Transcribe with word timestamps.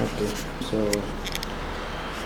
Okay, 0.00 0.32
so 0.60 0.78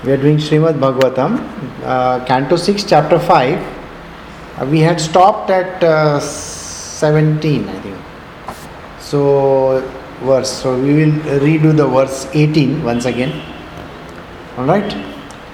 we 0.04 0.12
are 0.12 0.18
doing 0.18 0.36
Srimad 0.36 0.78
Bhagavatam, 0.78 1.38
uh, 1.82 2.22
Canto 2.26 2.56
6, 2.56 2.84
Chapter 2.84 3.18
5. 3.18 4.60
Uh, 4.60 4.66
we 4.66 4.80
had 4.80 5.00
stopped 5.00 5.48
at 5.48 5.82
uh, 5.82 6.20
17, 6.20 7.66
I 7.66 7.80
think. 7.80 7.96
So, 9.00 9.80
verse. 10.20 10.50
So, 10.50 10.78
we 10.78 10.92
will 10.92 11.18
redo 11.40 11.74
the 11.74 11.86
verse 11.86 12.28
18 12.34 12.84
once 12.84 13.06
again. 13.06 13.32
Alright? 14.58 14.92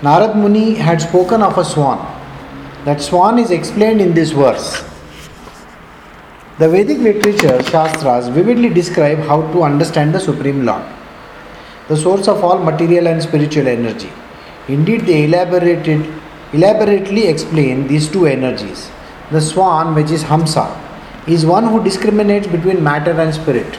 Narad 0.01 0.35
Muni 0.35 0.75
had 0.75 1.01
spoken 1.01 1.41
of 1.41 1.57
a 1.57 1.65
swan. 1.65 1.99
That 2.85 3.01
swan 3.01 3.39
is 3.39 3.53
explained 3.53 4.01
in 4.01 4.13
this 4.13 4.33
verse. 4.33 4.83
The 6.59 6.69
Vedic 6.69 6.99
literature, 6.99 7.63
Shastras, 7.63 8.27
vividly 8.27 8.71
describe 8.71 9.19
how 9.19 9.43
to 9.53 9.63
understand 9.63 10.13
the 10.13 10.19
Supreme 10.19 10.65
Lord 10.65 10.98
the 11.89 11.97
source 11.97 12.29
of 12.29 12.45
all 12.45 12.59
material 12.59 13.07
and 13.07 13.23
spiritual 13.23 13.67
energy. 13.67 14.11
Indeed, 14.69 15.03
they 15.03 15.25
elaborated, 15.25 16.07
elaborately 16.53 17.27
explain 17.27 17.87
these 17.89 18.09
two 18.09 18.27
energies. 18.27 18.91
The 19.31 19.41
swan, 19.41 19.95
which 19.95 20.11
is 20.11 20.25
Hamsa, 20.25 20.67
is 21.27 21.45
one 21.45 21.67
who 21.67 21.83
discriminates 21.83 22.47
between 22.47 22.83
matter 22.83 23.13
and 23.13 23.35
spirit, 23.35 23.77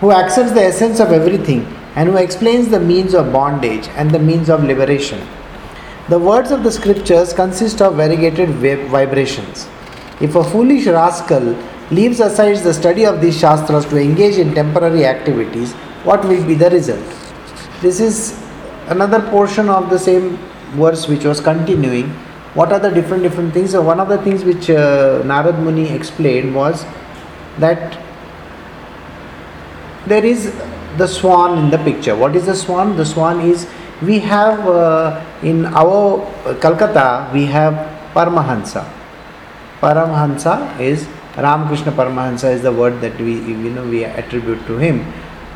who 0.00 0.12
accepts 0.12 0.52
the 0.52 0.62
essence 0.62 1.00
of 1.00 1.12
everything, 1.12 1.66
and 1.96 2.08
who 2.08 2.16
explains 2.16 2.68
the 2.68 2.80
means 2.80 3.14
of 3.14 3.32
bondage 3.32 3.88
and 3.96 4.10
the 4.10 4.18
means 4.18 4.48
of 4.48 4.64
liberation. 4.64 5.26
The 6.08 6.18
words 6.18 6.50
of 6.50 6.62
the 6.62 6.72
scriptures 6.72 7.32
consist 7.32 7.80
of 7.80 7.94
variegated 7.94 8.50
vibrations. 8.50 9.68
If 10.20 10.34
a 10.34 10.44
foolish 10.44 10.86
rascal 10.86 11.56
leaves 11.90 12.20
aside 12.20 12.56
the 12.58 12.74
study 12.74 13.04
of 13.06 13.20
these 13.20 13.38
shastras 13.38 13.86
to 13.86 13.96
engage 13.96 14.36
in 14.36 14.54
temporary 14.54 15.06
activities, 15.06 15.74
what 16.04 16.24
will 16.24 16.46
be 16.46 16.54
the 16.54 16.70
result? 16.70 17.04
This 17.80 18.00
is 18.00 18.38
another 18.88 19.20
portion 19.30 19.68
of 19.68 19.90
the 19.90 19.98
same 19.98 20.36
verse 20.82 21.08
which 21.08 21.24
was 21.24 21.40
continuing. 21.40 22.10
What 22.54 22.72
are 22.72 22.78
the 22.78 22.90
different 22.90 23.22
different 23.22 23.52
things? 23.52 23.72
So 23.72 23.82
one 23.82 24.00
of 24.00 24.08
the 24.08 24.18
things 24.18 24.44
which 24.44 24.70
uh, 24.70 25.22
Narad 25.22 25.58
Muni 25.62 25.90
explained 25.90 26.54
was 26.54 26.84
that 27.58 27.98
there 30.06 30.24
is 30.24 30.54
the 30.98 31.08
swan 31.08 31.58
in 31.58 31.70
the 31.70 31.78
picture. 31.78 32.14
What 32.14 32.36
is 32.36 32.46
the 32.46 32.54
swan? 32.54 32.96
The 32.96 33.06
swan 33.06 33.40
is 33.40 33.66
we 34.02 34.18
have 34.20 34.68
uh, 34.68 35.24
in 35.42 35.66
our 35.66 36.20
Calcutta 36.60 37.30
we 37.32 37.46
have 37.46 37.74
Paramahansa. 38.14 38.88
Paramahansa 39.80 40.78
is 40.78 41.08
Ramakrishna 41.36 41.92
Paramahansa 41.92 42.52
is 42.52 42.62
the 42.62 42.72
word 42.72 43.00
that 43.00 43.18
we 43.18 43.34
you 43.34 43.70
know 43.70 43.84
we 43.88 44.04
attribute 44.04 44.64
to 44.66 44.78
him. 44.78 45.00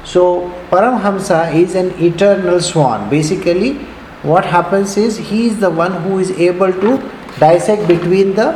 So 0.09 0.51
Paramhamsa 0.71 1.55
is 1.55 1.75
an 1.75 1.91
eternal 2.03 2.63
swan. 2.63 3.11
Basically, 3.11 3.75
what 4.23 4.47
happens 4.47 4.97
is 4.97 5.19
he 5.19 5.47
is 5.49 5.61
the 5.61 5.69
one 5.69 5.93
who 6.03 6.19
is 6.19 6.31
able 6.31 6.73
to 6.73 7.11
dissect 7.39 7.87
between 7.87 8.35
the 8.35 8.47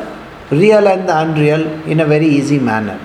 real 0.50 0.88
and 0.88 1.06
the 1.06 1.18
unreal 1.18 1.60
in 1.86 2.00
a 2.00 2.06
very 2.06 2.26
easy 2.26 2.58
manner. 2.58 2.98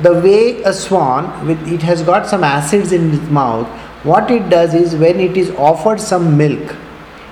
The 0.00 0.14
way 0.14 0.62
a 0.62 0.72
swan 0.72 1.46
with 1.46 1.68
it 1.70 1.82
has 1.82 2.00
got 2.02 2.26
some 2.26 2.42
acids 2.42 2.92
in 2.92 3.12
its 3.12 3.30
mouth, 3.30 3.66
what 4.02 4.30
it 4.30 4.48
does 4.48 4.72
is 4.72 4.96
when 4.96 5.20
it 5.20 5.36
is 5.36 5.50
offered 5.50 6.00
some 6.00 6.38
milk, 6.38 6.74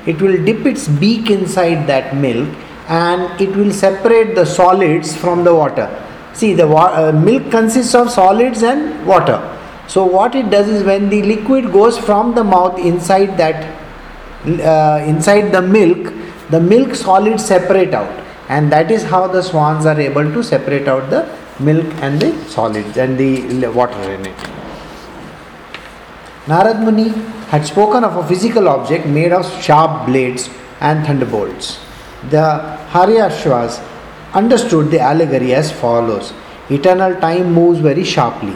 it 0.06 0.20
will 0.20 0.45
dip 0.45 0.67
its 0.67 0.87
beak 0.87 1.31
inside 1.31 1.87
that 1.87 2.15
milk 2.15 2.48
and 2.89 3.41
it 3.41 3.56
will 3.56 3.73
separate 3.73 4.34
the 4.34 4.45
solids 4.45 5.17
from 5.17 5.45
the 5.45 5.55
water. 5.55 5.89
See, 6.34 6.53
the 6.53 6.69
wa- 6.69 6.93
uh, 6.93 7.12
milk 7.12 7.50
consists 7.50 7.95
of 7.95 8.11
solids 8.11 8.62
and 8.62 9.06
water. 9.06 9.52
So, 9.88 10.05
what 10.05 10.34
it 10.34 10.50
does 10.50 10.69
is 10.69 10.83
when 10.84 11.08
the 11.11 11.22
liquid 11.22 11.72
goes 11.72 11.98
from 11.98 12.34
the 12.34 12.44
mouth 12.44 12.78
inside 12.78 13.36
that, 13.36 13.64
uh, 14.47 15.05
inside 15.05 15.52
the 15.52 15.62
milk, 15.62 16.12
the 16.50 16.61
milk 16.61 16.94
solids 16.94 17.44
separate 17.44 17.94
out, 17.94 18.25
and 18.48 18.70
that 18.72 18.91
is 18.91 19.03
how 19.03 19.26
the 19.26 19.42
swans 19.42 19.87
are 19.87 19.98
able 20.00 20.25
to 20.32 20.42
separate 20.42 20.88
out 20.88 21.10
the 21.10 21.28
milk 21.60 21.87
and 22.03 22.21
the 22.21 22.32
solids 22.48 22.97
and 22.97 23.19
the 23.19 23.69
water 23.69 24.03
in 24.12 24.26
it. 24.26 24.37
Narad 26.47 26.82
Muni 26.82 27.09
had 27.50 27.66
spoken 27.66 28.03
of 28.03 28.16
a 28.16 28.26
physical 28.26 28.69
object 28.69 29.06
made 29.06 29.32
of 29.32 29.47
sharp 29.62 30.06
blades 30.06 30.48
and 30.81 31.06
thunderbolts. 31.06 31.78
The 32.31 32.78
Haryashvas 32.91 33.81
understood 34.34 34.91
the 34.91 35.00
allegory 35.00 35.54
as 35.54 35.71
follows 35.71 36.32
Eternal 36.71 37.21
time 37.21 37.53
moves 37.53 37.81
very 37.81 38.04
sharply, 38.04 38.54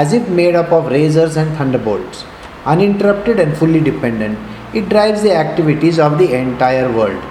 as 0.00 0.12
if 0.12 0.28
made 0.28 0.54
up 0.54 0.72
of 0.72 0.90
razors 0.90 1.36
and 1.36 1.54
thunderbolts. 1.56 2.24
Uninterrupted 2.64 3.38
and 3.38 3.56
fully 3.56 3.80
dependent, 3.80 4.38
it 4.74 4.88
drives 4.88 5.22
the 5.22 5.34
activities 5.34 5.98
of 5.98 6.18
the 6.18 6.32
entire 6.34 6.90
world. 6.90 7.22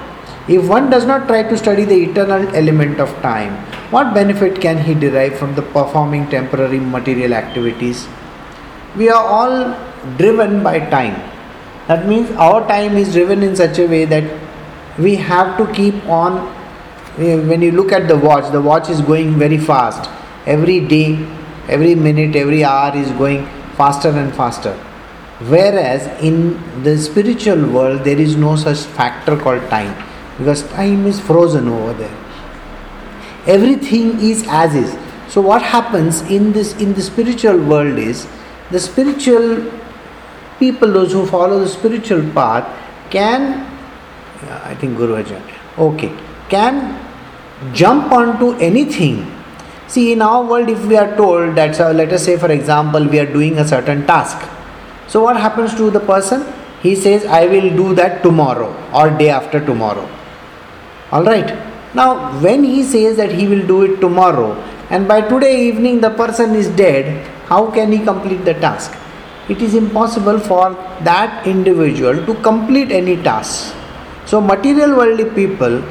If 0.47 0.67
one 0.67 0.89
does 0.89 1.05
not 1.05 1.27
try 1.27 1.43
to 1.43 1.57
study 1.57 1.85
the 1.85 1.99
eternal 2.09 2.47
element 2.55 2.99
of 2.99 3.09
time, 3.21 3.53
what 3.95 4.13
benefit 4.13 4.59
can 4.61 4.77
he 4.77 4.93
derive 4.93 5.37
from 5.37 5.55
the 5.55 5.61
performing 5.61 6.29
temporary 6.29 6.79
material 6.79 7.33
activities? 7.33 8.07
We 8.95 9.09
are 9.09 9.23
all 9.23 9.57
driven 10.17 10.63
by 10.63 10.79
time. 10.79 11.15
That 11.87 12.07
means 12.07 12.31
our 12.31 12.67
time 12.67 12.97
is 12.97 13.13
driven 13.13 13.43
in 13.43 13.55
such 13.55 13.79
a 13.79 13.87
way 13.87 14.05
that 14.05 14.25
we 14.99 15.15
have 15.15 15.57
to 15.57 15.71
keep 15.73 16.05
on. 16.07 16.39
eh, 17.17 17.35
When 17.51 17.61
you 17.61 17.71
look 17.71 17.91
at 17.91 18.07
the 18.07 18.17
watch, 18.17 18.51
the 18.51 18.61
watch 18.61 18.89
is 18.89 19.01
going 19.01 19.37
very 19.39 19.57
fast. 19.57 20.09
Every 20.45 20.79
day, 20.93 21.07
every 21.67 21.95
minute, 21.95 22.35
every 22.35 22.63
hour 22.63 22.95
is 22.95 23.11
going 23.11 23.45
faster 23.75 24.09
and 24.09 24.33
faster. 24.33 24.73
Whereas 25.39 26.07
in 26.21 26.83
the 26.83 26.97
spiritual 26.97 27.67
world, 27.69 28.03
there 28.03 28.19
is 28.19 28.35
no 28.35 28.55
such 28.55 28.79
factor 28.79 29.35
called 29.35 29.67
time 29.69 29.95
because 30.37 30.63
time 30.69 31.05
is 31.05 31.19
frozen 31.19 31.67
over 31.67 31.93
there 31.93 32.17
everything 33.47 34.19
is 34.19 34.45
as 34.47 34.75
is 34.75 34.95
so 35.27 35.41
what 35.41 35.61
happens 35.61 36.21
in 36.21 36.51
this 36.53 36.73
in 36.75 36.93
the 36.93 37.01
spiritual 37.01 37.57
world 37.57 37.97
is 37.97 38.27
the 38.69 38.79
spiritual 38.79 39.71
people 40.59 40.91
those 40.91 41.11
who 41.11 41.25
follow 41.25 41.59
the 41.59 41.67
spiritual 41.67 42.21
path 42.33 42.65
can 43.09 43.65
i 44.63 44.75
think 44.75 44.95
guru 44.97 45.23
Ajahn, 45.23 45.41
okay 45.77 46.11
can 46.49 46.99
jump 47.73 48.11
onto 48.11 48.51
anything 48.59 49.25
see 49.93 50.05
in 50.13 50.21
our 50.29 50.43
world 50.51 50.69
if 50.75 50.85
we 50.91 50.97
are 51.03 51.11
told 51.21 51.55
that 51.61 51.75
so 51.79 51.91
let 52.01 52.13
us 52.17 52.25
say 52.29 52.37
for 52.45 52.51
example 52.59 53.11
we 53.15 53.19
are 53.23 53.31
doing 53.39 53.57
a 53.65 53.67
certain 53.73 54.05
task 54.13 54.47
so 55.07 55.23
what 55.25 55.37
happens 55.47 55.75
to 55.81 55.89
the 55.97 56.03
person 56.13 56.47
he 56.85 56.95
says 57.07 57.25
i 57.41 57.43
will 57.55 57.69
do 57.83 57.89
that 58.03 58.23
tomorrow 58.27 58.71
or 59.01 59.09
day 59.23 59.29
after 59.41 59.65
tomorrow 59.71 60.07
all 61.11 61.25
right 61.33 61.51
now, 61.93 62.39
when 62.39 62.63
he 62.63 62.83
says 62.83 63.17
that 63.17 63.31
he 63.33 63.47
will 63.47 63.65
do 63.67 63.83
it 63.83 63.99
tomorrow, 63.99 64.53
and 64.89 65.07
by 65.09 65.19
today 65.19 65.67
evening 65.67 65.99
the 65.99 66.09
person 66.09 66.55
is 66.55 66.69
dead, 66.69 67.27
how 67.47 67.69
can 67.69 67.91
he 67.91 67.99
complete 67.99 68.45
the 68.45 68.53
task? 68.53 68.97
It 69.49 69.61
is 69.61 69.75
impossible 69.75 70.39
for 70.39 70.71
that 71.03 71.45
individual 71.45 72.25
to 72.25 72.33
complete 72.35 72.91
any 72.91 73.21
task. 73.21 73.75
So, 74.25 74.39
material 74.39 74.95
worldly 74.95 75.29
people 75.31 75.83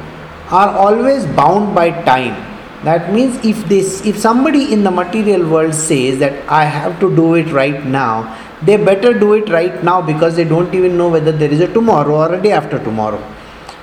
are 0.49 0.69
always 0.69 1.27
bound 1.27 1.75
by 1.75 1.91
time. 2.03 2.50
That 2.83 3.13
means 3.13 3.43
if 3.45 3.67
this 3.67 4.05
if 4.05 4.17
somebody 4.17 4.73
in 4.73 4.83
the 4.83 4.91
material 4.91 5.47
world 5.47 5.75
says 5.75 6.17
that 6.19 6.47
I 6.49 6.65
have 6.65 6.99
to 6.99 7.15
do 7.15 7.35
it 7.35 7.51
right 7.51 7.83
now, 7.85 8.37
they 8.63 8.77
better 8.77 9.13
do 9.13 9.33
it 9.33 9.49
right 9.49 9.83
now 9.83 10.01
because 10.01 10.35
they 10.35 10.45
don't 10.45 10.73
even 10.73 10.97
know 10.97 11.09
whether 11.09 11.31
there 11.31 11.51
is 11.51 11.59
a 11.59 11.67
tomorrow 11.71 12.15
or 12.15 12.33
a 12.33 12.41
day 12.41 12.51
after 12.51 12.79
tomorrow. 12.79 13.21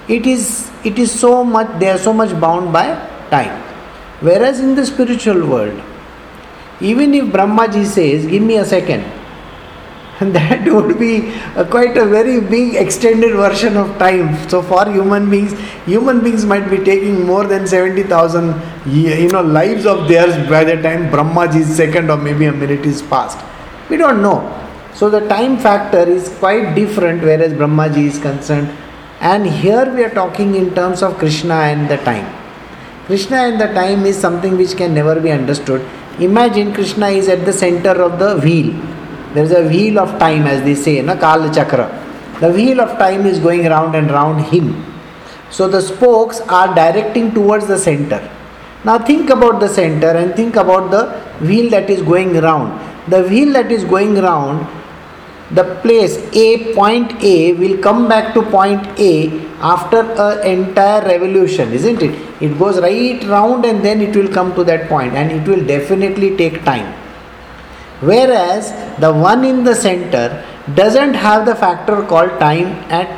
It 0.08 0.26
is 0.26 0.70
it 0.84 0.98
is 0.98 1.12
so 1.12 1.44
much 1.44 1.78
they 1.78 1.90
are 1.90 1.98
so 1.98 2.12
much 2.12 2.38
bound 2.40 2.72
by 2.72 2.86
time. 3.30 3.62
Whereas 4.20 4.58
in 4.58 4.74
the 4.74 4.84
spiritual 4.84 5.46
world 5.46 5.80
even 6.80 7.14
if 7.14 7.24
brahmaji 7.36 7.84
says 7.84 8.26
give 8.26 8.42
me 8.42 8.56
a 8.56 8.64
second 8.64 9.04
that 10.36 10.64
would 10.66 10.98
be 10.98 11.30
a, 11.54 11.64
quite 11.64 11.96
a 11.96 12.04
very 12.04 12.40
big 12.40 12.74
extended 12.74 13.34
version 13.34 13.76
of 13.76 13.96
time 13.98 14.48
so 14.48 14.60
for 14.62 14.84
human 14.90 15.30
beings 15.30 15.52
human 15.86 16.20
beings 16.24 16.44
might 16.44 16.68
be 16.70 16.78
taking 16.78 17.24
more 17.24 17.44
than 17.44 17.66
70000 17.66 18.54
ye- 18.86 19.22
you 19.22 19.28
know 19.28 19.42
lives 19.42 19.86
of 19.86 20.08
theirs 20.08 20.34
by 20.48 20.64
the 20.64 20.76
time 20.82 21.08
brahmaji's 21.10 21.74
second 21.82 22.10
or 22.10 22.16
maybe 22.16 22.46
a 22.46 22.52
minute 22.52 22.84
is 22.84 23.00
passed 23.02 23.38
we 23.90 23.96
don't 23.96 24.20
know 24.20 24.38
so 24.94 25.08
the 25.08 25.20
time 25.28 25.56
factor 25.56 26.04
is 26.18 26.28
quite 26.40 26.74
different 26.74 27.22
whereas 27.22 27.52
brahmaji 27.52 28.04
is 28.12 28.18
concerned 28.18 28.76
and 29.20 29.46
here 29.46 29.92
we 29.94 30.04
are 30.04 30.10
talking 30.10 30.54
in 30.54 30.74
terms 30.74 31.02
of 31.02 31.18
Krishna 31.18 31.54
and 31.54 31.90
the 31.90 31.96
time. 31.98 32.32
Krishna 33.06 33.36
and 33.36 33.60
the 33.60 33.66
time 33.66 34.06
is 34.06 34.16
something 34.16 34.56
which 34.56 34.76
can 34.76 34.94
never 34.94 35.20
be 35.20 35.32
understood. 35.32 35.84
Imagine 36.20 36.72
Krishna 36.72 37.08
is 37.08 37.28
at 37.28 37.44
the 37.44 37.52
center 37.52 38.00
of 38.00 38.20
the 38.20 38.38
wheel. 38.38 38.80
There 39.34 39.44
is 39.44 39.52
a 39.52 39.62
wheel 39.68 39.98
of 39.98 40.18
time, 40.18 40.46
as 40.46 40.62
they 40.62 40.74
say, 40.74 41.00
na 41.02 41.16
Kala 41.16 41.52
Chakra. 41.52 41.88
The 42.40 42.50
wheel 42.50 42.80
of 42.80 42.98
time 42.98 43.26
is 43.26 43.38
going 43.38 43.64
round 43.64 43.94
and 43.94 44.10
round 44.10 44.46
him. 44.46 44.84
So 45.50 45.68
the 45.68 45.80
spokes 45.80 46.40
are 46.42 46.74
directing 46.74 47.32
towards 47.34 47.66
the 47.66 47.78
center. 47.78 48.20
Now 48.84 48.98
think 48.98 49.30
about 49.30 49.60
the 49.60 49.68
center 49.68 50.10
and 50.10 50.34
think 50.34 50.56
about 50.56 50.90
the 50.90 51.06
wheel 51.44 51.70
that 51.70 51.90
is 51.90 52.02
going 52.02 52.34
round. 52.34 52.88
the 53.12 53.22
wheel 53.30 53.52
that 53.56 53.70
is 53.76 53.84
going 53.84 54.14
round 54.28 54.66
the 55.58 55.64
place 55.82 56.14
a 56.44 56.74
point 56.74 57.12
a 57.32 57.52
will 57.60 57.76
come 57.86 58.00
back 58.12 58.34
to 58.34 58.42
point 58.56 59.00
a 59.10 59.12
after 59.74 60.00
an 60.24 60.46
entire 60.56 61.00
revolution 61.12 61.72
isn't 61.78 62.02
it 62.06 62.14
it 62.46 62.58
goes 62.62 62.80
right 62.86 63.24
round 63.34 63.64
and 63.64 63.82
then 63.82 64.02
it 64.06 64.14
will 64.18 64.30
come 64.38 64.54
to 64.58 64.64
that 64.70 64.88
point 64.88 65.14
and 65.14 65.32
it 65.38 65.48
will 65.50 65.64
definitely 65.74 66.30
take 66.42 66.62
time 66.64 66.88
whereas 68.00 68.70
the 69.00 69.12
one 69.12 69.44
in 69.44 69.64
the 69.64 69.74
center 69.74 70.44
doesn't 70.74 71.14
have 71.14 71.46
the 71.46 71.54
factor 71.54 72.02
called 72.02 72.38
time 72.38 72.66
at 73.00 73.08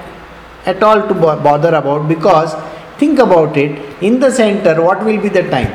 at 0.66 0.82
all 0.82 1.06
to 1.08 1.14
bother 1.14 1.74
about 1.74 2.08
because 2.08 2.54
think 2.98 3.18
about 3.18 3.56
it 3.56 4.02
in 4.02 4.20
the 4.20 4.30
center 4.30 4.82
what 4.82 5.04
will 5.04 5.20
be 5.20 5.28
the 5.28 5.42
time 5.50 5.72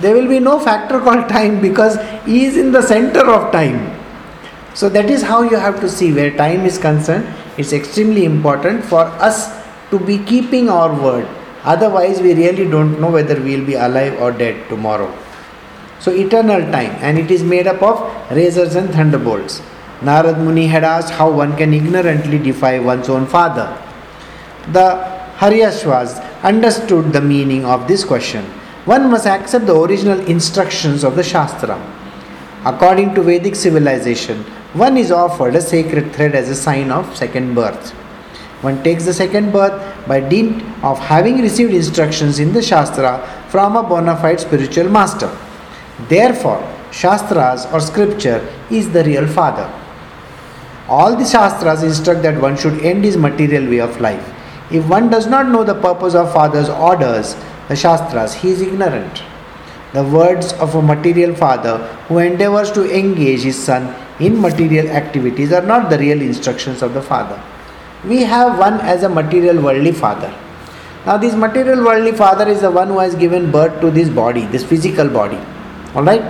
there 0.00 0.14
will 0.14 0.28
be 0.28 0.40
no 0.40 0.58
factor 0.58 1.00
called 1.00 1.28
time 1.36 1.60
because 1.60 1.98
he 2.24 2.44
is 2.44 2.56
in 2.56 2.72
the 2.72 2.82
center 2.82 3.28
of 3.30 3.52
time 3.52 3.78
so 4.74 4.88
that 4.88 5.08
is 5.08 5.22
how 5.22 5.42
you 5.42 5.56
have 5.56 5.80
to 5.80 5.88
see 5.88 6.12
where 6.12 6.36
time 6.36 6.66
is 6.66 6.78
concerned. 6.78 7.32
It's 7.56 7.72
extremely 7.72 8.24
important 8.24 8.84
for 8.84 9.02
us 9.02 9.54
to 9.90 10.00
be 10.00 10.18
keeping 10.18 10.68
our 10.68 10.92
word. 10.92 11.28
Otherwise, 11.62 12.20
we 12.20 12.34
really 12.34 12.68
don't 12.68 13.00
know 13.00 13.10
whether 13.10 13.40
we 13.40 13.56
will 13.56 13.64
be 13.64 13.74
alive 13.74 14.20
or 14.20 14.32
dead 14.32 14.68
tomorrow. 14.68 15.08
So, 16.04 16.12
eternal 16.12 16.60
time, 16.70 16.90
and 17.00 17.16
it 17.16 17.30
is 17.30 17.42
made 17.42 17.66
up 17.66 17.82
of 17.82 17.98
razors 18.30 18.74
and 18.74 18.90
thunderbolts. 18.90 19.62
Narad 20.02 20.38
Muni 20.38 20.66
had 20.66 20.84
asked 20.84 21.08
how 21.08 21.30
one 21.30 21.56
can 21.56 21.72
ignorantly 21.72 22.38
defy 22.38 22.78
one's 22.78 23.08
own 23.08 23.24
father. 23.24 23.68
The 24.72 24.88
Haryashvas 25.38 26.42
understood 26.42 27.14
the 27.14 27.22
meaning 27.22 27.64
of 27.64 27.88
this 27.88 28.04
question. 28.04 28.44
One 28.84 29.10
must 29.10 29.26
accept 29.26 29.64
the 29.64 29.80
original 29.80 30.20
instructions 30.26 31.04
of 31.04 31.16
the 31.16 31.24
Shastra. 31.24 31.78
According 32.66 33.14
to 33.14 33.22
Vedic 33.22 33.56
civilization, 33.56 34.44
one 34.74 34.98
is 34.98 35.10
offered 35.10 35.56
a 35.56 35.62
sacred 35.62 36.12
thread 36.12 36.34
as 36.34 36.50
a 36.50 36.54
sign 36.54 36.90
of 36.90 37.16
second 37.16 37.54
birth. 37.54 37.92
One 38.60 38.82
takes 38.82 39.06
the 39.06 39.14
second 39.14 39.52
birth 39.52 40.06
by 40.06 40.20
dint 40.20 40.62
of 40.84 40.98
having 40.98 41.40
received 41.40 41.72
instructions 41.72 42.40
in 42.40 42.52
the 42.52 42.60
Shastra 42.60 43.26
from 43.48 43.74
a 43.74 43.82
bona 43.82 44.18
fide 44.18 44.40
spiritual 44.40 44.90
master. 44.90 45.34
Therefore, 46.08 46.62
Shastras 46.90 47.66
or 47.66 47.80
scripture 47.80 48.46
is 48.70 48.90
the 48.90 49.04
real 49.04 49.26
father. 49.26 49.70
All 50.88 51.16
the 51.16 51.24
Shastras 51.24 51.82
instruct 51.82 52.22
that 52.22 52.40
one 52.40 52.56
should 52.56 52.80
end 52.80 53.04
his 53.04 53.16
material 53.16 53.68
way 53.68 53.80
of 53.80 54.00
life. 54.00 54.32
If 54.70 54.88
one 54.88 55.10
does 55.10 55.26
not 55.26 55.48
know 55.48 55.64
the 55.64 55.74
purpose 55.74 56.14
of 56.14 56.32
father's 56.32 56.68
orders, 56.68 57.36
the 57.68 57.76
Shastras, 57.76 58.34
he 58.34 58.50
is 58.50 58.60
ignorant. 58.60 59.22
The 59.92 60.02
words 60.02 60.52
of 60.54 60.74
a 60.74 60.82
material 60.82 61.34
father 61.34 61.78
who 62.08 62.18
endeavors 62.18 62.72
to 62.72 62.84
engage 62.92 63.42
his 63.42 63.56
son 63.56 63.94
in 64.20 64.40
material 64.40 64.88
activities 64.88 65.52
are 65.52 65.62
not 65.62 65.90
the 65.90 65.98
real 65.98 66.20
instructions 66.20 66.82
of 66.82 66.94
the 66.94 67.02
father. 67.02 67.40
We 68.04 68.22
have 68.22 68.58
one 68.58 68.80
as 68.80 69.04
a 69.04 69.08
material 69.08 69.62
worldly 69.62 69.92
father. 69.92 70.34
Now, 71.06 71.16
this 71.16 71.34
material 71.34 71.84
worldly 71.84 72.12
father 72.12 72.48
is 72.48 72.60
the 72.60 72.70
one 72.70 72.88
who 72.88 72.98
has 72.98 73.14
given 73.14 73.50
birth 73.50 73.80
to 73.80 73.90
this 73.90 74.08
body, 74.08 74.46
this 74.46 74.64
physical 74.64 75.08
body. 75.08 75.38
Alright? 75.94 76.24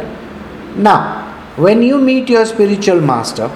Now, 0.77 1.23
when 1.57 1.83
you 1.83 1.99
meet 1.99 2.29
your 2.29 2.45
spiritual 2.45 3.01
master, 3.01 3.49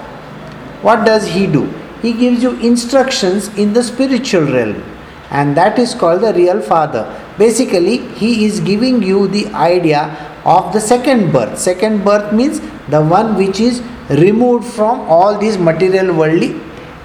what 0.82 1.04
does 1.04 1.26
he 1.26 1.46
do? 1.46 1.66
He 2.00 2.12
gives 2.12 2.42
you 2.42 2.52
instructions 2.60 3.48
in 3.58 3.72
the 3.72 3.82
spiritual 3.82 4.44
realm, 4.44 4.82
and 5.30 5.56
that 5.56 5.78
is 5.78 5.94
called 5.94 6.22
the 6.22 6.32
real 6.32 6.62
father. 6.62 7.02
Basically, 7.36 7.98
he 8.14 8.46
is 8.46 8.60
giving 8.60 9.02
you 9.02 9.28
the 9.28 9.46
idea 9.48 10.16
of 10.44 10.72
the 10.72 10.80
second 10.80 11.32
birth. 11.32 11.58
Second 11.58 12.04
birth 12.04 12.32
means 12.32 12.60
the 12.88 13.02
one 13.02 13.34
which 13.36 13.60
is 13.60 13.82
removed 14.08 14.66
from 14.66 15.00
all 15.00 15.36
these 15.36 15.58
material 15.58 16.14
worldly 16.14 16.58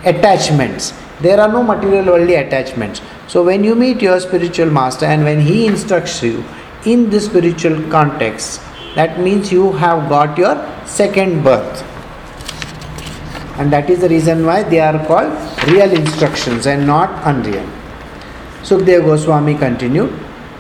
attachments. 0.06 0.94
There 1.22 1.40
are 1.40 1.52
no 1.52 1.64
material 1.64 2.06
worldly 2.06 2.36
attachments. 2.36 3.02
So, 3.28 3.44
when 3.44 3.64
you 3.64 3.76
meet 3.76 4.02
your 4.02 4.20
spiritual 4.20 4.70
master 4.70 5.06
and 5.06 5.24
when 5.24 5.42
he 5.42 5.66
instructs 5.66 6.22
you 6.22 6.44
in 6.86 7.10
the 7.10 7.20
spiritual 7.20 7.82
context, 7.90 8.62
that 8.96 9.20
means 9.20 9.52
you 9.52 9.72
have 9.74 10.10
got 10.10 10.38
your 10.38 10.56
second 10.86 11.44
birth. 11.44 11.82
And 13.58 13.72
that 13.72 13.90
is 13.90 14.02
the 14.02 14.10
reason 14.10 14.46
why 14.46 14.64
they 14.64 14.80
are 14.80 15.06
called 15.06 15.34
real 15.68 15.92
instructions 15.92 16.66
and 16.66 16.86
not 16.88 17.10
unreal. 17.28 17.68
Sukdev 18.64 19.06
Goswami 19.06 19.56
continued, 19.56 20.12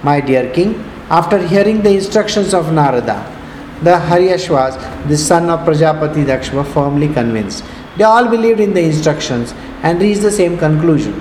My 0.03 0.19
dear 0.19 0.51
king, 0.53 0.75
after 1.09 1.37
hearing 1.47 1.81
the 1.81 1.91
instructions 1.91 2.53
of 2.53 2.71
Narada, 2.73 3.17
the 3.81 3.91
Haryashvas, 3.91 5.07
the 5.07 5.17
son 5.17 5.49
of 5.49 5.59
Prajapati 5.61 6.25
Daksh, 6.25 6.53
were 6.53 6.63
firmly 6.63 7.07
convinced. 7.13 7.63
They 7.97 8.03
all 8.03 8.29
believed 8.29 8.59
in 8.59 8.73
the 8.73 8.81
instructions 8.83 9.53
and 9.83 10.01
reached 10.01 10.21
the 10.21 10.31
same 10.31 10.57
conclusion. 10.57 11.19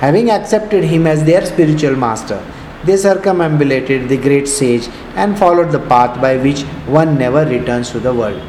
Having 0.00 0.30
accepted 0.30 0.84
him 0.84 1.06
as 1.06 1.24
their 1.24 1.44
spiritual 1.46 1.96
master, 1.96 2.42
they 2.86 2.96
circumambulated 2.96 4.08
the 4.08 4.16
great 4.16 4.46
sage 4.46 4.88
and 5.14 5.38
followed 5.38 5.72
the 5.72 5.78
path 5.78 6.20
by 6.20 6.36
which 6.36 6.62
one 6.98 7.18
never 7.18 7.44
returns 7.46 7.90
to 7.90 8.00
the 8.00 8.12
world. 8.12 8.40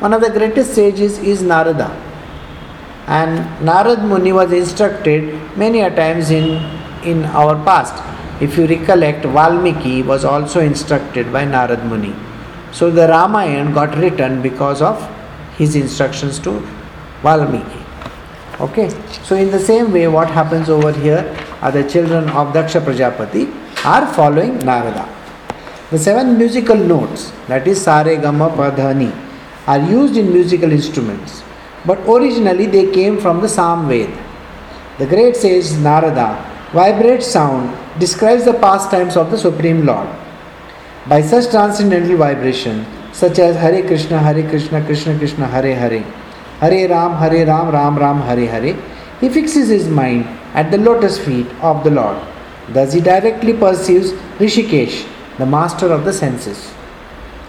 One 0.00 0.12
of 0.12 0.20
the 0.20 0.30
greatest 0.30 0.74
sages 0.74 1.18
is 1.18 1.42
Narada. 1.42 1.90
And 3.06 3.38
Narad 3.66 4.06
Muni 4.06 4.32
was 4.32 4.52
instructed 4.52 5.34
many 5.56 5.80
a 5.80 5.94
times 5.94 6.30
in, 6.30 6.62
in 7.04 7.24
our 7.26 7.54
past. 7.64 8.02
If 8.42 8.56
you 8.56 8.66
recollect, 8.66 9.24
Valmiki 9.24 10.02
was 10.02 10.24
also 10.24 10.60
instructed 10.60 11.32
by 11.32 11.44
Narad 11.44 11.86
Muni. 11.88 12.14
So 12.72 12.90
the 12.90 13.06
Ramayana 13.08 13.72
got 13.72 13.96
written 13.96 14.40
because 14.40 14.80
of 14.80 15.08
his 15.56 15.76
instructions 15.76 16.38
to 16.40 16.58
Valmiki. 17.22 17.78
Okay, 18.60 18.88
so 19.22 19.36
in 19.36 19.50
the 19.50 19.58
same 19.58 19.92
way, 19.92 20.08
what 20.08 20.30
happens 20.30 20.68
over 20.68 20.92
here 20.92 21.36
are 21.60 21.70
the 21.70 21.88
children 21.88 22.28
of 22.30 22.54
Daksha 22.54 22.80
Prajapati 22.80 23.61
are 23.84 24.06
following 24.14 24.58
Narada. 24.58 25.08
The 25.90 25.98
seven 25.98 26.38
musical 26.38 26.76
notes, 26.76 27.32
that 27.48 27.66
is 27.66 27.82
Sare 27.82 28.16
Gama 28.16 28.48
Padhani, 28.50 29.12
are 29.66 29.80
used 29.80 30.16
in 30.16 30.32
musical 30.32 30.70
instruments, 30.70 31.42
but 31.84 31.98
originally 32.08 32.66
they 32.66 32.92
came 32.92 33.18
from 33.18 33.40
the 33.40 33.48
Samved. 33.48 34.16
The 34.98 35.06
great 35.06 35.34
sage 35.34 35.72
Narada 35.80 36.28
vibrates 36.72 37.26
sound 37.26 37.76
describes 37.98 38.44
the 38.44 38.54
pastimes 38.54 39.16
of 39.16 39.32
the 39.32 39.38
Supreme 39.38 39.84
Lord. 39.84 40.08
By 41.08 41.20
such 41.20 41.50
transcendental 41.50 42.16
vibration, 42.16 42.86
such 43.12 43.40
as 43.40 43.56
Hare 43.56 43.84
Krishna, 43.84 44.20
Hare 44.20 44.48
Krishna, 44.48 44.84
Krishna 44.84 45.18
Krishna, 45.18 45.48
Hare 45.48 45.74
Hare, 45.74 46.02
Hare 46.60 46.88
Ram, 46.88 47.16
Hare 47.16 47.44
Ram, 47.46 47.70
Ram 47.70 47.98
Ram, 47.98 48.20
Hare 48.20 48.46
Hare, 48.46 48.76
he 49.20 49.28
fixes 49.28 49.68
his 49.68 49.88
mind 49.88 50.24
at 50.54 50.70
the 50.70 50.78
lotus 50.78 51.18
feet 51.18 51.48
of 51.60 51.82
the 51.82 51.90
Lord. 51.90 52.31
Thus 52.68 52.92
he 52.92 53.00
directly 53.00 53.52
perceives 53.52 54.12
Rishikesh, 54.38 55.06
the 55.38 55.46
master 55.46 55.92
of 55.92 56.04
the 56.04 56.12
senses. 56.12 56.72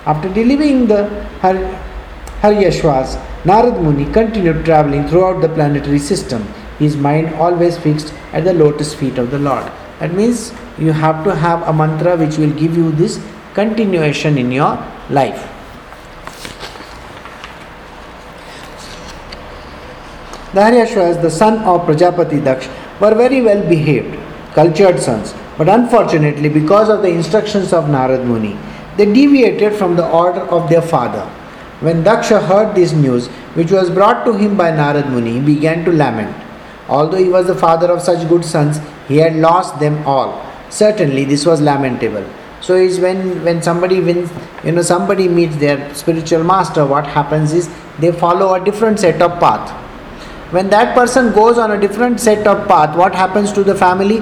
After 0.06 0.28
delivering 0.28 0.88
the 0.88 1.08
Har- 1.42 1.80
Haryashvas, 2.42 3.16
Narad 3.44 3.82
Muni 3.82 4.12
continued 4.12 4.66
traveling 4.66 5.08
throughout 5.08 5.42
the 5.42 5.50
planetary 5.50 6.00
system, 6.00 6.44
his 6.80 6.98
mind 6.98 7.34
always 7.36 7.78
fixed 7.78 8.14
at 8.34 8.44
the 8.44 8.54
lotus 8.54 8.94
feet 8.94 9.18
of 9.18 9.32
the 9.32 9.40
Lord. 9.40 9.72
That 10.00 10.14
means 10.14 10.52
you 10.78 10.92
have 10.92 11.24
to 11.24 11.36
have 11.36 11.62
a 11.68 11.72
mantra 11.72 12.18
which 12.18 12.38
will 12.38 12.52
give 12.52 12.76
you 12.76 12.92
this 12.92 13.24
continuation 13.54 14.38
in 14.38 14.52
your 14.52 14.76
life. 15.10 15.50
The 20.54 20.62
Haryashvas, 20.62 21.22
the 21.22 21.32
son 21.32 21.60
of 21.64 21.82
Prajapati 21.88 22.42
Daksh, 22.42 22.70
were 23.00 23.16
very 23.16 23.42
well 23.42 23.68
behaved, 23.68 24.16
cultured 24.54 25.00
sons, 25.00 25.34
but 25.58 25.70
unfortunately, 25.70 26.50
because 26.50 26.90
of 26.90 27.02
the 27.02 27.10
instructions 27.10 27.74
of 27.74 27.86
Narad 27.86 28.26
Muni, 28.26 28.58
they 28.98 29.06
deviated 29.06 29.74
from 29.74 29.96
the 29.96 30.08
order 30.10 30.42
of 30.42 30.70
their 30.70 30.82
father. 30.82 31.26
When 31.80 32.04
Daksha 32.04 32.42
heard 32.46 32.76
this 32.76 32.94
news, 32.94 33.28
which 33.56 33.72
was 33.72 33.90
brought 33.90 34.26
to 34.26 34.34
him 34.34 34.56
by 34.56 34.72
Narad 34.72 35.10
Muni, 35.10 35.34
he 35.34 35.40
began 35.40 35.84
to 35.86 35.92
lament. 35.92 36.36
Although 36.88 37.18
he 37.18 37.30
was 37.30 37.48
the 37.48 37.56
father 37.56 37.92
of 37.92 38.02
such 38.02 38.28
good 38.30 38.46
sons, 38.46 38.80
he 39.08 39.18
had 39.18 39.36
lost 39.36 39.80
them 39.80 40.06
all. 40.06 40.46
Certainly, 40.70 41.26
this 41.26 41.46
was 41.46 41.62
lamentable. 41.62 42.26
So 42.62 42.76
is 42.76 43.00
when 43.00 43.44
when 43.44 43.62
somebody 43.62 44.00
wins, 44.00 44.32
you 44.64 44.72
know, 44.72 44.82
somebody 44.82 45.28
meets 45.28 45.58
their 45.58 45.94
spiritual 45.94 46.44
master. 46.44 46.86
What 46.86 47.06
happens 47.06 47.54
is 47.54 47.70
they 48.00 48.12
follow 48.12 48.54
a 48.54 48.64
different 48.64 49.00
set 49.00 49.22
of 49.22 49.40
path. 49.40 49.70
When 50.52 50.70
that 50.70 50.96
person 50.96 51.34
goes 51.34 51.58
on 51.58 51.72
a 51.72 51.80
different 51.80 52.20
set 52.22 52.48
of 52.48 52.68
path, 52.68 52.96
what 52.96 53.14
happens 53.14 53.52
to 53.54 53.64
the 53.64 53.76
family? 53.76 54.22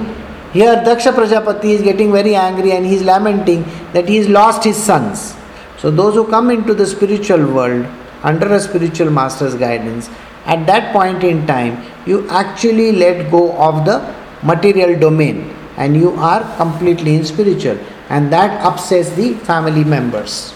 Here, 0.54 0.76
Daksha 0.76 1.14
Prajapati 1.14 1.72
is 1.72 1.82
getting 1.82 2.12
very 2.12 2.36
angry 2.36 2.74
and 2.74 2.86
he 2.86 2.96
is 2.96 3.04
lamenting 3.04 3.64
that 3.94 4.10
he 4.10 4.18
has 4.18 4.28
lost 4.28 4.64
his 4.64 4.76
sons. 4.76 5.34
So, 5.78 5.90
those 5.90 6.16
who 6.16 6.28
come 6.28 6.50
into 6.50 6.74
the 6.74 6.86
spiritual 6.86 7.52
world 7.54 7.86
under 8.24 8.54
a 8.54 8.60
spiritual 8.60 9.10
master's 9.10 9.56
guidance, 9.56 10.10
at 10.46 10.66
that 10.68 10.92
point 10.92 11.24
in 11.24 11.48
time, 11.48 11.84
you 12.06 12.28
actually 12.30 12.92
let 12.92 13.32
go 13.32 13.56
of 13.58 13.86
the 13.86 14.14
material 14.44 15.00
domain 15.00 15.56
and 15.78 15.96
you 15.96 16.12
are 16.16 16.44
completely 16.58 17.16
in 17.16 17.24
spiritual 17.24 17.78
and 18.10 18.32
that 18.34 18.62
upsets 18.66 19.12
the 19.12 19.34
family 19.36 19.84
members. 19.84 20.54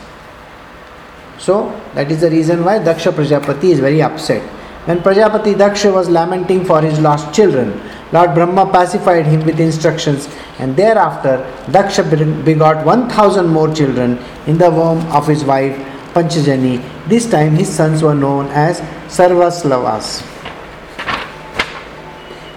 So 1.38 1.80
that 1.94 2.12
is 2.12 2.22
the 2.22 2.30
reason 2.30 2.66
why 2.66 2.80
Daksha 2.80 3.14
Prajapati 3.14 3.72
is 3.72 3.80
very 3.80 4.02
upset. 4.02 4.42
When 4.86 5.00
Prajapati 5.00 5.54
Daksha 5.54 5.94
was 5.94 6.10
lamenting 6.10 6.66
for 6.66 6.82
his 6.82 7.00
lost 7.00 7.34
children, 7.34 7.80
Lord 8.12 8.36
Brahma 8.36 8.72
pacified 8.72 9.26
him 9.26 9.46
with 9.46 9.60
instructions, 9.60 10.30
and 10.60 10.76
thereafter 10.76 11.38
Daksha 11.68 12.46
begot 12.46 12.86
1000 12.86 13.48
more 13.48 13.74
children 13.74 14.20
in 14.46 14.58
the 14.58 14.70
womb 14.70 15.06
of 15.12 15.28
his 15.28 15.44
wife 15.44 15.76
Panchajani. 16.14 16.82
This 17.08 17.30
time 17.30 17.56
his 17.56 17.68
sons 17.68 18.02
were 18.02 18.16
known 18.16 18.48
as 18.48 18.80
Sarvaslavas. 19.08 20.24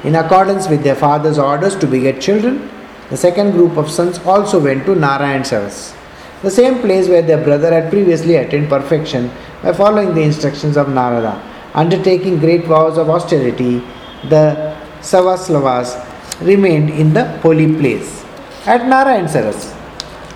In 0.05 0.14
accordance 0.14 0.69
with 0.69 0.85
their 0.85 0.95
father's 0.95 1.38
orders 1.38 1.75
to 1.76 1.87
beget 1.87 2.21
children, 2.21 2.71
the 3.11 3.17
second 3.17 3.52
group 3.52 3.76
of 3.76 3.90
sons 3.90 4.19
also 4.21 4.61
went 4.61 4.85
to 4.85 4.95
Narayan 4.95 5.43
Saras, 5.43 5.97
the 6.43 6.50
same 6.50 6.81
place 6.81 7.09
where 7.09 7.23
their 7.23 7.43
brother 7.43 7.73
had 7.73 7.90
previously 7.90 8.37
attained 8.37 8.69
perfection 8.69 9.31
by 9.62 9.73
following 9.73 10.14
the 10.14 10.23
instructions 10.23 10.76
of 10.76 10.88
Narada. 10.88 11.43
Undertaking 11.75 12.38
great 12.38 12.64
vows 12.67 12.97
of 12.97 13.11
austerity, 13.11 13.83
the 14.28 14.76
Savaslavas 15.00 15.97
remained 16.40 16.90
in 16.90 17.12
the 17.12 17.25
holy 17.38 17.75
place. 17.75 18.25
At 18.67 18.87
Narayan 18.87 19.26
Saras, 19.26 19.75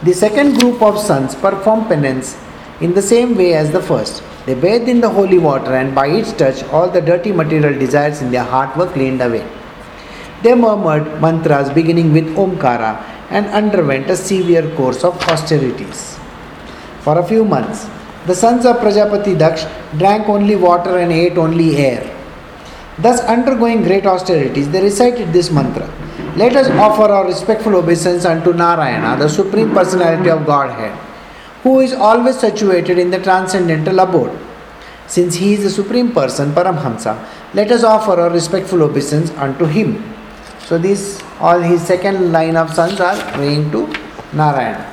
the 0.02 0.12
second 0.12 0.59
group 0.59 0.83
of 0.83 0.99
sons 0.99 1.35
performed 1.35 1.88
penance 1.88 2.38
in 2.81 2.95
the 2.95 3.02
same 3.02 3.37
way 3.37 3.54
as 3.54 3.71
the 3.71 3.81
first. 3.81 4.23
They 4.47 4.54
bathed 4.54 4.88
in 4.88 5.00
the 5.00 5.09
holy 5.09 5.38
water, 5.38 5.75
and 5.76 5.95
by 5.95 6.09
its 6.09 6.33
touch, 6.33 6.64
all 6.64 6.88
the 6.90 7.00
dirty 7.00 7.31
material 7.31 7.78
desires 7.78 8.23
in 8.23 8.33
their 8.33 8.42
heart 8.42 8.76
were 8.76 8.90
cleaned 8.90 9.23
away. 9.23 9.47
They 10.42 10.54
murmured 10.54 11.21
mantras 11.21 11.71
beginning 11.71 12.12
with 12.12 12.35
Omkara 12.37 13.00
and 13.31 13.47
underwent 13.47 14.11
a 14.11 14.16
severe 14.16 14.69
course 14.75 15.04
of 15.04 15.16
austerities. 15.28 16.19
For 17.02 17.19
a 17.19 17.25
few 17.25 17.45
months, 17.45 17.88
the 18.26 18.35
sons 18.35 18.66
of 18.66 18.76
Prajapati 18.76 19.37
Daksh 19.37 19.64
drank 19.99 20.28
only 20.28 20.57
water 20.57 20.99
and 20.99 21.12
ate 21.12 21.38
only 21.38 21.76
air. 21.76 22.12
Thus, 22.99 23.20
undergoing 23.20 23.82
great 23.82 24.06
austerities, 24.06 24.68
they 24.70 24.82
recited 24.82 25.32
this 25.32 25.50
mantra 25.50 25.88
Let 26.37 26.56
us 26.56 26.68
offer 26.68 27.11
our 27.12 27.26
respectful 27.26 27.76
obeisance 27.76 28.25
unto 28.25 28.52
Narayana, 28.52 29.18
the 29.18 29.28
Supreme 29.28 29.72
Personality 29.72 30.30
of 30.30 30.46
Godhead 30.46 30.99
who 31.62 31.80
is 31.80 31.92
always 31.92 32.38
situated 32.38 32.99
in 32.99 33.11
the 33.11 33.18
transcendental 33.22 34.00
abode. 34.00 34.37
Since 35.06 35.37
he 35.37 35.54
is 35.54 35.62
the 35.62 35.70
Supreme 35.70 36.12
Person, 36.12 36.52
Paramhamsa, 36.52 37.14
let 37.54 37.70
us 37.70 37.84
offer 37.84 38.20
our 38.20 38.30
respectful 38.30 38.82
obeisance 38.82 39.30
unto 39.32 39.66
him. 39.66 40.02
So 40.66 40.78
these 40.78 41.22
all 41.38 41.61
his 41.61 41.82
second 41.82 42.32
line 42.32 42.56
of 42.56 42.72
sons 42.72 43.00
are 43.00 43.16
praying 43.32 43.70
to 43.72 43.87
Narayana. 44.32 44.88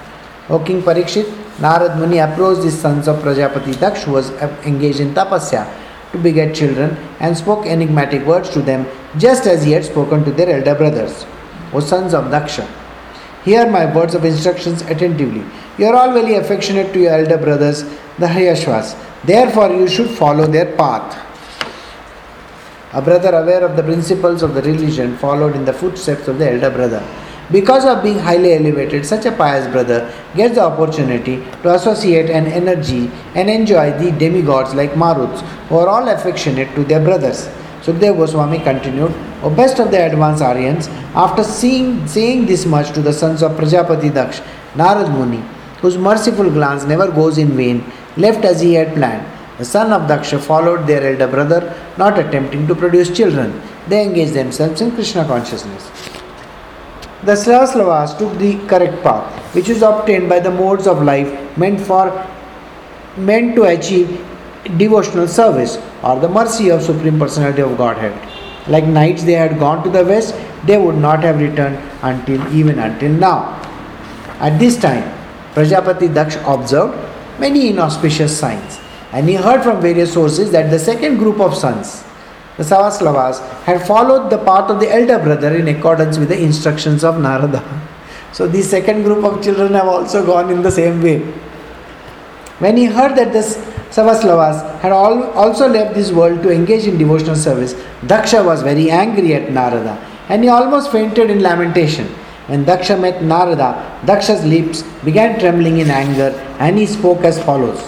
O 0.49 0.59
King 0.59 0.81
Parikshit, 0.81 1.25
Narad 1.57 1.97
Muni 1.97 2.19
approached 2.19 2.61
the 2.61 2.71
sons 2.71 3.07
of 3.07 3.17
Prajapati 3.17 3.73
Daksh 3.73 4.03
who 4.03 4.13
was 4.13 4.31
engaged 4.65 4.99
in 4.99 5.13
tapasya 5.13 5.65
to 6.11 6.17
beget 6.17 6.55
children 6.55 6.97
and 7.19 7.37
spoke 7.37 7.65
enigmatic 7.65 8.25
words 8.25 8.49
to 8.49 8.61
them 8.61 8.87
just 9.17 9.45
as 9.45 9.63
he 9.63 9.71
had 9.71 9.85
spoken 9.85 10.23
to 10.23 10.31
their 10.31 10.57
elder 10.57 10.75
brothers. 10.75 11.25
O 11.73 11.79
sons 11.79 12.13
of 12.13 12.25
Daksha, 12.25 12.67
hear 13.43 13.69
my 13.69 13.93
words 13.93 14.15
of 14.15 14.25
instructions 14.25 14.81
attentively. 14.83 15.43
You 15.77 15.85
are 15.87 15.95
all 15.95 16.13
very 16.13 16.35
affectionate 16.35 16.93
to 16.93 16.99
your 16.99 17.13
elder 17.13 17.37
brothers, 17.37 17.83
the 18.17 18.27
Haryashvas. 18.27 18.97
Therefore, 19.23 19.69
you 19.69 19.87
should 19.87 20.09
follow 20.09 20.47
their 20.47 20.75
path. 20.75 21.25
A 22.93 23.01
brother 23.01 23.35
aware 23.35 23.63
of 23.63 23.75
the 23.75 23.83
principles 23.83 24.41
of 24.41 24.55
the 24.55 24.63
religion 24.63 25.15
followed 25.17 25.55
in 25.55 25.63
the 25.63 25.73
footsteps 25.73 26.27
of 26.27 26.39
the 26.39 26.51
elder 26.51 26.71
brother. 26.71 27.03
Because 27.51 27.83
of 27.83 28.03
being 28.03 28.19
highly 28.19 28.53
elevated, 28.53 29.05
such 29.07 29.25
a 29.25 29.31
pious 29.31 29.67
brother 29.71 30.13
gets 30.35 30.55
the 30.55 30.63
opportunity 30.63 31.37
to 31.63 31.73
associate 31.73 32.29
an 32.29 32.45
energy 32.45 33.09
and 33.33 33.49
enjoy 33.49 33.91
the 33.97 34.11
demigods 34.11 34.75
like 34.75 34.91
Maruts, 34.91 35.41
who 35.67 35.77
are 35.77 35.87
all 35.87 36.07
affectionate 36.09 36.73
to 36.75 36.83
their 36.83 36.99
brothers. 36.99 37.49
Sukdev 37.81 38.17
Goswami 38.17 38.59
continued, 38.59 39.11
O 39.41 39.49
best 39.49 39.79
of 39.79 39.89
the 39.89 40.05
advanced 40.05 40.43
Aryans, 40.43 40.87
after 41.15 41.43
seeing, 41.43 42.05
saying 42.07 42.45
this 42.45 42.67
much 42.67 42.91
to 42.91 43.01
the 43.01 43.13
sons 43.13 43.41
of 43.41 43.53
Prajapati 43.53 44.11
Daksh, 44.11 44.45
Narad 44.75 45.11
Muni, 45.11 45.43
whose 45.81 45.97
merciful 45.97 46.51
glance 46.51 46.83
never 46.83 47.11
goes 47.11 47.39
in 47.39 47.57
vain, 47.57 47.83
left 48.17 48.45
as 48.45 48.61
he 48.61 48.75
had 48.75 48.93
planned. 48.93 49.25
The 49.57 49.65
son 49.65 49.91
of 49.91 50.03
Daksha 50.03 50.39
followed 50.39 50.85
their 50.85 51.03
elder 51.13 51.27
brother, 51.27 51.75
not 51.97 52.19
attempting 52.19 52.67
to 52.67 52.75
produce 52.75 53.09
children. 53.15 53.59
They 53.87 54.03
engaged 54.03 54.33
themselves 54.33 54.81
in 54.81 54.91
Krishna 54.91 55.25
consciousness. 55.25 56.08
The 57.23 57.35
Slavas 57.35 58.17
took 58.17 58.37
the 58.37 58.57
correct 58.67 59.03
path, 59.03 59.53
which 59.53 59.67
is 59.67 59.81
obtained 59.81 60.29
by 60.29 60.39
the 60.39 60.51
modes 60.51 60.87
of 60.87 61.03
life 61.03 61.57
meant 61.57 61.81
for 61.81 62.25
meant 63.17 63.55
to 63.55 63.63
achieve 63.63 64.25
devotional 64.77 65.27
service 65.27 65.77
or 66.01 66.17
the 66.19 66.29
mercy 66.29 66.69
of 66.69 66.81
Supreme 66.81 67.19
Personality 67.19 67.61
of 67.61 67.77
Godhead. 67.77 68.15
Like 68.69 68.85
nights 68.85 69.23
they 69.23 69.33
had 69.33 69.59
gone 69.59 69.83
to 69.83 69.89
the 69.89 70.05
west, 70.05 70.33
they 70.65 70.77
would 70.77 70.95
not 70.95 71.21
have 71.23 71.39
returned 71.39 71.77
until 72.03 72.55
even 72.55 72.79
until 72.79 73.11
now. 73.11 73.55
At 74.39 74.57
this 74.57 74.79
time, 74.79 75.03
Prajapati 75.53 76.07
Daksh 76.07 76.37
observed 76.47 76.97
many 77.37 77.69
inauspicious 77.69 78.37
signs, 78.37 78.79
and 79.11 79.27
he 79.27 79.35
heard 79.35 79.61
from 79.61 79.81
various 79.81 80.13
sources 80.13 80.51
that 80.51 80.69
the 80.69 80.79
second 80.79 81.17
group 81.17 81.41
of 81.41 81.55
sons, 81.55 82.05
the 82.59 82.65
Savaslavas, 82.65 83.39
had 83.63 83.87
followed 83.87 84.29
the 84.29 84.37
path 84.37 84.69
of 84.69 84.79
the 84.81 84.93
elder 84.93 85.17
brother 85.17 85.55
in 85.55 85.69
accordance 85.69 86.17
with 86.17 86.27
the 86.27 86.39
instructions 86.39 87.05
of 87.05 87.19
Narada. 87.19 87.63
So, 88.33 88.47
the 88.47 88.61
second 88.61 89.03
group 89.03 89.23
of 89.23 89.41
children 89.43 89.73
have 89.73 89.87
also 89.87 90.25
gone 90.25 90.51
in 90.51 90.61
the 90.61 90.69
same 90.69 91.01
way. 91.01 91.19
When 92.59 92.75
he 92.75 92.85
heard 92.85 93.15
that 93.15 93.31
the 93.31 93.43
Savaslavas 93.95 94.79
had 94.81 94.91
all 94.91 95.23
also 95.31 95.69
left 95.69 95.95
this 95.95 96.11
world 96.11 96.43
to 96.43 96.51
engage 96.51 96.85
in 96.85 96.97
devotional 96.97 97.37
service, 97.37 97.73
Daksha 98.13 98.45
was 98.45 98.61
very 98.61 98.91
angry 98.91 99.33
at 99.33 99.49
Narada 99.51 99.95
and 100.27 100.43
he 100.43 100.49
almost 100.49 100.91
fainted 100.91 101.29
in 101.29 101.41
lamentation. 101.41 102.07
When 102.47 102.65
Daksha 102.65 102.99
met 102.99 103.23
Narada, 103.23 104.01
Daksha's 104.05 104.43
lips 104.45 104.83
began 105.05 105.39
trembling 105.39 105.79
in 105.79 105.89
anger 105.89 106.31
and 106.59 106.77
he 106.77 106.85
spoke 106.85 107.23
as 107.23 107.41
follows 107.43 107.79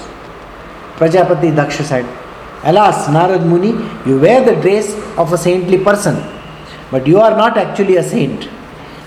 Prajapati 0.96 1.52
Daksha 1.52 1.84
said, 1.84 2.06
Alas, 2.64 3.08
Narad 3.08 3.46
Muni, 3.46 3.72
you 4.08 4.20
wear 4.20 4.44
the 4.44 4.60
dress 4.62 4.94
of 5.18 5.34
a 5.34 5.38
saintly 5.38 5.78
person, 5.84 6.16
but 6.92 7.08
you 7.08 7.20
are 7.20 7.36
not 7.36 7.58
actually 7.58 7.98
a 7.98 8.04
saint. 8.04 8.48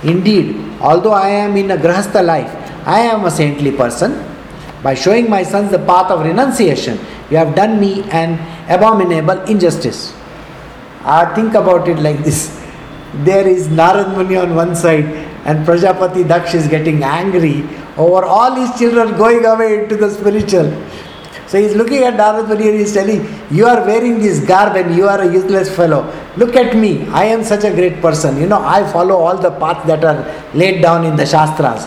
Indeed, 0.02 0.56
although 0.80 1.12
I 1.12 1.28
am 1.28 1.56
in 1.56 1.70
a 1.70 1.76
grahastha 1.76 2.24
life, 2.24 2.50
I 2.86 3.00
am 3.00 3.24
a 3.24 3.30
saintly 3.30 3.70
person. 3.72 4.22
By 4.82 4.94
showing 4.94 5.30
my 5.30 5.42
sons 5.42 5.70
the 5.70 5.78
path 5.78 6.10
of 6.10 6.20
renunciation, 6.26 6.98
you 7.30 7.36
have 7.36 7.54
done 7.54 7.80
me 7.80 8.02
an 8.10 8.34
abominable 8.68 9.40
injustice. 9.44 10.12
I 11.04 11.32
think 11.34 11.54
about 11.54 11.88
it 11.88 11.98
like 11.98 12.18
this. 12.24 12.60
There 13.22 13.46
is 13.46 13.68
Narad 13.68 14.16
Muni 14.16 14.36
on 14.36 14.54
one 14.54 14.74
side 14.74 15.04
and 15.44 15.64
Prajapati 15.66 16.24
Daksh 16.24 16.54
is 16.54 16.66
getting 16.66 17.02
angry 17.02 17.62
over 17.96 18.24
all 18.24 18.54
his 18.54 18.76
children 18.78 19.16
going 19.16 19.44
away 19.44 19.82
into 19.82 19.96
the 19.96 20.10
spiritual. 20.10 20.66
So 21.54 21.60
he's 21.60 21.76
looking 21.76 22.02
at 22.02 22.14
Narad 22.14 22.50
and 22.50 22.78
he's 22.80 22.92
telling, 22.92 23.20
You 23.48 23.66
are 23.66 23.86
wearing 23.86 24.18
this 24.18 24.44
garb 24.44 24.74
and 24.74 24.92
you 24.96 25.06
are 25.06 25.20
a 25.20 25.32
useless 25.32 25.72
fellow. 25.72 26.00
Look 26.36 26.56
at 26.56 26.76
me, 26.76 27.06
I 27.10 27.26
am 27.26 27.44
such 27.44 27.62
a 27.62 27.70
great 27.70 28.00
person. 28.00 28.40
You 28.40 28.48
know, 28.48 28.58
I 28.58 28.82
follow 28.92 29.14
all 29.14 29.36
the 29.36 29.52
paths 29.52 29.86
that 29.86 30.04
are 30.04 30.18
laid 30.52 30.82
down 30.82 31.04
in 31.04 31.14
the 31.14 31.24
Shastras. 31.24 31.86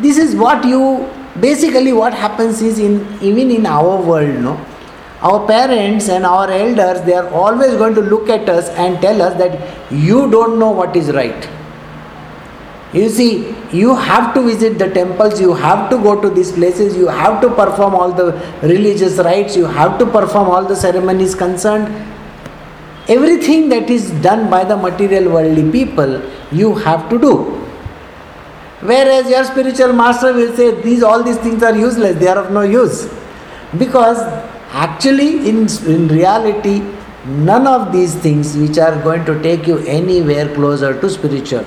This 0.00 0.18
is 0.18 0.34
what 0.34 0.64
you 0.64 1.08
basically 1.38 1.92
what 1.92 2.12
happens 2.12 2.60
is 2.60 2.80
in 2.80 3.06
even 3.22 3.52
in 3.52 3.66
our 3.66 4.02
world, 4.02 4.40
no? 4.40 4.54
Our 5.20 5.46
parents 5.46 6.08
and 6.08 6.26
our 6.26 6.50
elders, 6.50 7.00
they 7.02 7.14
are 7.14 7.28
always 7.28 7.76
going 7.76 7.94
to 7.94 8.00
look 8.00 8.28
at 8.28 8.48
us 8.48 8.68
and 8.70 9.00
tell 9.00 9.22
us 9.22 9.38
that 9.38 9.92
you 9.92 10.28
don't 10.28 10.58
know 10.58 10.72
what 10.72 10.96
is 10.96 11.12
right 11.12 11.48
you 12.92 13.10
see, 13.10 13.54
you 13.70 13.94
have 13.94 14.32
to 14.34 14.42
visit 14.42 14.78
the 14.78 14.88
temples, 14.88 15.38
you 15.40 15.52
have 15.52 15.90
to 15.90 15.98
go 15.98 16.18
to 16.20 16.30
these 16.30 16.52
places, 16.52 16.96
you 16.96 17.06
have 17.06 17.42
to 17.42 17.50
perform 17.50 17.94
all 17.94 18.12
the 18.12 18.32
religious 18.62 19.18
rites, 19.18 19.56
you 19.56 19.66
have 19.66 19.98
to 19.98 20.06
perform 20.06 20.48
all 20.48 20.64
the 20.64 20.74
ceremonies 20.74 21.34
concerned. 21.34 21.88
Everything 23.06 23.68
that 23.68 23.90
is 23.90 24.10
done 24.22 24.48
by 24.48 24.64
the 24.64 24.76
material 24.76 25.32
worldly 25.32 25.70
people, 25.70 26.22
you 26.50 26.74
have 26.76 27.10
to 27.10 27.18
do. 27.18 27.34
Whereas 28.80 29.28
your 29.28 29.44
spiritual 29.44 29.92
master 29.92 30.32
will 30.32 30.56
say, 30.56 30.80
these 30.80 31.02
all 31.02 31.22
these 31.22 31.38
things 31.38 31.62
are 31.62 31.76
useless, 31.76 32.16
they 32.18 32.28
are 32.28 32.38
of 32.38 32.52
no 32.52 32.62
use. 32.62 33.12
Because 33.76 34.18
actually, 34.70 35.46
in, 35.46 35.68
in 35.86 36.08
reality, 36.08 36.82
none 37.26 37.66
of 37.66 37.92
these 37.92 38.14
things 38.14 38.56
which 38.56 38.78
are 38.78 39.02
going 39.02 39.26
to 39.26 39.42
take 39.42 39.66
you 39.66 39.78
anywhere 39.80 40.54
closer 40.54 40.98
to 40.98 41.10
spiritual 41.10 41.66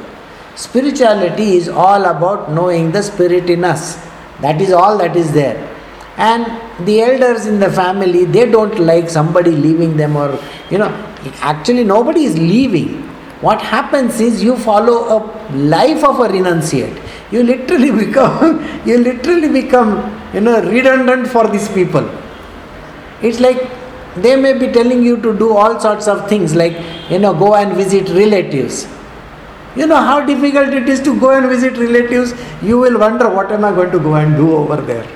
Spirituality 0.55 1.55
is 1.57 1.69
all 1.69 2.05
about 2.05 2.51
knowing 2.51 2.91
the 2.91 3.01
spirit 3.01 3.49
in 3.49 3.63
us. 3.63 3.95
That 4.41 4.61
is 4.61 4.71
all 4.71 4.97
that 4.97 5.15
is 5.15 5.31
there. 5.31 5.67
And 6.17 6.45
the 6.85 7.01
elders 7.01 7.45
in 7.45 7.59
the 7.59 7.71
family, 7.71 8.25
they 8.25 8.49
don't 8.49 8.79
like 8.79 9.09
somebody 9.09 9.51
leaving 9.51 9.97
them 9.97 10.15
or, 10.15 10.39
you 10.69 10.77
know, 10.77 10.89
actually 11.39 11.83
nobody 11.83 12.25
is 12.25 12.37
leaving. 12.37 13.03
What 13.41 13.61
happens 13.61 14.19
is 14.19 14.43
you 14.43 14.57
follow 14.57 15.17
a 15.17 15.51
life 15.55 16.03
of 16.03 16.19
a 16.19 16.27
renunciate. 16.27 17.01
You 17.31 17.43
literally 17.43 17.91
become, 18.05 18.63
you 18.85 18.97
literally 18.97 19.49
become, 19.49 20.19
you 20.33 20.41
know, 20.41 20.61
redundant 20.61 21.27
for 21.27 21.47
these 21.47 21.69
people 21.69 22.09
It's 23.21 23.39
like 23.39 23.69
they 24.15 24.35
may 24.35 24.57
be 24.57 24.71
telling 24.71 25.03
you 25.03 25.17
to 25.21 25.37
do 25.37 25.55
all 25.55 25.79
sorts 25.79 26.07
of 26.07 26.27
things, 26.27 26.55
like, 26.55 26.77
you 27.09 27.19
know, 27.19 27.33
go 27.33 27.55
and 27.55 27.73
visit 27.75 28.09
relatives. 28.09 28.87
You 29.75 29.87
know 29.87 29.95
how 29.95 30.25
difficult 30.25 30.73
it 30.73 30.89
is 30.89 30.99
to 31.01 31.17
go 31.19 31.29
and 31.31 31.47
visit 31.47 31.77
relatives? 31.77 32.33
You 32.61 32.77
will 32.77 32.99
wonder, 32.99 33.29
what 33.29 33.51
am 33.51 33.63
I 33.63 33.71
going 33.71 33.91
to 33.91 33.99
go 33.99 34.15
and 34.15 34.35
do 34.35 34.55
over 34.55 34.81
there? 34.81 35.07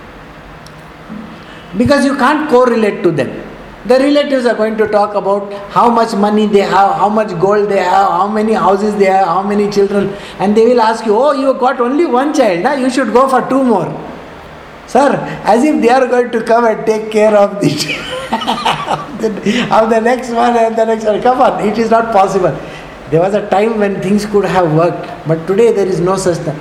Because 1.77 2.05
you 2.05 2.15
can't 2.15 2.49
correlate 2.49 3.03
to 3.03 3.11
them. 3.11 3.41
The 3.85 3.99
relatives 3.99 4.45
are 4.45 4.55
going 4.55 4.77
to 4.77 4.87
talk 4.87 5.13
about 5.13 5.51
how 5.71 5.89
much 5.89 6.15
money 6.15 6.47
they 6.47 6.61
have, 6.61 6.95
how 6.95 7.09
much 7.09 7.29
gold 7.39 7.69
they 7.69 7.83
have, 7.83 8.07
how 8.09 8.27
many 8.27 8.53
houses 8.53 8.95
they 8.95 9.05
have, 9.05 9.27
how 9.27 9.43
many 9.43 9.69
children, 9.69 10.09
and 10.39 10.57
they 10.57 10.65
will 10.65 10.81
ask 10.81 11.05
you, 11.05 11.15
Oh, 11.15 11.33
you 11.33 11.53
got 11.59 11.79
only 11.79 12.05
one 12.05 12.33
child, 12.33 12.63
now 12.63 12.73
you 12.73 12.89
should 12.89 13.13
go 13.13 13.27
for 13.29 13.47
two 13.47 13.63
more. 13.63 13.85
Sir, 14.87 15.15
as 15.43 15.63
if 15.63 15.81
they 15.81 15.89
are 15.89 16.07
going 16.07 16.31
to 16.31 16.43
come 16.43 16.65
and 16.65 16.85
take 16.85 17.11
care 17.11 17.35
of 17.35 17.59
the, 17.61 17.67
of 19.71 19.89
the 19.89 19.99
next 19.99 20.29
one 20.29 20.55
and 20.57 20.75
the 20.75 20.85
next 20.85 21.05
one. 21.05 21.21
Come 21.21 21.41
on, 21.41 21.67
it 21.67 21.77
is 21.77 21.91
not 21.91 22.11
possible. 22.11 22.57
There 23.11 23.21
was 23.21 23.33
a 23.35 23.47
time 23.49 23.79
when 23.79 24.01
things 24.01 24.25
could 24.25 24.45
have 24.45 24.73
worked, 24.73 25.27
but 25.27 25.45
today 25.47 25.71
there 25.71 25.87
is 25.87 25.99
no 25.99 26.17
such 26.17 26.37
thing. 26.37 26.59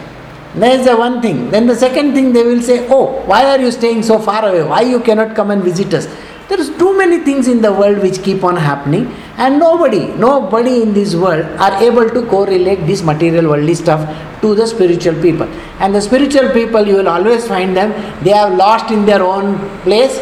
There 0.55 0.79
is 0.79 0.85
the 0.87 0.97
one 0.97 1.21
thing. 1.23 1.51
Then 1.51 1.67
the 1.67 1.75
second 1.75 2.15
thing 2.15 2.33
they 2.33 2.45
will 2.45 2.63
say, 2.63 2.87
Oh, 2.89 3.23
why 3.27 3.47
are 3.47 3.59
you 3.59 3.73
staying 3.73 4.03
so 4.03 4.19
far 4.19 4.49
away? 4.49 4.63
Why 4.63 4.83
you 4.83 5.01
cannot 5.01 5.35
come 5.35 5.51
and 5.51 5.63
visit 5.63 5.93
us? 5.95 6.07
There 6.49 6.61
is 6.61 6.69
too 6.77 6.97
many 6.97 7.21
things 7.25 7.49
in 7.49 7.63
the 7.63 7.73
world 7.73 7.99
which 7.99 8.23
keep 8.23 8.45
on 8.45 8.57
happening, 8.57 9.07
and 9.39 9.59
nobody, 9.59 10.09
nobody 10.13 10.83
in 10.83 10.93
this 10.93 11.15
world 11.15 11.47
are 11.59 11.83
able 11.83 12.09
to 12.09 12.27
correlate 12.27 12.87
this 12.87 13.03
material 13.03 13.49
worldly 13.49 13.75
stuff 13.75 14.03
to 14.43 14.55
the 14.55 14.67
spiritual 14.67 15.15
people. 15.23 15.49
And 15.81 15.95
the 15.95 16.03
spiritual 16.03 16.51
people, 16.51 16.87
you 16.87 16.97
will 16.97 17.09
always 17.09 17.49
find 17.49 17.75
them, 17.75 17.93
they 18.23 18.33
have 18.33 18.53
lost 18.55 18.91
in 18.91 19.07
their 19.07 19.23
own 19.23 19.57
place. 19.81 20.19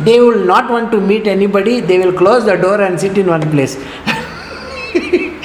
They 0.00 0.20
will 0.20 0.44
not 0.44 0.70
want 0.70 0.92
to 0.92 1.00
meet 1.00 1.26
anybody, 1.26 1.80
they 1.80 1.98
will 1.98 2.12
close 2.12 2.44
the 2.44 2.56
door 2.56 2.82
and 2.82 3.00
sit 3.00 3.16
in 3.16 3.28
one 3.28 3.50
place. 3.50 3.82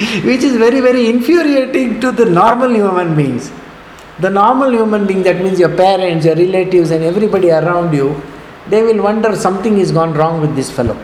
Which 0.00 0.42
is 0.42 0.56
very, 0.56 0.80
very 0.80 1.08
infuriating 1.08 2.00
to 2.00 2.10
the 2.10 2.24
normal 2.24 2.70
human 2.70 3.14
beings. 3.14 3.52
The 4.18 4.30
normal 4.30 4.70
human 4.72 5.06
being, 5.06 5.22
that 5.24 5.42
means 5.42 5.58
your 5.58 5.74
parents, 5.76 6.24
your 6.24 6.36
relatives, 6.36 6.90
and 6.90 7.04
everybody 7.04 7.50
around 7.50 7.92
you, 7.94 8.20
they 8.68 8.82
will 8.82 9.02
wonder 9.02 9.36
something 9.36 9.78
is 9.78 9.92
gone 9.92 10.14
wrong 10.14 10.40
with 10.40 10.56
this 10.56 10.70
fellow 10.70 10.96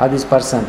or 0.00 0.08
this 0.08 0.24
person. 0.24 0.66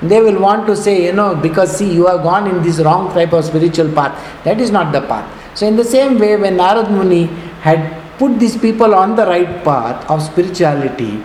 They 0.00 0.20
will 0.20 0.40
want 0.40 0.66
to 0.68 0.76
say, 0.76 1.06
you 1.06 1.12
know, 1.12 1.34
because 1.34 1.76
see, 1.76 1.92
you 1.92 2.06
have 2.06 2.22
gone 2.22 2.48
in 2.48 2.62
this 2.62 2.78
wrong 2.78 3.12
type 3.12 3.32
of 3.32 3.44
spiritual 3.44 3.90
path. 3.92 4.44
That 4.44 4.60
is 4.60 4.70
not 4.70 4.92
the 4.92 5.00
path. 5.00 5.26
So, 5.58 5.66
in 5.66 5.74
the 5.74 5.84
same 5.84 6.18
way, 6.18 6.36
when 6.36 6.56
Narad 6.56 6.88
Muni 6.88 7.26
had 7.66 8.00
put 8.16 8.38
these 8.38 8.56
people 8.56 8.94
on 8.94 9.16
the 9.16 9.26
right 9.26 9.64
path 9.64 10.08
of 10.08 10.22
spirituality, 10.22 11.20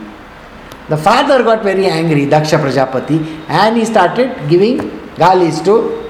the 0.90 0.98
father 0.98 1.44
got 1.44 1.62
very 1.62 1.86
angry, 1.86 2.26
Daksha 2.26 2.60
Prajapati, 2.60 3.48
and 3.48 3.78
he 3.78 3.86
started 3.86 4.50
giving 4.50 5.03
galis 5.18 5.62
to 5.66 6.10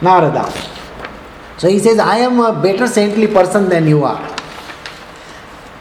Narada. 0.00 0.50
So 1.58 1.68
he 1.68 1.78
says, 1.78 1.98
I 1.98 2.18
am 2.18 2.38
a 2.40 2.60
better 2.60 2.86
saintly 2.86 3.26
person 3.26 3.68
than 3.68 3.86
you 3.86 4.04
are. 4.04 4.20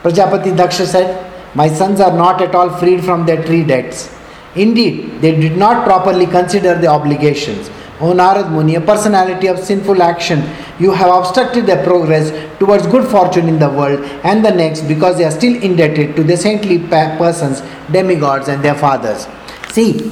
Prajapati 0.03 0.55
Daksha 0.55 0.85
said, 0.85 1.55
my 1.55 1.67
sons 1.67 1.99
are 1.99 2.15
not 2.15 2.41
at 2.41 2.53
all 2.53 2.69
freed 2.69 3.03
from 3.03 3.25
their 3.25 3.43
tree 3.43 3.63
debts. 3.63 4.13
Indeed, 4.55 5.21
they 5.21 5.39
did 5.39 5.57
not 5.57 5.85
properly 5.85 6.25
consider 6.25 6.75
the 6.79 6.87
obligations. 6.87 7.69
O 8.01 8.13
Narad 8.13 8.51
Muni, 8.51 8.75
a 8.75 8.81
personality 8.81 9.47
of 9.47 9.57
sinful 9.59 10.01
action, 10.01 10.43
you 10.79 10.91
have 10.91 11.09
obstructed 11.09 11.65
their 11.65 11.81
progress 11.83 12.29
towards 12.59 12.85
good 12.87 13.07
fortune 13.09 13.47
in 13.47 13.57
the 13.57 13.69
world 13.69 14.03
and 14.23 14.43
the 14.43 14.51
next 14.51 14.81
because 14.81 15.17
they 15.17 15.23
are 15.23 15.31
still 15.31 15.55
indebted 15.63 16.15
to 16.17 16.23
the 16.23 16.35
saintly 16.35 16.79
persons, 16.79 17.61
demigods, 17.91 18.49
and 18.49 18.63
their 18.63 18.75
fathers. 18.75 19.27
See, 19.71 20.11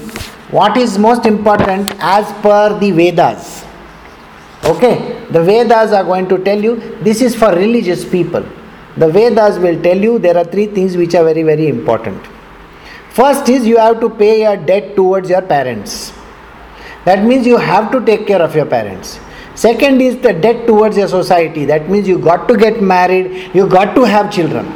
what 0.53 0.77
is 0.77 0.99
most 0.99 1.25
important 1.25 1.91
as 1.99 2.31
per 2.43 2.77
the 2.79 2.91
Vedas? 2.91 3.65
Okay, 4.63 5.25
the 5.31 5.43
Vedas 5.43 5.91
are 5.91 6.03
going 6.03 6.29
to 6.29 6.37
tell 6.43 6.61
you 6.63 6.75
this 7.01 7.21
is 7.21 7.35
for 7.35 7.49
religious 7.55 8.07
people. 8.07 8.45
The 8.97 9.07
Vedas 9.07 9.57
will 9.57 9.81
tell 9.81 9.97
you 9.97 10.19
there 10.19 10.37
are 10.37 10.43
three 10.43 10.67
things 10.67 10.95
which 10.95 11.15
are 11.15 11.23
very, 11.23 11.41
very 11.41 11.67
important. 11.69 12.23
First 13.09 13.49
is 13.49 13.65
you 13.65 13.77
have 13.77 13.99
to 14.01 14.09
pay 14.11 14.41
your 14.41 14.55
debt 14.55 14.95
towards 14.95 15.27
your 15.27 15.41
parents. 15.41 16.13
That 17.05 17.25
means 17.25 17.47
you 17.47 17.57
have 17.57 17.91
to 17.91 18.05
take 18.05 18.27
care 18.27 18.41
of 18.41 18.55
your 18.55 18.67
parents. 18.67 19.19
Second 19.55 20.01
is 20.03 20.21
the 20.21 20.33
debt 20.33 20.67
towards 20.67 20.97
your 20.97 21.07
society. 21.07 21.65
That 21.65 21.89
means 21.89 22.07
you 22.07 22.19
got 22.19 22.47
to 22.47 22.55
get 22.55 22.79
married, 22.79 23.49
you 23.55 23.67
got 23.67 23.95
to 23.95 24.03
have 24.03 24.31
children. 24.31 24.71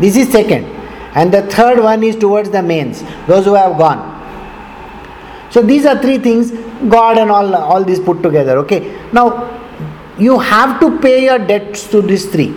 This 0.00 0.16
is 0.16 0.32
second. 0.32 0.64
And 1.14 1.32
the 1.32 1.42
third 1.42 1.78
one 1.78 2.02
is 2.02 2.16
towards 2.16 2.50
the 2.50 2.62
manes, 2.62 3.04
those 3.28 3.44
who 3.44 3.54
have 3.54 3.78
gone. 3.78 4.17
So 5.50 5.62
these 5.62 5.86
are 5.86 6.00
three 6.00 6.18
things, 6.18 6.50
God 6.90 7.18
and 7.18 7.30
all, 7.30 7.54
all 7.54 7.84
these 7.84 8.00
put 8.00 8.22
together. 8.22 8.58
Okay. 8.58 8.96
Now 9.12 9.58
you 10.18 10.38
have 10.38 10.80
to 10.80 10.98
pay 10.98 11.24
your 11.24 11.38
debts 11.38 11.88
to 11.90 12.02
these 12.02 12.30
three. 12.30 12.54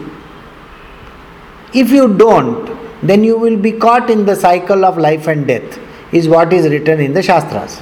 If 1.73 1.89
you 1.89 2.17
don't, 2.17 2.77
then 3.01 3.23
you 3.23 3.37
will 3.37 3.57
be 3.57 3.71
caught 3.71 4.09
in 4.09 4.25
the 4.25 4.35
cycle 4.35 4.83
of 4.85 4.97
life 4.97 5.27
and 5.27 5.47
death, 5.47 5.79
is 6.11 6.27
what 6.27 6.51
is 6.53 6.69
written 6.69 6.99
in 6.99 7.13
the 7.13 7.23
Shastras. 7.23 7.81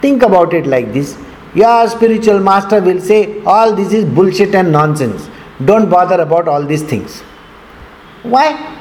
Think 0.00 0.22
about 0.22 0.52
it 0.52 0.66
like 0.66 0.92
this 0.92 1.16
your 1.54 1.86
spiritual 1.88 2.40
master 2.40 2.80
will 2.80 3.00
say, 3.00 3.42
All 3.44 3.74
this 3.74 3.92
is 3.92 4.04
bullshit 4.04 4.54
and 4.54 4.72
nonsense. 4.72 5.28
Don't 5.64 5.90
bother 5.90 6.20
about 6.20 6.48
all 6.48 6.64
these 6.64 6.82
things. 6.82 7.20
Why? 8.22 8.78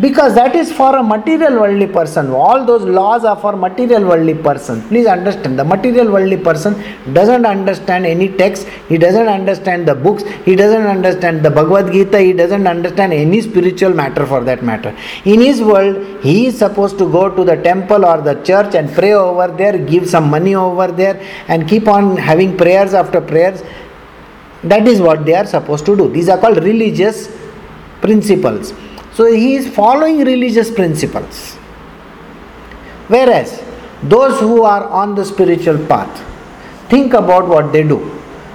Because 0.00 0.34
that 0.34 0.56
is 0.56 0.72
for 0.72 0.96
a 0.96 1.02
material 1.02 1.60
worldly 1.60 1.86
person. 1.86 2.30
All 2.30 2.64
those 2.64 2.82
laws 2.82 3.24
are 3.24 3.36
for 3.36 3.54
material 3.54 4.04
worldly 4.08 4.34
person. 4.34 4.80
Please 4.88 5.06
understand 5.06 5.58
the 5.58 5.64
material 5.64 6.10
worldly 6.10 6.38
person 6.38 6.74
doesn't 7.12 7.44
understand 7.44 8.06
any 8.06 8.28
text 8.28 8.66
he 8.88 8.96
doesn't 8.96 9.28
understand 9.28 9.86
the 9.86 9.94
books 9.94 10.24
he 10.44 10.56
doesn't 10.56 10.86
understand 10.86 11.42
the 11.42 11.50
bhagavad 11.50 11.92
gita 11.92 12.18
he 12.20 12.32
doesn't 12.32 12.66
understand 12.66 13.12
any 13.12 13.40
spiritual 13.42 13.92
matter 13.92 14.24
for 14.24 14.42
that 14.44 14.62
matter. 14.62 14.96
In 15.24 15.40
his 15.40 15.60
world 15.60 16.22
he 16.22 16.46
is 16.46 16.58
supposed 16.58 16.98
to 16.98 17.10
go 17.10 17.28
to 17.28 17.44
the 17.44 17.56
temple 17.56 18.06
or 18.06 18.20
the 18.22 18.34
church 18.42 18.74
and 18.74 18.90
pray 18.92 19.12
over 19.12 19.48
there 19.48 19.76
give 19.76 20.08
some 20.08 20.30
money 20.30 20.54
over 20.54 20.88
there 20.88 21.20
and 21.48 21.68
keep 21.68 21.86
on 21.86 22.16
having 22.16 22.56
prayers 22.56 22.94
after 22.94 23.20
prayers. 23.20 23.62
That 24.64 24.86
is 24.86 25.00
what 25.00 25.26
they 25.26 25.34
are 25.34 25.46
supposed 25.46 25.84
to 25.86 25.96
do. 25.96 26.08
These 26.08 26.28
are 26.28 26.38
called 26.38 26.62
religious 26.62 27.28
principles 28.00 28.72
so 29.14 29.30
he 29.30 29.54
is 29.56 29.68
following 29.68 30.24
religious 30.24 30.70
principles. 30.70 31.54
Whereas 33.08 33.62
those 34.02 34.40
who 34.40 34.62
are 34.62 34.88
on 34.88 35.14
the 35.14 35.24
spiritual 35.24 35.78
path, 35.86 36.24
think 36.88 37.12
about 37.12 37.46
what 37.46 37.72
they 37.72 37.82
do. 37.82 37.98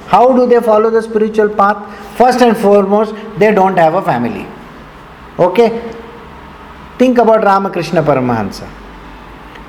How 0.08 0.36
do 0.36 0.48
they 0.48 0.60
follow 0.62 0.90
the 0.90 1.02
spiritual 1.02 1.50
path? 1.50 1.78
First 2.18 2.42
and 2.42 2.58
foremost, 2.58 3.14
they 3.38 3.54
don't 3.54 3.78
have 3.78 3.94
a 3.94 4.02
family. 4.02 4.48
Okay? 5.38 5.94
Think 6.98 7.18
about 7.20 7.44
Ramakrishna 7.44 8.02
Paramahansa. 8.02 8.68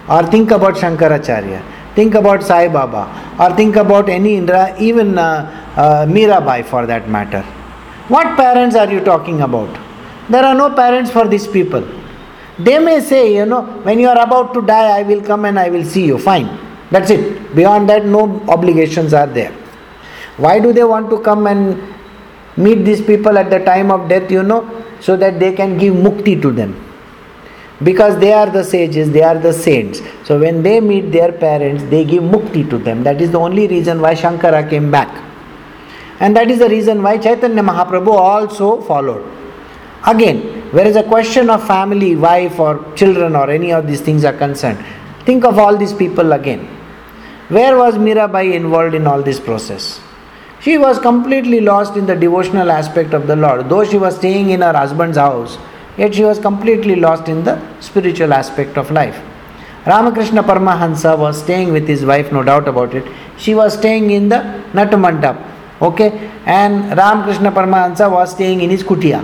Or 0.09 0.23
think 0.27 0.51
about 0.51 0.77
Shankaracharya. 0.77 1.63
Think 1.95 2.15
about 2.15 2.43
Sai 2.43 2.69
Baba. 2.69 3.37
Or 3.39 3.55
think 3.55 3.77
about 3.77 4.09
any 4.09 4.37
Indra, 4.37 4.75
even 4.81 5.19
uh, 5.19 5.75
uh, 5.77 6.07
Mirabai 6.07 6.65
for 6.65 6.87
that 6.87 7.09
matter. 7.09 7.43
What 8.09 8.37
parents 8.37 8.75
are 8.77 8.91
you 8.91 9.01
talking 9.01 9.43
about? 9.43 9.88
There 10.29 10.45
are 10.45 10.55
no 10.55 10.75
parents 10.75 11.11
for 11.11 11.27
these 11.27 11.47
people. 11.47 11.87
They 12.59 12.79
may 12.79 13.01
say, 13.01 13.35
you 13.37 13.47
know, 13.47 13.63
when 13.83 13.99
you 13.99 14.09
are 14.09 14.21
about 14.21 14.53
to 14.55 14.63
die, 14.63 14.99
I 14.99 15.03
will 15.03 15.23
come 15.23 15.45
and 15.45 15.59
I 15.59 15.71
will 15.71 15.85
see 15.85 16.05
you. 16.05 16.19
Fine. 16.19 16.59
That's 16.91 17.11
it. 17.11 17.55
Beyond 17.55 17.89
that, 17.89 18.05
no 18.05 18.43
obligations 18.49 19.15
are 19.15 19.27
there. 19.27 19.53
Why 20.37 20.59
do 20.59 20.73
they 20.73 20.85
want 20.85 21.09
to 21.11 21.21
come 21.21 21.47
and 21.47 21.81
meet 22.57 22.85
these 22.85 23.01
people 23.01 23.39
at 23.39 23.51
the 23.51 23.61
time 23.61 23.91
of 23.91 24.09
death, 24.09 24.31
you 24.31 24.43
know, 24.43 24.69
so 25.01 25.17
that 25.17 25.39
they 25.39 25.53
can 25.53 25.79
give 25.79 25.95
mukti 25.95 26.41
to 26.43 26.51
them? 26.51 26.85
Because 27.83 28.19
they 28.19 28.33
are 28.33 28.51
the 28.51 28.65
sages, 28.65 29.11
they 29.13 29.23
are 29.23 29.39
the 29.39 29.53
saints. 29.53 30.03
So 30.25 30.39
when 30.41 30.63
they 30.63 30.81
meet 30.81 31.13
their 31.13 31.31
parents, 31.31 31.85
they 31.85 32.05
give 32.05 32.25
mukti 32.25 32.69
to 32.71 32.79
them. 32.79 33.05
That 33.05 33.21
is 33.21 33.31
the 33.31 33.39
only 33.39 33.69
reason 33.69 34.01
why 34.01 34.15
Shankara 34.15 34.69
came 34.69 34.91
back. 34.91 35.25
And 36.21 36.37
that 36.37 36.51
is 36.51 36.59
the 36.59 36.69
reason 36.69 37.03
why 37.03 37.19
Chaitanya 37.19 37.63
Mahaprabhu 37.63 38.09
also 38.09 38.81
followed. 38.83 39.38
Again, 40.09 40.39
where 40.73 40.87
is 40.87 40.97
a 40.97 41.03
question 41.03 41.51
of 41.51 41.67
family, 41.67 42.17
wife, 42.17 42.59
or 42.59 42.73
children, 42.95 43.37
or 43.37 43.51
any 43.51 43.73
of 43.73 43.87
these 43.87 44.01
things 44.01 44.25
are 44.25 44.33
concerned, 44.33 44.83
think 45.27 45.45
of 45.45 45.59
all 45.59 45.77
these 45.77 45.93
people 45.93 46.33
again. 46.33 46.61
Where 47.49 47.77
was 47.77 47.97
Mirabai 47.97 48.55
involved 48.55 48.95
in 48.95 49.07
all 49.07 49.23
this 49.23 49.39
process? 49.39 50.01
She 50.61 50.79
was 50.79 50.99
completely 50.99 51.61
lost 51.61 51.99
in 51.99 52.07
the 52.07 52.15
devotional 52.15 52.71
aspect 52.71 53.13
of 53.13 53.27
the 53.27 53.37
Lord. 53.37 53.69
Though 53.69 53.85
she 53.85 53.99
was 53.99 54.17
staying 54.17 54.49
in 54.49 54.63
her 54.63 54.73
husband's 54.73 55.19
house, 55.19 55.59
yet 55.99 56.15
she 56.15 56.25
was 56.25 56.39
completely 56.39 56.97
lost 56.97 57.29
in 57.29 57.45
the 57.45 57.61
spiritual 57.81 58.33
aspect 58.33 58.79
of 58.79 58.91
life. 58.91 59.21
Ramakrishna 59.87 60.43
Paramahansa 60.43 61.19
was 61.19 61.43
staying 61.43 61.71
with 61.71 61.87
his 61.87 62.07
wife, 62.07 62.33
no 62.33 62.43
doubt 62.43 62.67
about 62.67 62.95
it. 62.95 63.05
She 63.37 63.55
was 63.55 63.75
staying 63.75 64.11
in 64.11 64.31
the 64.31 64.63
Natamandap, 64.73 65.37
okay, 65.83 66.31
and 66.47 66.97
Ramakrishna 66.97 67.53
Paramahansa 67.53 68.11
was 68.11 68.31
staying 68.31 68.63
in 68.63 68.71
his 68.71 68.83
kutia. 68.83 69.23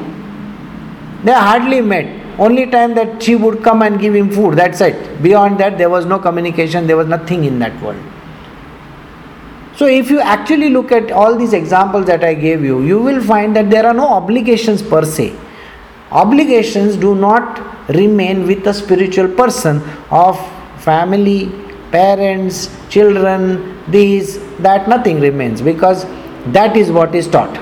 They 1.25 1.33
hardly 1.33 1.81
met. 1.81 2.25
only 2.39 2.67
time 2.67 2.95
that 2.95 3.23
she 3.23 3.37
would 3.37 3.63
come 3.63 3.83
and 3.83 4.01
give 4.01 4.15
him 4.15 4.31
food, 4.31 4.57
that's 4.57 4.81
it. 4.81 5.23
Beyond 5.23 5.59
that, 5.59 5.79
there 5.79 5.91
was 5.91 6.05
no 6.05 6.19
communication, 6.19 6.87
there 6.87 6.97
was 6.97 7.07
nothing 7.07 7.45
in 7.45 7.59
that 7.61 7.81
world. 7.81 8.03
So, 9.77 9.87
if 9.87 10.11
you 10.11 10.21
actually 10.21 10.71
look 10.71 10.93
at 10.93 11.11
all 11.11 11.37
these 11.37 11.53
examples 11.53 12.07
that 12.07 12.23
I 12.23 12.35
gave 12.35 12.63
you, 12.63 12.83
you 12.83 13.01
will 13.01 13.21
find 13.23 13.57
that 13.57 13.71
there 13.71 13.87
are 13.87 13.95
no 13.95 14.07
obligations 14.07 14.83
per 14.83 15.05
se. 15.05 15.37
Obligations 16.13 16.97
do 16.97 17.15
not 17.15 17.89
remain 17.89 18.47
with 18.47 18.67
a 18.67 18.75
spiritual 18.75 19.29
person 19.29 19.83
of 20.11 20.39
family, 20.81 21.51
parents, 21.91 22.71
children, 22.89 23.81
these, 23.91 24.39
that, 24.59 24.89
nothing 24.89 25.21
remains 25.21 25.61
because 25.61 26.05
that 26.53 26.77
is 26.77 26.91
what 26.91 27.15
is 27.15 27.27
taught. 27.27 27.55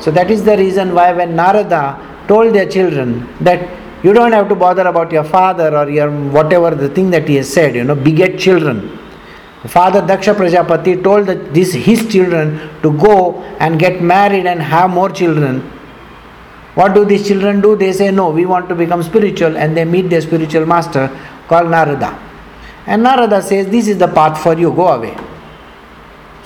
So, 0.00 0.10
that 0.12 0.30
is 0.30 0.44
the 0.44 0.56
reason 0.56 0.94
why 0.94 1.12
when 1.12 1.34
Narada 1.34 2.15
told 2.28 2.54
their 2.54 2.68
children 2.68 3.28
that 3.40 3.68
you 4.04 4.12
don't 4.12 4.32
have 4.32 4.48
to 4.48 4.54
bother 4.54 4.86
about 4.86 5.10
your 5.10 5.24
father 5.24 5.76
or 5.76 5.88
your 5.88 6.10
whatever 6.30 6.74
the 6.74 6.88
thing 6.88 7.10
that 7.10 7.28
he 7.28 7.36
has 7.36 7.52
said, 7.52 7.74
you 7.74 7.84
know, 7.84 7.94
beget 7.94 8.38
children 8.38 8.98
Father 9.68 10.00
Daksha 10.00 10.34
Prajapati 10.34 11.02
told 11.02 11.26
this, 11.26 11.72
his 11.72 12.06
children 12.08 12.70
to 12.82 12.96
go 12.98 13.42
and 13.58 13.78
get 13.78 14.02
married 14.02 14.46
and 14.46 14.60
have 14.62 14.90
more 14.90 15.10
children. 15.10 15.60
What 16.74 16.94
do 16.94 17.04
these 17.04 17.26
children 17.26 17.60
do? 17.60 17.74
They 17.74 17.92
say, 17.92 18.10
No, 18.10 18.30
we 18.30 18.46
want 18.46 18.68
to 18.68 18.74
become 18.74 19.02
spiritual, 19.02 19.56
and 19.56 19.76
they 19.76 19.84
meet 19.84 20.10
their 20.10 20.20
spiritual 20.20 20.66
master 20.66 21.08
called 21.48 21.70
Narada. 21.70 22.18
And 22.86 23.02
Narada 23.02 23.42
says, 23.42 23.66
This 23.68 23.88
is 23.88 23.98
the 23.98 24.08
path 24.08 24.40
for 24.42 24.54
you, 24.54 24.72
go 24.72 24.88
away. 24.88 25.16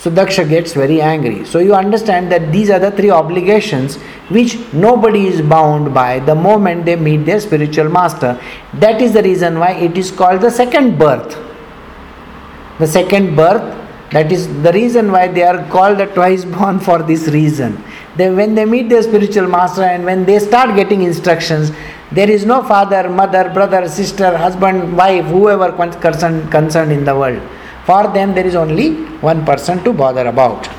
So 0.00 0.10
Daksha 0.10 0.48
gets 0.48 0.72
very 0.72 1.00
angry. 1.02 1.44
So 1.44 1.58
you 1.58 1.74
understand 1.74 2.32
that 2.32 2.50
these 2.50 2.70
are 2.70 2.78
the 2.78 2.90
three 2.90 3.10
obligations 3.10 3.96
which 4.30 4.56
nobody 4.72 5.26
is 5.26 5.42
bound 5.42 5.92
by 5.92 6.20
the 6.20 6.34
moment 6.34 6.86
they 6.86 6.96
meet 6.96 7.26
their 7.26 7.38
spiritual 7.38 7.90
master. 7.90 8.40
That 8.74 9.02
is 9.02 9.12
the 9.12 9.22
reason 9.22 9.58
why 9.58 9.72
it 9.72 9.98
is 9.98 10.10
called 10.10 10.40
the 10.40 10.50
second 10.50 10.98
birth 10.98 11.38
the 12.80 12.86
second 12.86 13.36
birth 13.36 13.64
that 14.10 14.32
is 14.32 14.44
the 14.66 14.72
reason 14.72 15.12
why 15.12 15.28
they 15.28 15.42
are 15.42 15.58
called 15.74 15.98
the 15.98 16.06
twice 16.18 16.44
born 16.56 16.80
for 16.86 16.98
this 17.10 17.24
reason 17.38 17.76
they 18.16 18.28
when 18.38 18.54
they 18.58 18.64
meet 18.74 18.88
their 18.92 19.02
spiritual 19.08 19.48
master 19.56 19.82
and 19.82 20.04
when 20.10 20.24
they 20.30 20.38
start 20.48 20.74
getting 20.80 21.02
instructions 21.10 21.72
there 22.18 22.30
is 22.36 22.46
no 22.52 22.58
father 22.72 23.02
mother 23.20 23.44
brother 23.58 23.82
sister 24.00 24.30
husband 24.44 24.96
wife 24.96 25.26
whoever 25.26 25.70
concerned, 26.06 26.50
concerned 26.50 26.90
in 26.98 27.04
the 27.04 27.16
world 27.22 27.42
for 27.90 28.02
them 28.16 28.34
there 28.38 28.48
is 28.52 28.56
only 28.64 28.88
one 29.30 29.42
person 29.50 29.82
to 29.86 29.92
bother 30.02 30.26
about 30.34 30.70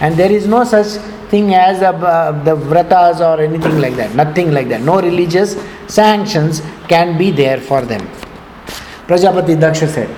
and 0.00 0.16
there 0.22 0.32
is 0.38 0.46
no 0.56 0.62
such 0.74 0.90
thing 1.32 1.48
as 1.54 1.82
a, 1.82 1.90
uh, 1.90 2.44
the 2.44 2.56
vratas 2.70 3.18
or 3.28 3.36
anything 3.48 3.76
like 3.84 3.96
that 4.00 4.14
nothing 4.22 4.50
like 4.58 4.68
that 4.72 4.82
no 4.92 4.96
religious 5.10 5.50
sanctions 5.98 6.62
can 6.94 7.18
be 7.22 7.30
there 7.42 7.60
for 7.72 7.82
them 7.92 8.06
prajapati 9.10 9.56
daksha 9.66 9.88
said 9.98 10.10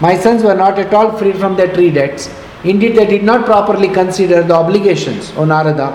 my 0.00 0.18
sons 0.18 0.42
were 0.42 0.54
not 0.54 0.78
at 0.78 0.92
all 0.92 1.16
free 1.16 1.32
from 1.32 1.56
their 1.56 1.72
tree 1.72 1.90
debts. 1.90 2.28
Indeed, 2.64 2.96
they 2.96 3.06
did 3.06 3.22
not 3.22 3.44
properly 3.44 3.88
consider 3.88 4.42
the 4.42 4.54
obligations, 4.54 5.32
O 5.36 5.44
Narada. 5.44 5.88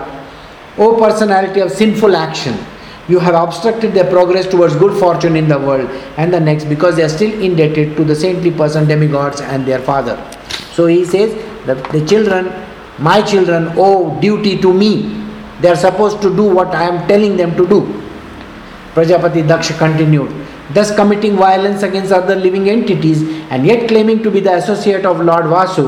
O 0.77 0.97
personality 0.97 1.59
of 1.59 1.71
sinful 1.71 2.15
action, 2.15 2.53
you 3.09 3.19
have 3.19 3.35
obstructed 3.35 3.93
their 3.93 4.09
progress 4.09 4.47
towards 4.47 4.75
good 4.75 4.97
fortune 4.99 5.35
in 5.35 5.47
the 5.47 5.57
world 5.57 5.89
and 6.17 6.33
the 6.33 6.39
next 6.39 6.65
because 6.65 6.95
they 6.95 7.03
are 7.03 7.09
still 7.09 7.33
indebted 7.41 7.97
to 7.97 8.03
the 8.03 8.15
saintly 8.15 8.51
person, 8.51 8.87
demigods, 8.87 9.41
and 9.41 9.65
their 9.65 9.79
father. 9.79 10.15
So 10.73 10.85
he 10.85 11.03
says 11.05 11.33
that 11.65 11.83
the 11.91 12.05
children, 12.05 12.53
my 12.99 13.21
children, 13.21 13.73
owe 13.75 14.19
duty 14.21 14.61
to 14.61 14.73
me. 14.73 15.15
They 15.59 15.69
are 15.69 15.75
supposed 15.75 16.21
to 16.21 16.33
do 16.33 16.43
what 16.43 16.69
I 16.69 16.83
am 16.83 17.07
telling 17.07 17.35
them 17.35 17.57
to 17.57 17.67
do. 17.67 17.81
Prajapati 18.93 19.43
Daksha 19.43 19.77
continued 19.77 20.31
thus 20.73 20.95
committing 20.95 21.35
violence 21.35 21.83
against 21.83 22.11
other 22.11 22.35
living 22.35 22.69
entities 22.69 23.21
and 23.49 23.65
yet 23.65 23.87
claiming 23.87 24.21
to 24.23 24.31
be 24.31 24.39
the 24.39 24.55
associate 24.55 25.05
of 25.05 25.19
Lord 25.19 25.45
Vasu, 25.45 25.87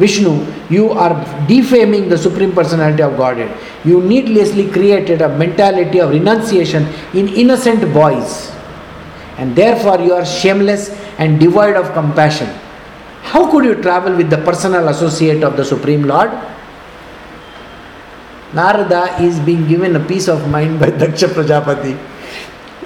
Vishnu, 0.00 0.32
you 0.70 0.92
are 0.92 1.12
defaming 1.46 2.08
the 2.08 2.16
Supreme 2.16 2.52
Personality 2.52 3.02
of 3.02 3.18
Godhead. 3.18 3.50
You 3.84 4.02
needlessly 4.02 4.70
created 4.70 5.20
a 5.20 5.28
mentality 5.28 6.00
of 6.00 6.10
renunciation 6.10 6.86
in 7.12 7.28
innocent 7.28 7.92
boys. 7.92 8.50
And 9.36 9.54
therefore, 9.54 10.00
you 10.00 10.14
are 10.14 10.24
shameless 10.24 10.88
and 11.18 11.38
devoid 11.38 11.76
of 11.76 11.92
compassion. 11.92 12.48
How 13.22 13.50
could 13.50 13.64
you 13.66 13.74
travel 13.82 14.16
with 14.16 14.30
the 14.30 14.38
personal 14.38 14.88
associate 14.88 15.44
of 15.44 15.58
the 15.58 15.64
Supreme 15.66 16.04
Lord? 16.04 16.30
Narada 18.54 19.22
is 19.22 19.38
being 19.40 19.68
given 19.68 19.94
a 19.96 20.00
piece 20.00 20.28
of 20.28 20.48
mind 20.48 20.80
by 20.80 20.86
Daksha 21.02 21.28
Prajapati. 21.28 21.98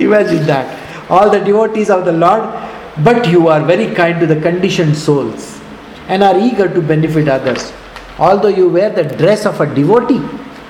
Imagine 0.01 0.47
that 0.47 1.09
all 1.09 1.31
the 1.31 1.39
devotees 1.39 1.91
of 1.91 2.05
the 2.05 2.13
Lord, 2.13 2.43
but 3.05 3.29
you 3.29 3.47
are 3.47 3.65
very 3.65 3.95
kind 3.95 4.19
to 4.19 4.27
the 4.27 4.41
conditioned 4.41 4.97
souls 4.97 5.64
and 6.09 6.23
are 6.23 6.39
eager 6.39 6.69
to 6.73 6.81
benefit 6.81 7.29
others. 7.29 7.73
Although 8.19 8.49
you 8.49 8.69
wear 8.69 8.91
the 8.91 9.05
dress 9.05 9.47
of 9.47 9.61
a 9.61 9.67
devotee, 9.75 10.23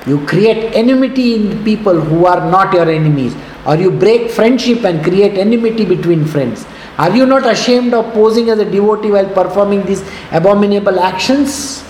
you 0.06 0.24
create 0.26 0.74
enmity 0.74 1.34
in 1.34 1.64
people 1.64 2.00
who 2.00 2.26
are 2.26 2.50
not 2.50 2.72
your 2.72 2.88
enemies, 2.88 3.34
or 3.66 3.76
you 3.76 3.90
break 3.90 4.30
friendship 4.30 4.84
and 4.84 5.02
create 5.02 5.38
enmity 5.38 5.84
between 5.84 6.24
friends. 6.24 6.66
Are 6.98 7.14
you 7.14 7.26
not 7.26 7.46
ashamed 7.50 7.92
of 7.92 8.12
posing 8.12 8.50
as 8.50 8.58
a 8.58 8.64
devotee 8.64 9.10
while 9.10 9.28
performing 9.28 9.84
these 9.84 10.04
abominable 10.30 11.00
actions? 11.00 11.82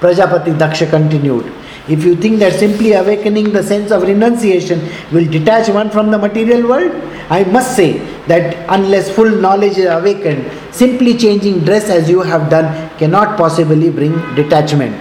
Prajapati 0.00 0.52
Daksha 0.58 0.90
continued. 0.90 1.52
If 1.86 2.02
you 2.02 2.16
think 2.16 2.38
that 2.38 2.54
simply 2.54 2.92
awakening 2.92 3.52
the 3.52 3.62
sense 3.62 3.90
of 3.90 4.02
renunciation 4.02 4.80
will 5.12 5.26
detach 5.26 5.68
one 5.68 5.90
from 5.90 6.10
the 6.10 6.16
material 6.16 6.66
world, 6.66 6.92
I 7.28 7.44
must 7.44 7.76
say 7.76 7.98
that 8.26 8.66
unless 8.70 9.14
full 9.14 9.28
knowledge 9.28 9.76
is 9.76 9.86
awakened, 9.86 10.50
simply 10.74 11.16
changing 11.18 11.60
dress 11.60 11.90
as 11.90 12.08
you 12.08 12.22
have 12.22 12.48
done 12.48 12.88
cannot 12.98 13.36
possibly 13.36 13.90
bring 13.90 14.12
detachment. 14.34 14.96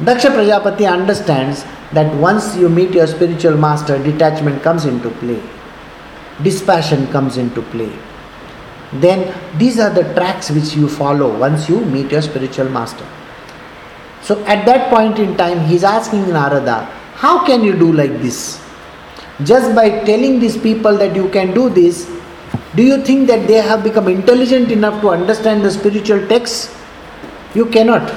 Daksha 0.00 0.30
Prajapati 0.34 0.86
understands 0.86 1.64
that 1.92 2.12
once 2.16 2.56
you 2.56 2.68
meet 2.68 2.90
your 2.90 3.06
spiritual 3.06 3.56
master, 3.56 4.02
detachment 4.02 4.62
comes 4.62 4.86
into 4.86 5.10
play, 5.10 5.40
dispassion 6.42 7.06
comes 7.12 7.36
into 7.36 7.62
play. 7.62 7.92
Then 8.92 9.34
these 9.56 9.78
are 9.78 9.90
the 9.90 10.14
tracks 10.14 10.50
which 10.50 10.74
you 10.74 10.88
follow 10.88 11.38
once 11.38 11.68
you 11.68 11.84
meet 11.84 12.10
your 12.10 12.22
spiritual 12.22 12.68
master. 12.68 13.06
So 14.28 14.38
at 14.44 14.66
that 14.66 14.90
point 14.90 15.18
in 15.18 15.38
time, 15.38 15.60
he's 15.66 15.82
asking 15.82 16.28
Narada, 16.28 16.84
How 17.14 17.46
can 17.46 17.64
you 17.64 17.72
do 17.72 17.90
like 17.90 18.20
this? 18.20 18.62
Just 19.42 19.74
by 19.74 19.88
telling 20.04 20.38
these 20.38 20.58
people 20.58 20.98
that 20.98 21.16
you 21.16 21.30
can 21.30 21.54
do 21.54 21.70
this, 21.70 22.10
do 22.76 22.82
you 22.82 23.02
think 23.02 23.26
that 23.28 23.48
they 23.48 23.54
have 23.54 23.82
become 23.82 24.06
intelligent 24.06 24.70
enough 24.70 25.00
to 25.00 25.08
understand 25.08 25.64
the 25.64 25.70
spiritual 25.70 26.26
text? 26.28 26.70
You 27.54 27.64
cannot. 27.70 28.12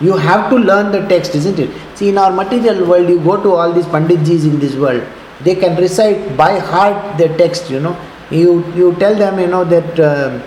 You 0.00 0.16
have 0.16 0.50
to 0.50 0.56
learn 0.56 0.90
the 0.90 1.06
text, 1.06 1.36
isn't 1.36 1.60
it? 1.60 1.70
See, 1.94 2.08
in 2.08 2.18
our 2.18 2.32
material 2.32 2.84
world, 2.84 3.08
you 3.08 3.20
go 3.20 3.40
to 3.40 3.52
all 3.52 3.72
these 3.72 3.86
Panditjis 3.86 4.44
in 4.44 4.58
this 4.58 4.74
world, 4.74 5.04
they 5.42 5.54
can 5.54 5.76
recite 5.76 6.36
by 6.36 6.58
heart 6.58 7.18
the 7.18 7.28
text, 7.36 7.70
you 7.70 7.78
know. 7.78 7.96
You, 8.32 8.66
you 8.74 8.96
tell 8.96 9.14
them, 9.14 9.38
you 9.38 9.46
know, 9.46 9.64
that 9.64 10.00
uh, 10.00 10.42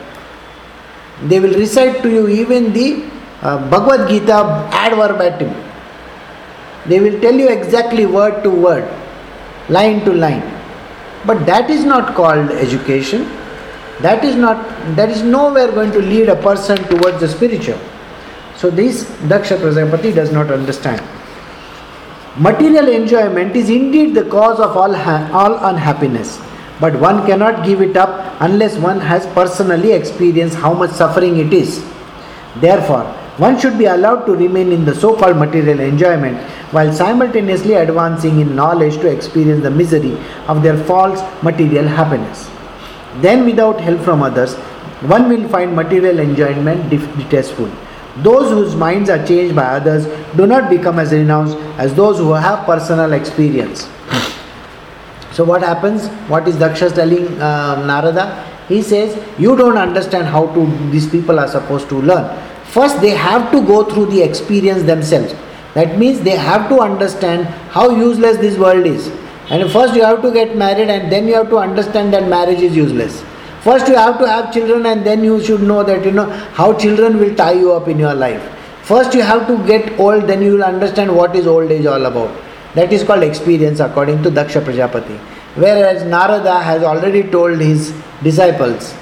they 1.29 1.39
will 1.39 1.53
recite 1.53 2.03
to 2.03 2.09
you 2.09 2.27
even 2.27 2.73
the 2.73 3.14
uh, 3.45 3.57
Bhagavad 3.69 4.09
Gita 4.09 4.37
ad 4.83 4.93
verbatim. 4.93 5.49
They 6.87 6.99
will 6.99 7.19
tell 7.21 7.33
you 7.33 7.49
exactly 7.49 8.05
word 8.05 8.43
to 8.43 8.49
word, 8.49 8.85
line 9.69 10.03
to 10.05 10.13
line. 10.13 10.43
But 11.25 11.45
that 11.45 11.69
is 11.69 11.83
not 11.83 12.15
called 12.15 12.51
education. 12.51 13.27
That 14.01 14.23
is 14.23 14.35
not 14.35 14.57
that 14.95 15.09
is 15.09 15.21
nowhere 15.23 15.71
going 15.71 15.91
to 15.93 16.01
lead 16.13 16.29
a 16.29 16.35
person 16.47 16.77
towards 16.93 17.19
the 17.19 17.27
spiritual. 17.27 17.79
So 18.57 18.69
this 18.69 19.03
Daksha 19.33 19.57
Prajapati 19.57 20.13
does 20.13 20.31
not 20.31 20.51
understand. 20.51 21.01
Material 22.37 22.89
enjoyment 22.89 23.55
is 23.55 23.69
indeed 23.69 24.13
the 24.13 24.25
cause 24.25 24.59
of 24.59 24.75
all, 24.75 24.93
ha- 24.93 25.29
all 25.31 25.53
unhappiness, 25.69 26.41
but 26.81 26.95
one 26.99 27.25
cannot 27.25 27.65
give 27.65 27.81
it 27.81 27.95
up 27.95 28.35
unless 28.41 28.77
one 28.77 28.99
has 28.99 29.25
personally 29.27 29.93
experienced 29.93 30.55
how 30.57 30.73
much 30.73 30.91
suffering 30.91 31.37
it 31.37 31.53
is. 31.53 31.83
Therefore, 32.57 33.05
one 33.37 33.59
should 33.59 33.77
be 33.77 33.85
allowed 33.85 34.25
to 34.25 34.33
remain 34.33 34.71
in 34.71 34.85
the 34.85 34.95
so 34.95 35.15
called 35.15 35.35
material 35.37 35.81
enjoyment 35.81 36.37
while 36.71 36.91
simultaneously 36.93 37.73
advancing 37.73 38.39
in 38.39 38.55
knowledge 38.55 38.95
to 38.97 39.07
experience 39.07 39.61
the 39.61 39.71
misery 39.71 40.17
of 40.47 40.63
their 40.63 40.77
false 40.85 41.21
material 41.43 41.85
happiness. 41.85 42.49
Then, 43.17 43.45
without 43.45 43.79
help 43.81 44.01
from 44.01 44.21
others, 44.21 44.55
one 45.13 45.29
will 45.29 45.47
find 45.49 45.75
material 45.75 46.19
enjoyment 46.19 46.89
distasteful. 46.89 47.69
Those 48.17 48.49
whose 48.49 48.75
minds 48.75 49.09
are 49.09 49.25
changed 49.25 49.55
by 49.55 49.65
others 49.65 50.05
do 50.37 50.47
not 50.47 50.69
become 50.69 50.99
as 50.99 51.11
renounced 51.11 51.57
as 51.77 51.93
those 51.93 52.17
who 52.17 52.31
have 52.31 52.65
personal 52.65 53.11
experience. 53.11 53.89
So, 55.33 55.43
what 55.43 55.61
happens? 55.61 56.07
What 56.29 56.47
is 56.47 56.55
Daksha 56.55 56.95
telling 56.95 57.27
uh, 57.41 57.85
Narada? 57.85 58.25
He 58.69 58.81
says, 58.81 59.21
You 59.37 59.57
don't 59.57 59.77
understand 59.77 60.27
how 60.27 60.47
to 60.53 60.89
these 60.91 61.09
people 61.09 61.39
are 61.39 61.47
supposed 61.49 61.89
to 61.89 61.95
learn. 61.95 62.54
First, 62.75 62.99
they 62.99 63.11
have 63.11 63.51
to 63.51 63.61
go 63.65 63.85
through 63.89 64.07
the 64.07 64.21
experience 64.21 64.83
themselves. 64.83 65.33
That 65.75 65.97
means 65.97 66.19
they 66.19 66.35
have 66.35 66.67
to 66.69 66.79
understand 66.81 67.45
how 67.75 67.89
useless 67.89 68.35
this 68.37 68.57
world 68.57 68.85
is. 68.85 69.07
And 69.49 69.71
first 69.71 69.95
you 69.95 70.03
have 70.03 70.21
to 70.23 70.31
get 70.31 70.57
married 70.57 70.89
and 70.89 71.09
then 71.09 71.25
you 71.27 71.35
have 71.35 71.49
to 71.51 71.57
understand 71.57 72.13
that 72.13 72.27
marriage 72.27 72.59
is 72.59 72.75
useless. 72.75 73.23
First 73.61 73.87
you 73.87 73.95
have 73.95 74.19
to 74.19 74.27
have 74.27 74.53
children 74.53 74.85
and 74.87 75.05
then 75.05 75.23
you 75.23 75.41
should 75.41 75.61
know 75.61 75.83
that 75.83 76.03
you 76.03 76.11
know 76.11 76.25
how 76.59 76.77
children 76.77 77.17
will 77.17 77.33
tie 77.35 77.53
you 77.53 77.71
up 77.71 77.87
in 77.87 77.97
your 77.97 78.13
life. 78.13 78.43
First 78.83 79.13
you 79.13 79.21
have 79.21 79.47
to 79.47 79.57
get 79.65 79.97
old, 79.97 80.27
then 80.27 80.41
you 80.41 80.53
will 80.53 80.63
understand 80.65 81.15
what 81.15 81.33
is 81.33 81.47
old 81.47 81.71
age 81.71 81.85
all 81.85 82.05
about. 82.05 82.37
That 82.73 82.91
is 82.91 83.05
called 83.05 83.23
experience 83.23 83.79
according 83.79 84.21
to 84.23 84.29
Daksha 84.29 84.61
Prajapati. 84.61 85.17
Whereas 85.55 86.03
Narada 86.03 86.59
has 86.61 86.83
already 86.83 87.23
told 87.23 87.59
his 87.61 87.93
disciples, 88.21 88.93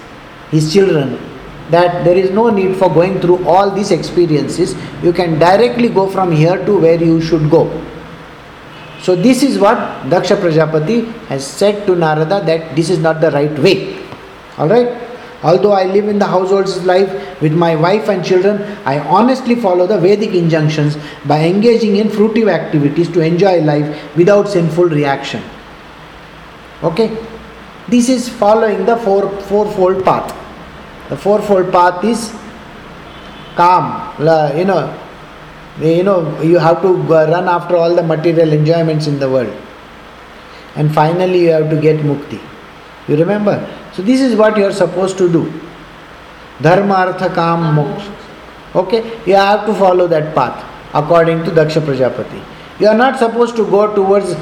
his 0.51 0.71
children, 0.71 1.17
that 1.73 2.03
there 2.05 2.17
is 2.17 2.29
no 2.31 2.49
need 2.49 2.75
for 2.77 2.89
going 2.93 3.19
through 3.19 3.45
all 3.45 3.71
these 3.71 3.91
experiences. 3.91 4.75
You 5.01 5.13
can 5.13 5.39
directly 5.39 5.89
go 5.89 6.09
from 6.09 6.31
here 6.31 6.63
to 6.65 6.79
where 6.79 7.03
you 7.03 7.21
should 7.21 7.49
go. 7.49 7.63
So, 9.01 9.15
this 9.15 9.43
is 9.43 9.59
what 9.59 9.77
Daksha 10.11 10.37
Prajapati 10.39 11.11
has 11.27 11.45
said 11.45 11.85
to 11.87 11.95
Narada 11.95 12.41
that 12.45 12.75
this 12.75 12.89
is 12.89 12.99
not 12.99 13.19
the 13.21 13.31
right 13.31 13.57
way. 13.59 13.99
Alright? 14.57 15.01
Although 15.43 15.73
I 15.73 15.83
live 15.83 16.07
in 16.07 16.19
the 16.19 16.25
household's 16.25 16.85
life 16.85 17.41
with 17.41 17.51
my 17.51 17.75
wife 17.75 18.07
and 18.07 18.23
children, 18.23 18.61
I 18.85 18.99
honestly 18.99 19.55
follow 19.55 19.87
the 19.87 19.99
Vedic 19.99 20.33
injunctions 20.33 20.95
by 21.25 21.43
engaging 21.43 21.97
in 21.97 22.07
fruitive 22.07 22.49
activities 22.49 23.09
to 23.09 23.19
enjoy 23.19 23.59
life 23.59 24.15
without 24.15 24.47
sinful 24.47 24.85
reaction. 24.85 25.43
Okay? 26.81 27.17
This 27.89 28.07
is 28.07 28.29
following 28.29 28.85
the 28.85 28.95
four, 28.95 29.29
fourfold 29.41 30.05
path. 30.05 30.42
The 31.13 31.19
fourfold 31.19 31.71
path 31.71 32.03
is 32.03 32.31
kam, 33.55 33.83
you 34.57 34.65
know, 34.65 34.99
you 35.79 36.01
know 36.01 36.41
you 36.41 36.57
have 36.57 36.81
to 36.81 36.93
run 36.93 37.47
after 37.47 37.75
all 37.75 37.93
the 37.95 38.01
material 38.01 38.51
enjoyments 38.51 39.05
in 39.05 39.19
the 39.19 39.29
world. 39.29 39.53
And 40.75 40.91
finally 40.91 41.43
you 41.43 41.51
have 41.51 41.69
to 41.69 41.79
get 41.79 41.97
mukti. 41.97 42.39
You 43.07 43.15
remember? 43.15 43.55
So 43.93 44.01
this 44.01 44.21
is 44.21 44.35
what 44.35 44.57
you 44.57 44.65
are 44.65 44.73
supposed 44.73 45.19
to 45.19 45.31
do. 45.31 45.53
Dharma 46.63 46.95
artha 46.95 47.29
kam 47.29 47.75
moksha 47.75 48.11
okay? 48.73 49.03
You 49.27 49.35
have 49.35 49.67
to 49.67 49.75
follow 49.75 50.07
that 50.07 50.33
path 50.33 50.65
according 50.95 51.43
to 51.43 51.51
daksha 51.51 51.85
prajapati. 51.91 52.43
You 52.79 52.87
are 52.87 52.97
not 52.97 53.19
supposed 53.19 53.55
to 53.57 53.69
go 53.69 53.93
towards 53.93 54.33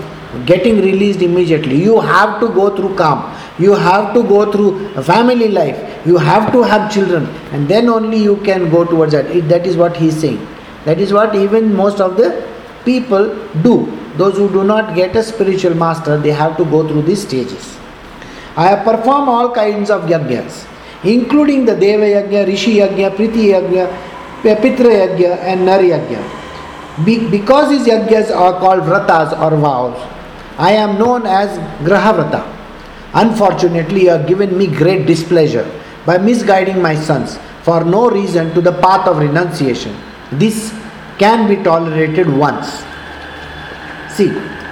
getting 0.45 0.77
released 0.77 1.21
immediately. 1.21 1.83
You 1.83 1.99
have 1.99 2.39
to 2.39 2.47
go 2.47 2.73
through 2.73 2.95
kam 2.95 3.23
you 3.59 3.73
have 3.73 4.13
to 4.13 4.23
go 4.23 4.51
through 4.51 4.87
a 4.95 5.03
family 5.03 5.49
life 5.49 6.05
you 6.05 6.17
have 6.17 6.51
to 6.51 6.63
have 6.63 6.91
children 6.91 7.25
and 7.51 7.67
then 7.67 7.89
only 7.89 8.17
you 8.17 8.37
can 8.37 8.69
go 8.69 8.85
towards 8.85 9.11
that 9.11 9.27
that 9.49 9.67
is 9.67 9.77
what 9.77 9.95
he 9.97 10.07
is 10.07 10.19
saying 10.19 10.39
that 10.85 10.99
is 10.99 11.13
what 11.13 11.35
even 11.35 11.73
most 11.75 11.99
of 12.01 12.17
the 12.17 12.29
people 12.85 13.35
do. 13.61 13.97
Those 14.17 14.37
who 14.37 14.49
do 14.51 14.63
not 14.63 14.95
get 14.95 15.15
a 15.15 15.23
spiritual 15.23 15.75
master, 15.75 16.17
they 16.17 16.31
have 16.31 16.57
to 16.57 16.65
go 16.65 16.87
through 16.87 17.03
these 17.03 17.21
stages. 17.21 17.77
I 18.55 18.67
have 18.67 18.83
performed 18.83 19.29
all 19.29 19.51
kinds 19.53 19.89
of 19.89 20.03
yajnas, 20.03 20.67
including 21.03 21.65
the 21.65 21.75
Deva 21.75 22.03
Yajna, 22.03 22.45
Rishi 22.47 22.75
Yajna, 22.75 23.15
Priti 23.15 23.53
Yajna, 23.53 23.87
Pitra 24.41 24.91
Yajna, 25.01 25.37
and 25.37 25.65
Nar 25.65 25.79
Yajna. 25.79 27.05
Be- 27.05 27.29
because 27.29 27.69
these 27.69 27.87
yajnas 27.87 28.35
are 28.35 28.59
called 28.59 28.81
vratas 28.81 29.31
or 29.39 29.55
vows, 29.55 29.97
I 30.57 30.73
am 30.73 30.97
known 30.99 31.25
as 31.25 31.57
Grahavrata. 31.87 32.60
Unfortunately, 33.13 34.03
you 34.03 34.09
have 34.09 34.27
given 34.27 34.57
me 34.57 34.67
great 34.67 35.05
displeasure 35.05 35.69
by 36.05 36.17
misguiding 36.17 36.81
my 36.81 36.95
sons 36.95 37.37
for 37.63 37.83
no 37.83 38.09
reason 38.09 38.53
to 38.53 38.61
the 38.61 38.71
path 38.71 39.07
of 39.07 39.17
renunciation. 39.17 39.95
This 40.31 40.73
can 41.17 41.47
be 41.47 41.61
tolerated 41.61 42.27
once. 42.29 42.83
See, 44.15 44.29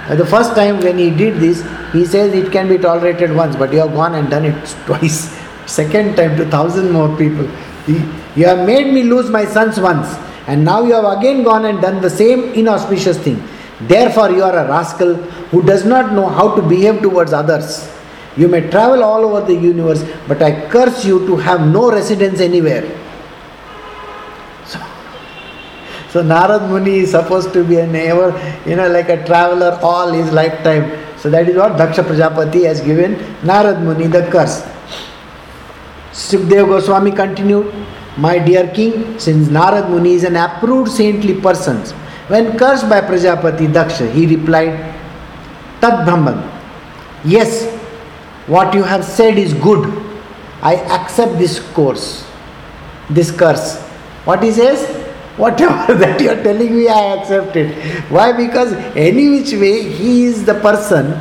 the 0.08 0.26
first 0.26 0.54
time 0.54 0.80
when 0.80 0.98
he 0.98 1.10
did 1.10 1.38
this, 1.40 1.62
he 1.92 2.04
says 2.04 2.34
it 2.34 2.50
can 2.50 2.68
be 2.68 2.78
tolerated 2.78 3.34
once, 3.34 3.56
but 3.56 3.72
you 3.72 3.78
have 3.80 3.92
gone 3.92 4.14
and 4.14 4.30
done 4.30 4.44
it 4.44 4.66
twice. 4.86 5.36
Second 5.66 6.16
time 6.16 6.36
to 6.36 6.46
thousand 6.46 6.90
more 6.90 7.16
people. 7.16 7.48
You 7.86 8.46
have 8.46 8.66
made 8.66 8.92
me 8.92 9.02
lose 9.02 9.30
my 9.30 9.44
sons 9.44 9.78
once, 9.78 10.08
and 10.46 10.64
now 10.64 10.82
you 10.82 10.94
have 10.94 11.04
again 11.18 11.42
gone 11.42 11.64
and 11.66 11.80
done 11.80 12.00
the 12.00 12.10
same 12.10 12.52
inauspicious 12.54 13.18
thing. 13.18 13.42
Therefore, 13.82 14.30
you 14.30 14.42
are 14.42 14.56
a 14.56 14.68
rascal 14.68 15.14
who 15.52 15.62
does 15.62 15.84
not 15.84 16.12
know 16.12 16.28
how 16.28 16.54
to 16.56 16.62
behave 16.62 17.00
towards 17.02 17.32
others. 17.32 17.88
You 18.40 18.48
may 18.48 18.62
travel 18.70 19.04
all 19.04 19.22
over 19.26 19.46
the 19.46 19.54
universe, 19.54 20.02
but 20.26 20.42
I 20.42 20.66
curse 20.68 21.04
you 21.04 21.26
to 21.26 21.36
have 21.36 21.60
no 21.60 21.92
residence 21.92 22.40
anywhere. 22.40 22.84
So 24.64 24.78
so 26.12 26.22
Narad 26.24 26.66
Muni 26.68 27.00
is 27.00 27.10
supposed 27.10 27.52
to 27.52 27.62
be 27.62 27.76
a 27.76 27.84
ever, 27.84 28.28
you 28.66 28.76
know, 28.76 28.88
like 28.88 29.10
a 29.10 29.24
traveler 29.26 29.78
all 29.82 30.10
his 30.10 30.32
lifetime. 30.32 30.90
So 31.18 31.28
that 31.30 31.50
is 31.50 31.56
what 31.56 31.72
Daksha 31.72 32.02
Prajapati 32.02 32.64
has 32.64 32.80
given 32.80 33.16
Narad 33.42 33.82
Muni 33.82 34.06
the 34.06 34.22
curse. 34.30 34.62
Sukdev 36.12 36.66
Goswami 36.68 37.12
continued, 37.12 37.74
My 38.16 38.38
dear 38.38 38.68
king, 38.68 39.18
since 39.18 39.48
Narad 39.48 39.90
Muni 39.90 40.14
is 40.14 40.24
an 40.24 40.36
approved 40.36 40.90
saintly 40.90 41.38
person, 41.38 41.76
when 42.28 42.56
cursed 42.56 42.88
by 42.88 43.02
Prajapati 43.02 43.68
Daksha, 43.70 44.10
he 44.10 44.24
replied, 44.34 44.78
Tat 45.82 46.06
Brahman, 46.06 46.42
yes, 47.22 47.79
what 48.54 48.74
you 48.74 48.82
have 48.82 49.04
said 49.04 49.38
is 49.38 49.54
good. 49.54 49.88
I 50.60 50.74
accept 50.74 51.38
this 51.38 51.60
course, 51.72 52.26
this 53.08 53.30
curse. 53.30 53.80
What 54.24 54.42
he 54.42 54.52
says? 54.52 54.84
Whatever 55.36 55.94
that 56.04 56.20
you 56.20 56.30
are 56.30 56.42
telling 56.42 56.76
me, 56.76 56.88
I 56.88 57.14
accept 57.16 57.56
it. 57.56 57.74
Why? 58.10 58.32
Because 58.32 58.72
any 58.96 59.28
which 59.30 59.52
way, 59.52 59.88
he 59.88 60.24
is 60.24 60.44
the 60.44 60.54
person 60.54 61.12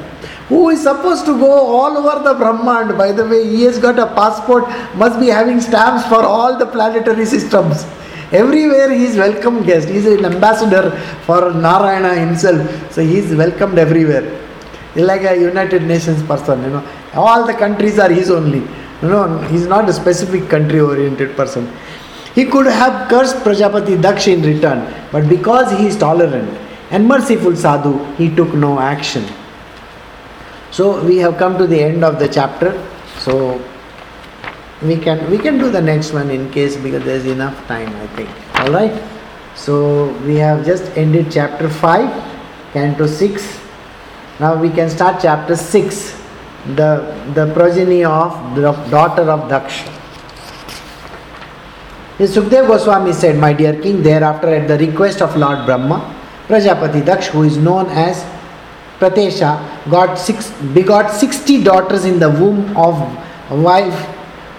who 0.50 0.70
is 0.70 0.82
supposed 0.82 1.26
to 1.26 1.38
go 1.39 1.52
all 1.52 1.96
over 1.98 2.24
the 2.24 2.34
Brahmand. 2.34 2.98
By 2.98 3.12
the 3.12 3.26
way, 3.26 3.48
he 3.48 3.62
has 3.63 3.78
got 3.78 4.00
a 4.00 4.08
passport, 4.08 4.68
must 4.96 5.20
be 5.20 5.28
having 5.28 5.62
stamps 5.62 6.08
for 6.08 6.24
all 6.24 6.58
the 6.58 6.65
planetary 6.65 7.26
systems. 7.26 7.86
Everywhere 8.32 8.92
he 8.92 9.06
is 9.06 9.18
welcome 9.18 9.63
guest. 9.63 9.88
He 9.88 9.98
is 9.98 10.06
an 10.08 10.26
ambassador 10.26 10.92
for 11.26 11.52
Narayana 11.54 12.15
himself. 12.15 12.92
So 12.92 13.02
he 13.02 13.18
is 13.18 13.36
welcomed 13.36 13.78
everywhere. 13.78 14.26
Like 14.96 15.22
a 15.22 15.36
United 15.39 15.84
Nations 15.84 16.22
person, 16.24 16.63
you 16.63 16.70
know. 16.72 16.88
All 17.13 17.45
the 17.45 17.54
countries 17.54 18.00
are 18.00 18.10
his 18.10 18.30
only. 18.30 18.67
Know, 19.02 19.39
he's 19.43 19.65
not 19.65 19.88
a 19.88 19.93
specific 19.93 20.50
country 20.50 20.80
oriented 20.80 21.36
person. 21.36 21.72
He 22.36 22.45
could 22.45 22.65
have 22.65 23.10
cursed 23.10 23.38
Prajapati 23.38 23.98
Daksha 23.98 24.34
in 24.34 24.43
return, 24.43 24.93
but 25.12 25.28
because 25.30 25.72
he 25.78 25.88
is 25.88 25.98
tolerant 25.98 26.50
and 26.91 27.08
merciful 27.08 27.56
sadhu, 27.56 28.04
he 28.15 28.34
took 28.36 28.54
no 28.54 28.80
action. 28.80 29.26
So 30.72 31.04
we 31.04 31.17
have 31.17 31.38
come 31.38 31.58
to 31.58 31.65
the 31.65 31.82
end 31.82 32.04
of 32.04 32.19
the 32.19 32.28
chapter. 32.28 32.86
So 33.17 33.62
we 34.82 34.98
can 34.98 35.30
we 35.32 35.38
can 35.38 35.58
do 35.58 35.69
the 35.69 35.82
next 35.82 36.13
one 36.13 36.30
in 36.30 36.52
case 36.52 36.78
because 36.78 37.04
there 37.04 37.15
is 37.15 37.26
enough 37.26 37.67
time 37.67 37.89
I 37.95 38.08
think. 38.15 38.30
All 38.60 38.72
right. 38.72 39.02
So 39.56 40.12
we 40.26 40.36
have 40.36 40.65
just 40.65 40.84
ended 40.95 41.32
chapter 41.32 41.69
five, 41.69 42.10
canto 42.74 43.08
six. 43.08 43.60
Now 44.39 44.56
we 44.56 44.69
can 44.69 44.89
start 44.89 45.22
chapter 45.22 45.56
six, 45.56 46.18
the 46.76 47.15
the 47.34 47.52
progeny 47.54 48.04
of 48.04 48.56
the 48.56 48.72
daughter 48.89 49.24
of 49.24 49.50
Daksha. 49.50 50.00
Sukdev 52.19 52.67
Goswami 52.67 53.13
said, 53.13 53.38
My 53.38 53.54
dear 53.54 53.82
king, 53.82 54.04
thereafter 54.04 54.50
at 54.50 54.67
the 54.67 54.78
request 54.78 55.22
of 55.22 55.38
Lord 55.38 55.65
Brahma, 55.65 56.13
Prajapati 56.48 57.02
Daksh, 57.02 57.28
who 57.28 57.43
is 57.43 57.56
known 57.58 57.86
as 57.88 58.26
Pratesha, 59.00 59.89
got 59.89 60.15
six, 60.15 60.52
begot 60.74 61.12
60 61.12 61.63
daughters 61.63 62.04
in 62.04 62.19
the 62.19 62.30
womb 62.30 62.76
of 62.76 63.00
wife 63.50 64.08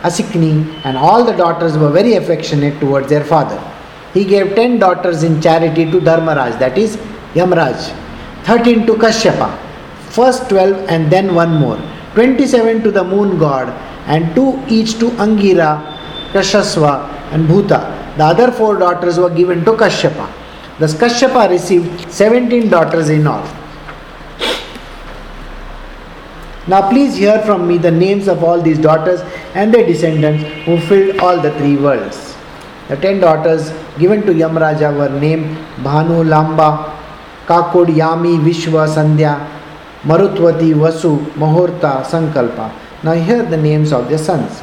Asikni, 0.03 0.81
and 0.85 0.97
all 0.97 1.23
the 1.23 1.33
daughters 1.33 1.77
were 1.77 1.91
very 1.91 2.15
affectionate 2.15 2.81
towards 2.81 3.11
their 3.11 3.23
father. 3.25 3.63
He 4.15 4.25
gave 4.25 4.55
10 4.55 4.79
daughters 4.79 5.23
in 5.23 5.43
charity 5.43 5.85
to 5.91 6.01
Dharmaraj, 6.01 6.59
that 6.59 6.79
is 6.79 6.97
Yamraj, 7.35 7.95
13 8.45 8.87
to 8.87 8.95
Kashyapa, 8.95 9.70
first 10.11 10.49
12 10.49 10.88
and 10.88 11.11
then 11.11 11.35
one 11.35 11.55
more, 11.55 11.79
27 12.14 12.83
to 12.83 12.90
the 12.90 13.05
moon 13.05 13.38
god, 13.38 13.68
and 14.07 14.35
2 14.35 14.64
each 14.68 14.99
to 14.99 15.11
Angira, 15.25 15.73
Kashaswa, 16.33 17.09
and 17.33 17.49
Bhuta. 17.49 18.16
The 18.16 18.25
other 18.25 18.51
four 18.51 18.77
daughters 18.79 19.18
were 19.18 19.31
given 19.31 19.64
to 19.64 19.73
Kashyapa. 19.73 20.29
Thus 20.79 20.94
Kashyapa 20.94 21.49
received 21.51 22.11
17 22.11 22.68
daughters 22.68 23.09
in 23.09 23.27
all. 23.27 23.46
Now 26.66 26.88
please 26.88 27.16
hear 27.16 27.40
from 27.42 27.66
me 27.66 27.79
the 27.79 27.90
names 27.90 28.29
of 28.29 28.44
all 28.44 28.61
these 28.61 28.79
daughters 28.79 29.20
and 29.55 29.73
their 29.73 29.87
descendants 29.87 30.44
who 30.64 30.79
filled 30.81 31.18
all 31.18 31.40
the 31.40 31.53
three 31.59 31.77
worlds. 31.77 32.37
The 32.88 32.96
ten 32.96 33.20
daughters 33.20 33.70
given 33.99 34.23
to 34.27 34.33
Yamraja 34.33 34.96
were 34.96 35.09
named 35.20 35.57
Bhanu 35.85 36.25
Lamba, 36.25 36.96
Kakud 37.46 37.87
Yami 37.88 38.38
Vishwa 38.38 38.88
Sandhya, 38.88 39.60
Marutwati 40.05 40.73
Vasu, 40.75 41.19
Mahurta 41.37 42.03
Sankalpa. 42.03 42.73
Now 43.03 43.13
hear 43.13 43.43
the 43.43 43.57
names 43.57 43.93
of 43.93 44.09
their 44.09 44.19
sons. 44.19 44.63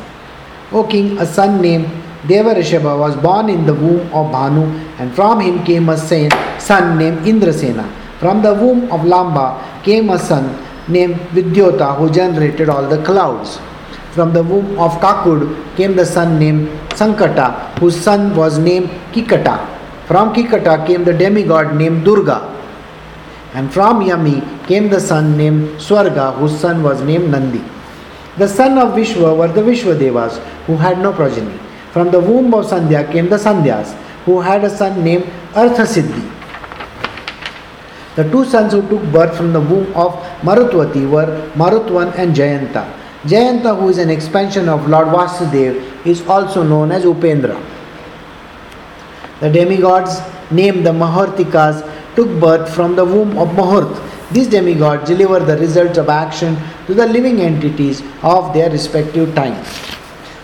O 0.72 0.84
king, 0.84 1.18
a 1.20 1.26
son 1.26 1.62
named 1.62 1.88
Devarishabha 2.24 2.98
was 3.00 3.16
born 3.18 3.48
in 3.50 3.66
the 3.66 3.74
womb 3.74 4.02
of 4.14 4.32
Bhanu, 4.32 4.66
and 5.00 5.14
from 5.14 5.40
him 5.40 5.64
came 5.64 5.88
a 5.90 5.98
son 5.98 6.98
named 6.98 7.20
Indrasena. 7.20 7.88
From 8.20 8.42
the 8.42 8.54
womb 8.54 8.92
of 8.92 9.02
Lamba 9.02 9.62
came 9.84 10.10
a 10.10 10.18
son 10.18 10.58
named 10.88 11.16
Vidyota 11.36 11.96
who 11.98 12.10
generated 12.10 12.68
all 12.68 12.88
the 12.88 13.02
clouds. 13.04 13.60
From 14.12 14.34
the 14.34 14.42
womb 14.42 14.80
of 14.80 14.94
Kakud 15.00 15.76
came 15.76 15.96
the 15.96 16.06
son 16.06 16.40
named 16.40 16.68
Sankata, 16.90 17.78
whose 17.78 17.96
son 17.96 18.36
was 18.36 18.58
named 18.58 18.90
Kikata. 19.14 19.60
From 20.08 20.34
Kikata 20.34 20.88
came 20.88 21.04
the 21.04 21.14
demigod 21.14 21.76
named 21.76 22.04
Durga. 22.04 22.57
And 23.54 23.74
from 23.74 24.02
Yami 24.02 24.68
came 24.68 24.90
the 24.90 25.00
son 25.00 25.38
named 25.38 25.80
Swarga, 25.80 26.38
whose 26.38 26.58
son 26.60 26.84
was 26.84 27.02
named 27.02 27.32
Nandi. 27.32 27.64
The 28.38 28.48
son 28.48 28.78
of 28.78 28.94
Vishwa 28.94 29.36
were 29.36 29.48
the 29.48 29.62
Vishwadevas, 29.62 30.38
who 30.66 30.76
had 30.78 31.00
no 31.00 31.14
progeny. 31.14 31.58
From 31.92 32.12
the 32.12 32.20
womb 32.20 32.54
of 32.54 32.66
Sandhya 32.66 33.12
came 33.12 33.30
the 33.30 33.38
Sandhyas, 33.38 33.94
who 34.26 34.42
had 34.42 34.64
a 34.64 34.70
son 34.70 35.04
named 35.04 35.24
Arthasiddhi. 35.54 36.34
The 38.16 38.30
two 38.30 38.46
sons 38.46 38.74
who 38.74 38.82
took 38.90 39.04
birth 39.12 39.38
from 39.38 39.54
the 39.54 39.62
womb 39.62 39.88
of 39.96 40.14
Marutwati 40.42 41.10
were 41.10 41.50
Marutwan 41.56 42.14
and 42.18 42.36
Jayanta. 42.36 42.86
Jayanta, 43.24 43.80
who 43.80 43.90
is 43.90 43.98
an 44.00 44.10
expansion 44.10 44.68
of 44.70 44.88
Lord 44.88 45.08
Vasudev, 45.08 46.06
is 46.06 46.26
also 46.28 46.64
known 46.64 46.92
as 46.92 47.06
Upendra. 47.06 47.58
The 49.40 49.50
demigods 49.50 50.20
named 50.52 50.86
the 50.86 50.92
Mahortikas 50.92 51.82
took 52.18 52.30
birth 52.42 52.74
from 52.76 52.96
the 52.96 53.06
womb 53.06 53.38
of 53.38 53.50
Mahort. 53.60 53.92
These 54.32 54.48
demigods 54.48 55.08
deliver 55.08 55.40
the 55.40 55.58
results 55.58 55.98
of 55.98 56.10
action 56.10 56.58
to 56.88 56.94
the 56.94 57.06
living 57.06 57.40
entities 57.42 58.02
of 58.24 58.54
their 58.54 58.70
respective 58.70 59.34
times. 59.36 59.68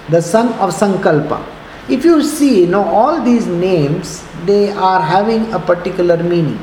The 0.09 0.21
son 0.21 0.53
of 0.65 0.69
Sankalpa. 0.81 1.43
If 1.89 2.05
you 2.05 2.23
see, 2.23 2.65
know, 2.65 2.83
all 2.83 3.21
these 3.21 3.47
names, 3.47 4.23
they 4.45 4.71
are 4.71 5.01
having 5.01 5.51
a 5.51 5.59
particular 5.59 6.17
meaning 6.21 6.59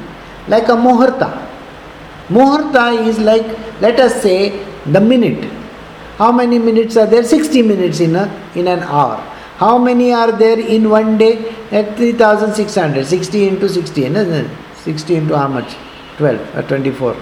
like 0.48 0.68
a 0.68 0.76
muhurta. 0.86 1.30
Muhurta 2.28 3.06
is 3.06 3.18
like, 3.18 3.46
let 3.80 3.98
us 4.00 4.22
say, 4.22 4.64
the 4.86 5.00
minute. 5.00 5.44
How 6.16 6.32
many 6.32 6.58
minutes 6.58 6.96
are 6.96 7.06
there? 7.06 7.24
60 7.24 7.62
minutes 7.62 8.00
in, 8.00 8.14
a, 8.14 8.24
in 8.54 8.68
an 8.68 8.80
hour. 8.80 9.16
How 9.56 9.76
many 9.78 10.12
are 10.12 10.32
there 10.32 10.58
in 10.58 10.88
one 10.88 11.18
day? 11.18 11.54
At 11.70 11.96
3600. 11.96 13.06
60 13.06 13.48
into 13.48 13.68
60, 13.68 14.04
isn't 14.04 14.32
it? 14.32 14.50
60 14.84 15.14
into 15.14 15.36
how 15.36 15.48
much? 15.48 15.76
12 16.16 16.56
or 16.56 16.62
24. 16.62 17.16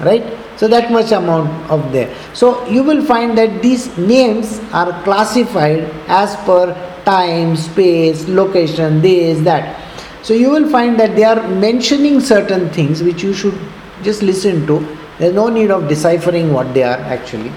Right? 0.00 0.24
So 0.56 0.68
that 0.68 0.90
much 0.90 1.12
amount 1.12 1.70
of 1.70 1.92
there. 1.92 2.14
So 2.34 2.66
you 2.66 2.82
will 2.82 3.04
find 3.04 3.36
that 3.36 3.62
these 3.62 3.96
names 3.98 4.60
are 4.72 5.02
classified 5.02 5.90
as 6.08 6.36
per 6.44 6.74
time, 7.04 7.56
space, 7.56 8.28
location, 8.28 9.00
this, 9.00 9.40
that. 9.44 9.76
So 10.22 10.34
you 10.34 10.50
will 10.50 10.68
find 10.70 10.98
that 11.00 11.16
they 11.16 11.24
are 11.24 11.46
mentioning 11.48 12.20
certain 12.20 12.70
things 12.70 13.02
which 13.02 13.22
you 13.22 13.32
should 13.34 13.58
just 14.02 14.22
listen 14.22 14.66
to. 14.66 14.86
There's 15.18 15.34
no 15.34 15.48
need 15.48 15.70
of 15.70 15.88
deciphering 15.88 16.52
what 16.52 16.72
they 16.72 16.82
are 16.82 16.98
actually. 16.98 17.52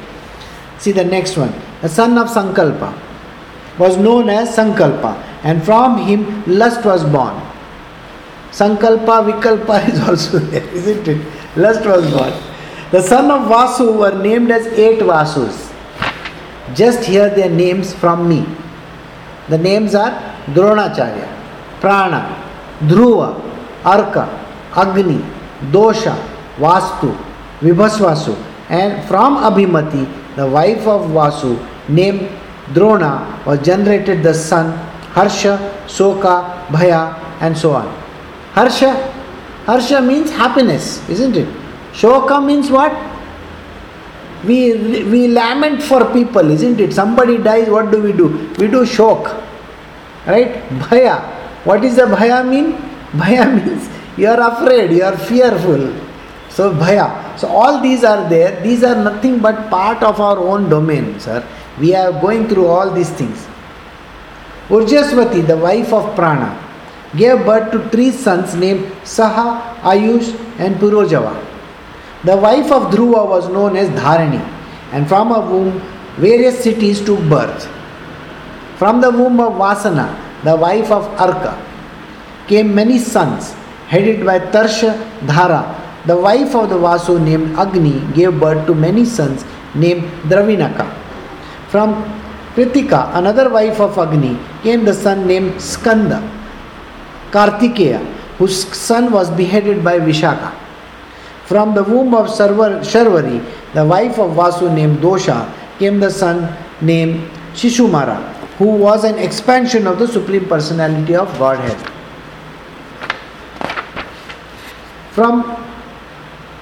See 0.79 0.91
the 0.91 1.03
next 1.03 1.37
one. 1.37 1.53
The 1.81 1.89
son 1.89 2.17
of 2.17 2.27
Sankalpa 2.27 2.97
was 3.77 3.97
known 3.97 4.29
as 4.29 4.55
Sankalpa, 4.55 5.15
and 5.43 5.63
from 5.63 5.97
him 5.97 6.43
lust 6.45 6.85
was 6.85 7.03
born. 7.03 7.41
Sankalpa, 8.53 9.25
Vikalpa 9.27 9.89
is 9.89 9.99
also 10.07 10.37
there, 10.37 10.67
isn't 10.69 11.07
it? 11.07 11.57
Lust 11.57 11.83
was 11.85 12.09
born. 12.11 12.33
The 12.91 13.01
son 13.01 13.31
of 13.31 13.47
Vasu 13.49 13.97
were 13.97 14.21
named 14.21 14.51
as 14.51 14.67
eight 14.67 14.99
Vasus. 14.99 15.73
Just 16.75 17.03
hear 17.03 17.29
their 17.31 17.49
names 17.49 17.93
from 17.93 18.29
me. 18.29 18.45
The 19.49 19.57
names 19.57 19.95
are 19.95 20.11
Dronacharya, 20.53 21.27
Prana, 21.81 22.21
Dhruva, 22.81 23.41
Arka, 23.81 24.27
Agni, 24.75 25.17
Dosha, 25.71 26.15
Vastu, 26.57 27.17
Vibhavasu, 27.59 28.35
and 28.69 29.03
from 29.07 29.37
Abhimati, 29.37 30.35
the 30.35 30.47
wife 30.47 30.85
of 30.87 31.09
Vasu, 31.09 31.57
named 31.89 32.29
Drona, 32.73 33.41
was 33.47 33.59
generated 33.65 34.21
the 34.21 34.33
son 34.33 34.71
Harsha, 35.13 35.57
Soka, 35.87 36.65
Bhaya, 36.67 37.17
and 37.41 37.57
so 37.57 37.73
on. 37.73 38.02
Harsha, 38.53 38.93
Harsha 39.65 40.01
means 40.01 40.31
happiness, 40.31 41.07
isn't 41.09 41.35
it? 41.35 41.47
Shoka 41.93 42.45
means 42.45 42.69
what? 42.69 42.91
We, 44.45 45.03
we 45.05 45.27
lament 45.27 45.81
for 45.81 46.11
people, 46.13 46.51
isn't 46.51 46.79
it? 46.79 46.93
Somebody 46.93 47.37
dies, 47.37 47.69
what 47.69 47.91
do 47.91 48.01
we 48.01 48.11
do? 48.11 48.27
We 48.59 48.67
do 48.67 48.83
shok, 48.85 49.25
right? 50.27 50.61
Bhaya, 50.81 51.65
what 51.65 51.83
is 51.83 51.95
the 51.95 52.03
bhaya 52.03 52.47
mean? 52.47 52.73
Bhaya 53.13 53.45
means 53.55 53.89
you 54.17 54.27
are 54.27 54.39
afraid, 54.51 54.91
you 54.91 55.03
are 55.03 55.17
fearful. 55.17 55.93
So 56.49 56.71
bhaya. 56.71 57.37
So 57.39 57.47
all 57.47 57.81
these 57.81 58.03
are 58.03 58.29
there. 58.29 58.61
These 58.61 58.83
are 58.83 58.95
nothing 58.95 59.39
but 59.39 59.69
part 59.69 60.03
of 60.03 60.19
our 60.19 60.37
own 60.37 60.69
domain, 60.69 61.19
sir. 61.19 61.43
We 61.79 61.95
are 61.95 62.11
going 62.11 62.47
through 62.47 62.67
all 62.67 62.91
these 62.91 63.09
things. 63.09 63.47
Urjaswati, 64.69 65.47
the 65.47 65.57
wife 65.57 65.91
of 65.91 66.15
Prana, 66.15 66.62
gave 67.15 67.45
birth 67.45 67.71
to 67.71 67.89
three 67.89 68.11
sons 68.11 68.55
named 68.55 68.85
Saha, 69.03 69.75
Ayush, 69.81 70.33
and 70.59 70.75
Purojava. 70.77 71.33
The 72.23 72.37
wife 72.37 72.71
of 72.71 72.91
Dhruva 72.91 73.27
was 73.27 73.49
known 73.49 73.75
as 73.75 73.89
Dharani, 73.89 74.41
and 74.91 75.07
from 75.07 75.29
her 75.29 75.41
womb 75.41 75.81
various 76.17 76.63
cities 76.63 77.03
took 77.03 77.19
birth. 77.29 77.67
From 78.77 79.01
the 79.01 79.11
womb 79.11 79.39
of 79.39 79.53
Vasana, 79.53 80.07
the 80.43 80.55
wife 80.55 80.91
of 80.91 81.05
Arka, 81.17 81.53
came 82.47 82.73
many 82.73 82.97
sons, 82.99 83.53
headed 83.87 84.25
by 84.25 84.39
Tarsha 84.39 84.97
Dhara. 85.21 85.79
The 86.05 86.17
wife 86.17 86.53
of 86.55 86.69
the 86.69 86.75
Vasu 86.75 87.21
named 87.23 87.55
Agni 87.57 88.01
gave 88.13 88.39
birth 88.39 88.65
to 88.67 88.75
many 88.75 89.05
sons 89.05 89.45
named 89.75 90.03
Dravinaka. 90.23 90.85
From 91.69 92.03
Kritika, 92.55 93.15
another 93.15 93.49
wife 93.49 93.79
of 93.79 93.97
Agni, 93.97 94.37
came 94.63 94.83
the 94.85 94.93
son 94.93 95.25
named 95.27 95.61
Skanda, 95.61 96.21
Kartikeya, 97.33 97.99
whose 98.37 98.67
son 98.77 99.11
was 99.11 99.29
beheaded 99.31 99.83
by 99.83 99.99
Vishaka. 99.99 100.53
From 101.45 101.73
the 101.73 101.83
womb 101.83 102.13
of 102.13 102.27
Sharvari, 102.27 103.43
the 103.73 103.85
wife 103.85 104.19
of 104.19 104.31
Vasu 104.37 104.73
named 104.73 104.99
Dosha, 104.99 105.51
came 105.79 105.99
the 105.99 106.11
son 106.11 106.55
named 106.79 107.27
Shishumara, 107.53 108.21
who 108.57 108.67
was 108.67 109.03
an 109.03 109.17
expansion 109.17 109.87
of 109.87 109.97
the 109.97 110.07
Supreme 110.07 110.45
Personality 110.45 111.15
of 111.15 111.27
Godhead. 111.39 111.77
From 115.11 115.43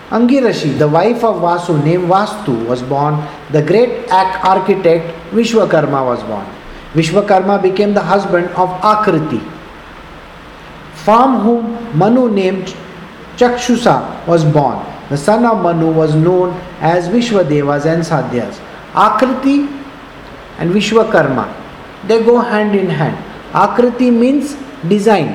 Angirashi, 0.10 0.78
the 0.78 0.88
wife 0.88 1.24
of 1.24 1.42
Vasu, 1.42 1.84
named 1.84 2.10
Vastu, 2.10 2.66
was 2.66 2.82
born. 2.82 3.22
The 3.52 3.62
great 3.62 4.10
architect 4.12 5.06
Vishwakarma 5.32 6.06
was 6.06 6.24
born. 6.24 6.46
Vishwakarma 6.94 7.62
became 7.62 7.94
the 7.94 8.02
husband 8.02 8.48
of 8.56 8.70
Akriti, 8.82 9.42
from 10.94 11.42
whom 11.42 11.98
Manu 11.98 12.30
named 12.30 12.76
Chakshusa 13.38 14.26
was 14.28 14.44
born. 14.44 14.86
The 15.10 15.18
son 15.18 15.46
of 15.46 15.62
Manu 15.62 15.92
was 15.92 16.16
known 16.16 16.54
as 16.80 17.10
Vishwadevas 17.10 17.86
and 17.86 18.04
Sadhyas. 18.04 18.60
Akriti 18.94 19.68
and 20.60 20.72
Vishwakarma 20.72 21.62
they 22.08 22.24
go 22.24 22.40
hand 22.40 22.76
in 22.76 22.90
hand. 22.90 23.18
Akriti 23.54 24.12
means 24.12 24.56
design, 24.88 25.30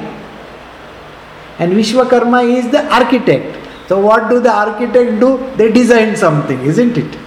and 1.59 1.73
Vishwakarma 1.73 2.43
is 2.59 2.71
the 2.71 2.85
architect. 2.93 3.57
So, 3.89 4.01
what 4.01 4.29
do 4.29 4.41
the 4.41 4.53
architect 4.53 5.21
do? 5.21 5.53
They 5.57 5.71
design 5.71 6.17
something, 6.17 6.61
isn't 6.65 6.97
it? 6.97 7.19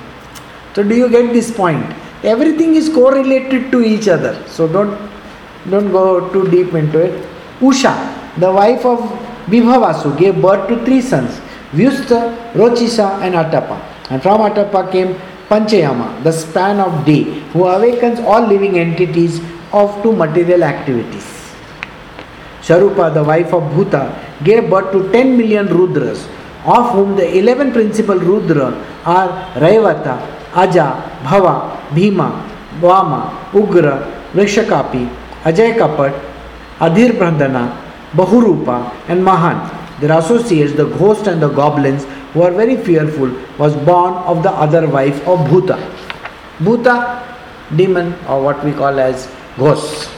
So, 0.75 0.83
do 0.83 0.95
you 0.95 1.09
get 1.09 1.31
this 1.31 1.55
point? 1.55 1.85
Everything 2.23 2.75
is 2.75 2.89
correlated 2.89 3.71
to 3.71 3.81
each 3.81 4.09
other. 4.09 4.43
So, 4.47 4.67
don't 4.67 5.09
don't 5.69 5.91
go 5.91 6.29
too 6.33 6.49
deep 6.49 6.73
into 6.73 6.99
it. 6.99 7.25
Usha, 7.61 7.93
the 8.39 8.51
wife 8.51 8.85
of 8.85 8.99
Vibhavasu, 9.47 10.17
gave 10.17 10.41
birth 10.41 10.67
to 10.67 10.83
three 10.85 11.01
sons 11.01 11.39
Vyusta, 11.71 12.53
Rochisa, 12.53 13.21
and 13.21 13.35
Atapa. 13.35 13.79
And 14.09 14.21
from 14.21 14.41
Atapa 14.41 14.91
came 14.91 15.15
Panchayama, 15.49 16.23
the 16.23 16.31
span 16.31 16.79
of 16.79 17.05
day, 17.05 17.23
who 17.53 17.65
awakens 17.65 18.19
all 18.19 18.41
living 18.47 18.79
entities 18.79 19.39
of 19.71 20.01
two 20.01 20.11
material 20.11 20.63
activities. 20.63 21.25
Sharupa, 22.61 23.13
the 23.13 23.23
wife 23.23 23.53
of 23.53 23.63
Bhuta, 23.73 24.15
gave 24.43 24.69
birth 24.69 24.91
to 24.91 25.11
10 25.11 25.37
million 25.37 25.67
Rudras, 25.67 26.27
of 26.65 26.91
whom 26.91 27.15
the 27.15 27.37
11 27.37 27.71
principal 27.71 28.17
Rudra 28.17 28.67
are 29.05 29.29
Raivata, 29.55 30.17
Aja, 30.53 31.01
Bhava, 31.23 31.93
Bhima, 31.93 32.45
Vama, 32.79 33.49
Ugra, 33.51 34.31
Vrishakapi, 34.33 35.07
Ajay 35.43 35.77
Kapat, 35.77 36.13
Adhir 36.79 37.11
Brandana, 37.17 37.88
Bahurupa, 38.13 38.93
and 39.07 39.23
Mahan. 39.23 39.57
Their 40.01 40.17
associates, 40.17 40.73
the 40.73 40.85
ghost 40.85 41.27
and 41.27 41.41
the 41.41 41.49
goblins, 41.49 42.05
who 42.33 42.43
are 42.43 42.51
very 42.51 42.77
fearful, 42.77 43.29
was 43.57 43.75
born 43.75 44.13
of 44.13 44.43
the 44.43 44.51
other 44.51 44.87
wife 44.87 45.19
of 45.27 45.39
Bhuta. 45.49 45.77
Bhuta, 46.59 47.21
demon, 47.75 48.13
or 48.27 48.41
what 48.41 48.63
we 48.63 48.71
call 48.71 48.99
as 48.99 49.29
ghosts. 49.57 50.09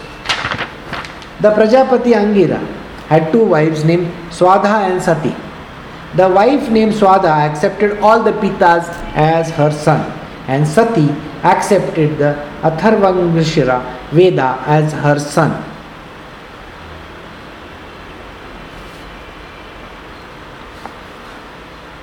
The 1.41 1.51
Prajapati 1.51 2.13
Angira 2.13 2.59
had 3.07 3.31
two 3.31 3.43
wives 3.43 3.83
named 3.83 4.07
Swadha 4.29 4.89
and 4.89 5.01
Sati. 5.01 5.35
The 6.15 6.27
wife 6.29 6.69
named 6.69 6.93
Swada 6.93 7.49
accepted 7.49 7.99
all 7.99 8.21
the 8.21 8.33
Pitas 8.33 8.83
as 9.15 9.49
her 9.51 9.71
son, 9.71 10.11
and 10.47 10.67
Sati 10.67 11.09
accepted 11.43 12.17
the 12.17 12.35
Atharvangashira 12.61 14.11
Veda 14.11 14.61
as 14.67 14.91
her 14.91 15.17
son. 15.17 15.70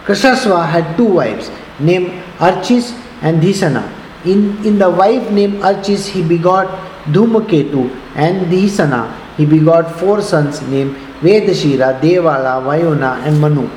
Krishasva 0.09 0.67
had 0.67 0.97
two 0.97 1.05
wives 1.05 1.51
named 1.79 2.09
Archis 2.39 2.93
and 3.21 3.43
Dhisana. 3.43 3.85
In, 4.25 4.57
in 4.65 4.79
the 4.79 4.89
wife 4.89 5.31
named 5.31 5.61
Archis, 5.61 6.09
he 6.09 6.23
begot 6.23 6.67
Dhumaketu 7.13 7.91
and 8.15 8.47
Dhisana. 8.47 9.15
He 9.37 9.45
begot 9.45 10.01
four 10.01 10.23
sons 10.23 10.63
named 10.63 10.97
Vedashira, 11.21 12.01
Devala, 12.01 12.63
Vayuna, 12.65 13.23
and 13.27 13.39
Manu. 13.39 13.69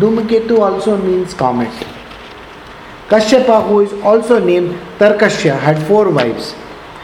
Dhumaketu 0.00 0.58
also 0.60 0.96
means 0.96 1.34
comet. 1.34 1.70
Kashyapa, 3.08 3.68
who 3.68 3.80
is 3.80 3.92
also 4.02 4.42
named 4.42 4.74
Tarkashya, 4.98 5.58
had 5.58 5.78
four 5.86 6.08
wives 6.08 6.54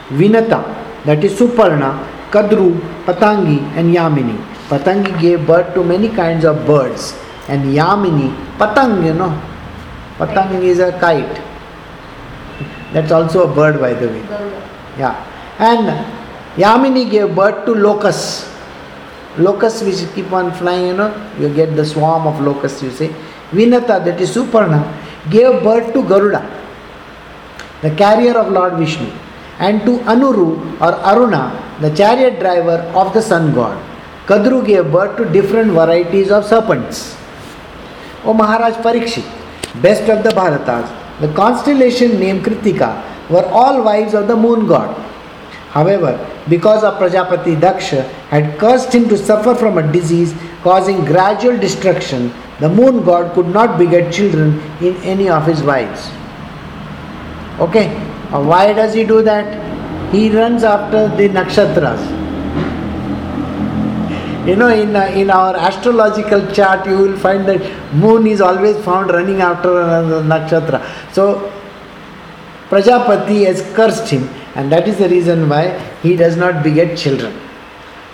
Vinata, 0.09 0.65
that 1.05 1.23
is 1.23 1.39
Suparna, 1.39 2.07
Kadru, 2.31 2.73
Patangi, 3.05 3.61
and 3.77 3.93
Yamini. 3.93 4.35
Patangi 4.67 5.21
gave 5.21 5.45
birth 5.45 5.75
to 5.75 5.83
many 5.83 6.09
kinds 6.09 6.43
of 6.43 6.65
birds, 6.65 7.13
and 7.47 7.63
Yamini, 7.73 8.33
Patang, 8.57 9.05
you 9.05 9.13
know, 9.13 9.31
Patang 10.17 10.61
is 10.63 10.79
a 10.79 10.91
kite. 10.99 11.41
That's 12.93 13.11
also 13.11 13.49
a 13.49 13.55
bird, 13.55 13.79
by 13.79 13.93
the 13.93 14.07
way. 14.07 14.21
Yeah. 14.97 15.15
And 15.59 15.87
Yamini 16.55 17.09
gave 17.09 17.35
birth 17.35 17.65
to 17.65 17.73
locusts. 17.73 18.49
Locusts 19.37 19.81
which 19.81 20.13
keep 20.13 20.31
on 20.33 20.51
flying, 20.53 20.87
you 20.87 20.93
know, 20.93 21.31
you 21.39 21.53
get 21.53 21.75
the 21.75 21.85
swarm 21.85 22.27
of 22.27 22.41
locusts, 22.41 22.83
you 22.83 22.91
say. 22.91 23.07
Vinata, 23.51 24.03
that 24.03 24.19
is 24.19 24.35
Suparna, 24.35 24.81
gave 25.29 25.63
birth 25.63 25.93
to 25.93 26.03
Garuda, 26.03 26.41
the 27.81 27.91
carrier 27.95 28.37
of 28.37 28.51
Lord 28.51 28.73
Vishnu, 28.75 29.09
and 29.59 29.81
to 29.85 29.99
Anuru 29.99 30.73
or 30.81 30.91
Aruna, 31.03 31.79
the 31.79 31.89
chariot 31.95 32.39
driver 32.39 32.79
of 32.95 33.13
the 33.13 33.21
sun 33.21 33.53
god. 33.53 33.77
Kadru 34.25 34.65
gave 34.65 34.91
birth 34.91 35.17
to 35.17 35.25
different 35.25 35.71
varieties 35.71 36.31
of 36.31 36.45
serpents. 36.45 37.17
O 38.23 38.33
Maharaj 38.33 38.75
Parikshit, 38.75 39.25
best 39.81 40.09
of 40.09 40.23
the 40.23 40.29
Bharatas, 40.29 40.87
the 41.21 41.33
constellation 41.33 42.19
named 42.19 42.43
Kritika 42.43 43.03
were 43.29 43.45
all 43.45 43.83
wives 43.83 44.13
of 44.13 44.27
the 44.27 44.35
moon 44.35 44.67
god. 44.67 44.95
However, 45.69 46.19
because 46.49 46.83
of 46.83 46.99
Prajapati 46.99 47.55
Daksha 47.55 48.03
had 48.29 48.59
cursed 48.59 48.93
him 48.93 49.07
to 49.09 49.17
suffer 49.17 49.55
from 49.55 49.77
a 49.77 49.91
disease 49.91 50.35
causing 50.63 51.05
gradual 51.05 51.57
destruction, 51.57 52.33
the 52.59 52.69
moon 52.69 53.03
god 53.03 53.33
could 53.33 53.47
not 53.47 53.79
beget 53.79 54.13
children 54.13 54.59
in 54.81 54.95
any 54.97 55.29
of 55.29 55.45
his 55.45 55.63
wives. 55.63 56.09
Okay, 57.59 57.89
why 58.29 58.73
does 58.73 58.93
he 58.93 59.03
do 59.03 59.21
that? 59.23 60.11
He 60.11 60.29
runs 60.29 60.63
after 60.63 61.07
the 61.15 61.29
nakshatras. 61.29 62.20
You 64.45 64.55
know, 64.55 64.69
in, 64.69 64.95
uh, 64.95 65.01
in 65.05 65.29
our 65.29 65.55
astrological 65.55 66.51
chart, 66.51 66.87
you 66.87 66.97
will 66.97 67.17
find 67.17 67.47
that 67.47 67.61
moon 67.93 68.25
is 68.25 68.41
always 68.41 68.75
found 68.83 69.11
running 69.11 69.39
after 69.39 69.81
another 69.81 70.23
nakshatra. 70.23 70.83
So, 71.13 71.51
Prajapati 72.69 73.45
has 73.45 73.61
cursed 73.75 74.09
him, 74.09 74.27
and 74.55 74.71
that 74.71 74.87
is 74.87 74.97
the 74.97 75.09
reason 75.09 75.47
why 75.47 75.77
he 76.01 76.15
does 76.15 76.37
not 76.37 76.63
beget 76.63 76.97
children. 76.97 77.39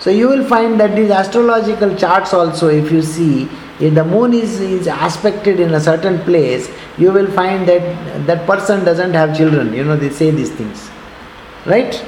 So, 0.00 0.10
you 0.10 0.28
will 0.28 0.46
find 0.46 0.78
that 0.80 0.94
these 0.94 1.10
astrological 1.10 1.96
charts 1.96 2.34
also, 2.34 2.68
if 2.68 2.92
you 2.92 3.00
see, 3.00 3.48
if 3.80 3.94
the 3.94 4.04
moon 4.04 4.34
is, 4.34 4.60
is 4.60 4.86
aspected 4.86 5.60
in 5.60 5.72
a 5.72 5.80
certain 5.80 6.18
place, 6.24 6.70
you 6.98 7.10
will 7.10 7.30
find 7.30 7.66
that 7.68 8.26
that 8.26 8.46
person 8.46 8.84
doesn't 8.84 9.14
have 9.14 9.34
children. 9.34 9.72
You 9.72 9.84
know, 9.84 9.96
they 9.96 10.10
say 10.10 10.30
these 10.30 10.50
things. 10.50 10.90
Right? 11.64 12.04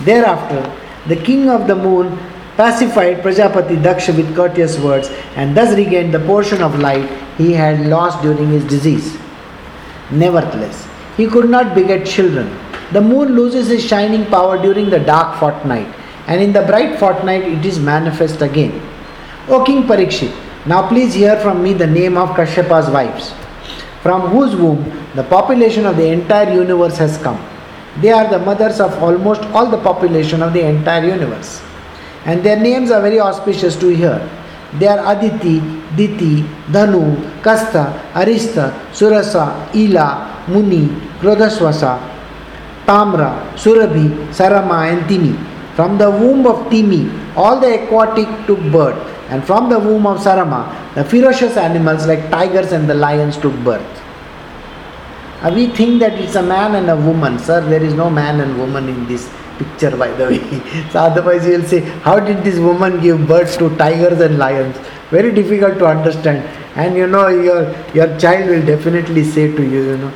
Thereafter, 0.00 0.74
the 1.06 1.16
king 1.16 1.50
of 1.50 1.66
the 1.66 1.76
moon 1.76 2.18
pacified 2.56 3.22
Prajapati 3.22 3.76
Daksha 3.82 4.14
with 4.14 4.34
courteous 4.36 4.78
words 4.78 5.08
and 5.36 5.56
thus 5.56 5.74
regained 5.74 6.12
the 6.12 6.20
portion 6.20 6.62
of 6.62 6.78
light 6.78 7.08
he 7.38 7.52
had 7.52 7.86
lost 7.86 8.22
during 8.22 8.50
his 8.50 8.64
disease. 8.64 9.16
Nevertheless, 10.10 10.86
he 11.16 11.26
could 11.26 11.48
not 11.48 11.74
beget 11.74 12.06
children. 12.06 12.54
The 12.92 13.00
moon 13.00 13.34
loses 13.34 13.70
its 13.70 13.84
shining 13.84 14.26
power 14.26 14.60
during 14.60 14.90
the 14.90 14.98
dark 14.98 15.38
fortnight, 15.40 15.88
and 16.26 16.42
in 16.42 16.52
the 16.52 16.62
bright 16.62 16.98
fortnight 16.98 17.42
it 17.42 17.64
is 17.64 17.78
manifest 17.78 18.42
again. 18.42 18.82
O 19.48 19.64
King 19.64 19.84
Parikshit, 19.84 20.34
now 20.66 20.86
please 20.86 21.14
hear 21.14 21.40
from 21.40 21.62
me 21.62 21.72
the 21.72 21.86
name 21.86 22.18
of 22.18 22.36
Kashyapa's 22.36 22.90
wives, 22.90 23.32
from 24.02 24.28
whose 24.28 24.54
womb 24.54 24.84
the 25.14 25.24
population 25.24 25.86
of 25.86 25.96
the 25.96 26.06
entire 26.06 26.52
universe 26.52 26.98
has 26.98 27.16
come. 27.16 27.42
They 28.02 28.10
are 28.10 28.28
the 28.28 28.38
mothers 28.38 28.78
of 28.78 29.02
almost 29.02 29.42
all 29.54 29.70
the 29.70 29.78
population 29.78 30.42
of 30.42 30.52
the 30.52 30.66
entire 30.66 31.06
universe 31.06 31.62
and 32.24 32.42
their 32.44 32.56
names 32.56 32.90
are 32.90 33.00
very 33.00 33.20
auspicious 33.20 33.76
to 33.76 33.88
hear. 33.88 34.18
They 34.78 34.86
are 34.88 35.00
Aditi, 35.14 35.60
Diti, 35.96 36.42
Dhanu, 36.70 37.16
Kastha, 37.42 38.12
Arista, 38.12 38.72
Surasa, 38.92 39.74
Ila, 39.74 40.46
Muni, 40.48 40.86
Krodaswasa, 41.20 42.00
Tamra, 42.86 43.52
Surabhi, 43.54 44.08
Sarama, 44.32 44.90
and 44.90 45.02
Timi. 45.08 45.36
From 45.76 45.98
the 45.98 46.10
womb 46.10 46.46
of 46.46 46.70
Timi, 46.70 47.10
all 47.36 47.60
the 47.60 47.84
aquatic 47.84 48.28
took 48.46 48.60
birth, 48.72 48.96
and 49.30 49.44
from 49.44 49.68
the 49.68 49.78
womb 49.78 50.06
of 50.06 50.18
Sarama, 50.18 50.94
the 50.94 51.04
ferocious 51.04 51.56
animals 51.56 52.06
like 52.06 52.30
tigers 52.30 52.72
and 52.72 52.88
the 52.88 52.94
lions 52.94 53.36
took 53.36 53.54
birth. 53.64 54.02
Uh, 55.42 55.50
we 55.54 55.66
think 55.68 55.98
that 56.00 56.12
it's 56.14 56.36
a 56.36 56.42
man 56.42 56.76
and 56.76 56.88
a 56.88 56.96
woman. 56.96 57.38
Sir, 57.38 57.60
there 57.60 57.82
is 57.82 57.94
no 57.94 58.08
man 58.08 58.40
and 58.40 58.58
woman 58.58 58.88
in 58.88 59.06
this 59.08 59.28
picture 59.58 59.96
by 59.96 60.08
the 60.12 60.26
way. 60.26 60.88
so 60.90 61.00
otherwise 61.00 61.46
you 61.46 61.58
will 61.58 61.64
say, 61.64 61.80
how 61.80 62.18
did 62.20 62.42
this 62.44 62.58
woman 62.58 63.00
give 63.00 63.26
birth 63.26 63.58
to 63.58 63.74
tigers 63.76 64.20
and 64.20 64.38
lions? 64.38 64.76
Very 65.10 65.32
difficult 65.32 65.78
to 65.78 65.86
understand. 65.86 66.44
And 66.76 66.96
you 66.96 67.06
know, 67.06 67.28
your, 67.28 67.74
your 67.94 68.18
child 68.18 68.48
will 68.48 68.64
definitely 68.64 69.24
say 69.24 69.54
to 69.54 69.62
you, 69.62 69.82
you 69.90 69.96
know, 69.98 70.12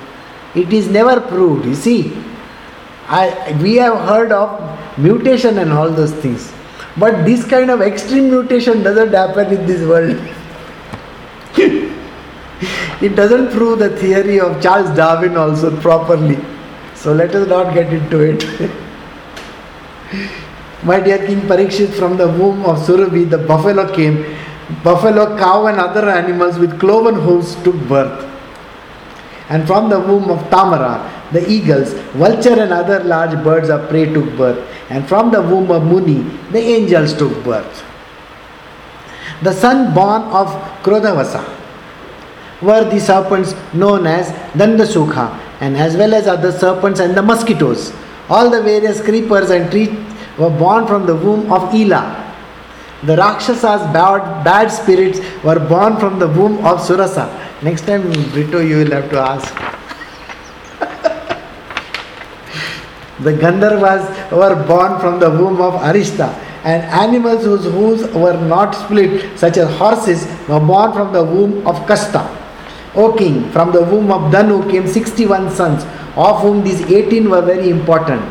it 0.54 0.72
is 0.72 0.88
never 0.88 1.20
proved. 1.20 1.66
You 1.66 1.74
see, 1.74 2.16
I, 3.08 3.56
we 3.62 3.76
have 3.76 3.98
heard 4.08 4.32
of 4.32 4.98
mutation 4.98 5.58
and 5.58 5.72
all 5.72 5.90
those 5.90 6.12
things. 6.12 6.52
But 6.96 7.26
this 7.26 7.44
kind 7.44 7.70
of 7.70 7.82
extreme 7.82 8.30
mutation 8.30 8.82
doesn't 8.82 9.12
happen 9.12 9.52
in 9.52 9.66
this 9.66 9.86
world. 9.86 10.16
it 13.02 13.14
doesn't 13.14 13.50
prove 13.50 13.78
the 13.80 13.90
theory 13.98 14.40
of 14.40 14.62
Charles 14.62 14.96
Darwin 14.96 15.36
also 15.36 15.78
properly. 15.82 16.38
So 16.94 17.12
let 17.12 17.34
us 17.34 17.46
not 17.48 17.74
get 17.74 17.92
into 17.92 18.20
it. 18.20 18.70
My 20.82 21.00
dear 21.00 21.18
King 21.26 21.40
Parikshit, 21.42 21.94
from 21.94 22.16
the 22.16 22.28
womb 22.28 22.64
of 22.64 22.78
Surabhi, 22.78 23.28
the 23.28 23.38
buffalo 23.38 23.92
came. 23.92 24.36
Buffalo, 24.82 25.36
cow, 25.38 25.66
and 25.66 25.80
other 25.80 26.08
animals 26.08 26.58
with 26.58 26.78
cloven 26.78 27.14
hooves 27.14 27.54
took 27.62 27.76
birth. 27.88 28.24
And 29.48 29.66
from 29.66 29.88
the 29.88 29.98
womb 29.98 30.30
of 30.30 30.48
Tamara, 30.50 31.12
the 31.32 31.48
eagles, 31.48 31.92
vulture, 32.14 32.60
and 32.60 32.72
other 32.72 33.02
large 33.04 33.42
birds 33.42 33.68
of 33.68 33.88
prey 33.88 34.12
took 34.12 34.36
birth. 34.36 34.58
And 34.90 35.08
from 35.08 35.30
the 35.30 35.40
womb 35.40 35.70
of 35.70 35.84
Muni, 35.84 36.22
the 36.50 36.58
angels 36.58 37.14
took 37.16 37.42
birth. 37.44 37.84
The 39.42 39.52
son 39.52 39.92
born 39.94 40.22
of 40.22 40.48
Krodavasa 40.82 41.44
were 42.62 42.84
the 42.88 42.98
serpents 42.98 43.54
known 43.74 44.06
as 44.06 44.30
Dandasukha, 44.52 45.38
and 45.60 45.76
as 45.76 45.96
well 45.96 46.14
as 46.14 46.26
other 46.26 46.52
serpents 46.52 47.00
and 47.00 47.14
the 47.16 47.22
mosquitoes. 47.22 47.92
All 48.28 48.50
the 48.50 48.60
various 48.62 49.00
creepers 49.00 49.50
and 49.50 49.70
trees 49.70 49.90
were 50.38 50.50
born 50.50 50.86
from 50.86 51.06
the 51.06 51.14
womb 51.14 51.50
of 51.52 51.72
Ela. 51.74 52.22
The 53.04 53.16
Rakshasas, 53.16 53.82
bad, 53.92 54.42
bad 54.42 54.68
spirits, 54.68 55.20
were 55.44 55.60
born 55.60 55.98
from 55.98 56.18
the 56.18 56.26
womb 56.26 56.58
of 56.66 56.80
Surasa. 56.80 57.28
Next 57.62 57.86
time, 57.86 58.10
Brito, 58.32 58.58
you 58.60 58.78
will 58.78 58.90
have 58.90 59.08
to 59.10 59.18
ask. 59.18 59.54
the 63.20 63.32
Gandharvas 63.32 64.32
were 64.32 64.56
born 64.66 64.98
from 64.98 65.20
the 65.20 65.30
womb 65.30 65.60
of 65.60 65.74
Arista, 65.74 66.34
and 66.64 66.82
animals 66.84 67.44
whose 67.44 67.64
hooves 67.64 68.02
were 68.14 68.36
not 68.48 68.74
split, 68.74 69.38
such 69.38 69.58
as 69.58 69.70
horses, 69.76 70.26
were 70.48 70.58
born 70.58 70.92
from 70.92 71.12
the 71.12 71.22
womb 71.22 71.64
of 71.66 71.76
Kasta. 71.86 72.45
O 72.96 73.12
king, 73.12 73.50
from 73.50 73.72
the 73.72 73.82
womb 73.82 74.10
of 74.10 74.32
Danu 74.32 74.68
came 74.70 74.86
61 74.86 75.50
sons, 75.50 75.84
of 76.16 76.40
whom 76.40 76.64
these 76.64 76.80
18 76.80 77.28
were 77.28 77.42
very 77.42 77.68
important. 77.68 78.22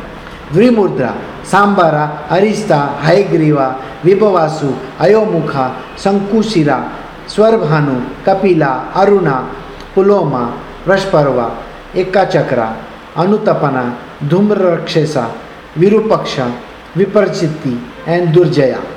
Vrimudra, 0.50 1.14
Sambara, 1.42 2.26
Arista, 2.28 2.98
Haigriva, 2.98 3.80
Vibhavasu, 4.02 4.74
Ayomukha, 4.98 5.94
Sankushira, 5.94 6.90
Swarvhanu, 7.26 8.24
Kapila, 8.24 8.90
Aruna, 8.92 9.48
Puloma, 9.94 10.58
Rashparva, 10.84 11.62
Ekachakra, 11.92 12.74
Anutapana, 13.14 13.96
Dhumrakshesa, 14.20 15.30
Virupaksha, 15.74 16.50
Viparchiti, 16.94 17.80
and 18.06 18.34
Durjaya. 18.34 18.95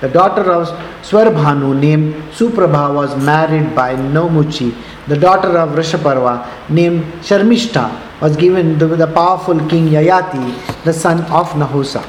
The 0.00 0.08
daughter 0.08 0.52
of 0.52 0.68
Swarbhanu 1.02 1.78
named 1.80 2.14
Suprabha 2.30 2.94
was 2.94 3.16
married 3.24 3.74
by 3.74 3.94
Namuchi. 3.94 4.74
The 5.08 5.16
daughter 5.16 5.56
of 5.56 5.70
Rishaparva 5.70 6.68
named 6.68 7.04
Sharmishta 7.22 8.20
was 8.20 8.36
given 8.36 8.78
to 8.78 8.88
the 8.88 9.06
powerful 9.06 9.58
king 9.68 9.86
Yayati, 9.88 10.84
the 10.84 10.92
son 10.92 11.20
of 11.32 11.48
Nahusa. 11.62 12.04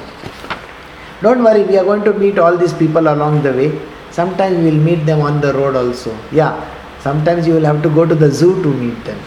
Don't 1.21 1.41
worry, 1.43 1.63
we 1.63 1.77
are 1.77 1.85
going 1.85 2.03
to 2.03 2.13
meet 2.13 2.37
all 2.37 2.57
these 2.57 2.73
people 2.73 3.07
along 3.07 3.41
the 3.43 3.53
way. 3.53 3.79
Sometimes 4.11 4.57
we 4.57 4.65
will 4.71 4.83
meet 4.83 5.05
them 5.05 5.21
on 5.21 5.39
the 5.39 5.53
road 5.53 5.75
also. 5.77 6.17
Yeah, 6.31 6.53
sometimes 6.99 7.47
you 7.47 7.53
will 7.53 7.65
have 7.65 7.81
to 7.83 7.89
go 7.89 8.05
to 8.05 8.15
the 8.15 8.29
zoo 8.29 8.61
to 8.63 8.73
meet 8.73 9.01
them. 9.05 9.19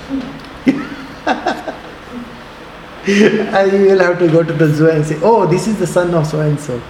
and 3.07 3.73
you 3.73 3.87
will 3.87 4.01
have 4.01 4.19
to 4.19 4.29
go 4.29 4.43
to 4.43 4.53
the 4.53 4.69
zoo 4.69 4.91
and 4.91 5.05
say, 5.07 5.19
Oh, 5.23 5.47
this 5.47 5.67
is 5.67 5.79
the 5.79 5.87
son 5.87 6.13
of 6.15 6.27
so 6.27 6.41
and 6.41 6.61
so. 6.61 6.81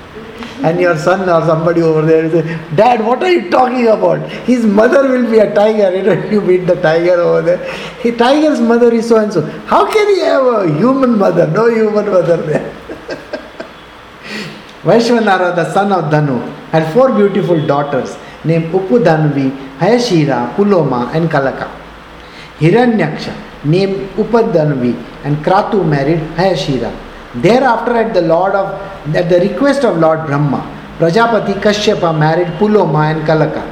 And 0.63 0.79
your 0.79 0.97
son 0.99 1.29
or 1.29 1.45
somebody 1.47 1.81
over 1.83 2.03
there 2.03 2.25
will 2.29 2.43
say, 2.43 2.59
Dad, 2.75 3.05
what 3.05 3.23
are 3.23 3.31
you 3.31 3.51
talking 3.51 3.87
about? 3.87 4.29
His 4.51 4.65
mother 4.67 5.09
will 5.09 5.31
be 5.31 5.39
a 5.39 5.55
tiger. 5.55 5.91
You 5.97 6.03
know, 6.03 6.31
you 6.31 6.41
meet 6.41 6.67
the 6.67 6.77
tiger 6.77 7.15
over 7.21 7.43
there. 7.43 7.73
He, 8.03 8.13
tiger's 8.13 8.61
mother 8.61 8.93
is 8.93 9.09
so 9.09 9.17
and 9.17 9.33
so. 9.33 9.43
How 9.67 9.91
can 9.91 10.15
he 10.15 10.21
have 10.21 10.45
a 10.45 10.79
human 10.79 11.19
mother? 11.19 11.47
No 11.47 11.69
human 11.69 12.07
mother 12.07 12.37
there. 12.37 12.75
Vaishwanara, 14.83 15.55
the 15.57 15.73
son 15.73 15.93
of 15.93 16.05
Dhanu, 16.13 16.41
had 16.71 16.93
four 16.93 17.13
beautiful 17.13 17.67
daughters 17.67 18.17
named 18.45 18.73
Upadanvi, 18.73 19.51
Hayashira, 19.79 20.55
Puloma, 20.55 21.15
and 21.15 21.31
Kalaka. 21.31 21.71
Hiranyaksha, 22.59 23.65
named 23.65 24.11
Upadanvi, 24.17 24.95
and 25.25 25.37
Kratu 25.39 25.87
married 25.87 26.21
Hayashira. 26.37 27.10
Thereafter, 27.35 27.97
at 27.97 28.13
the 28.13 28.23
Lord 28.23 28.55
of 28.55 28.75
at 29.15 29.29
the 29.29 29.41
request 29.41 29.85
of 29.85 29.99
Lord 29.99 30.27
Brahma, 30.27 30.63
Prajapati 30.99 31.55
Kashyapa 31.61 32.19
married 32.19 32.49
Puloma 32.59 33.15
and 33.15 33.23
Kalaka, 33.23 33.65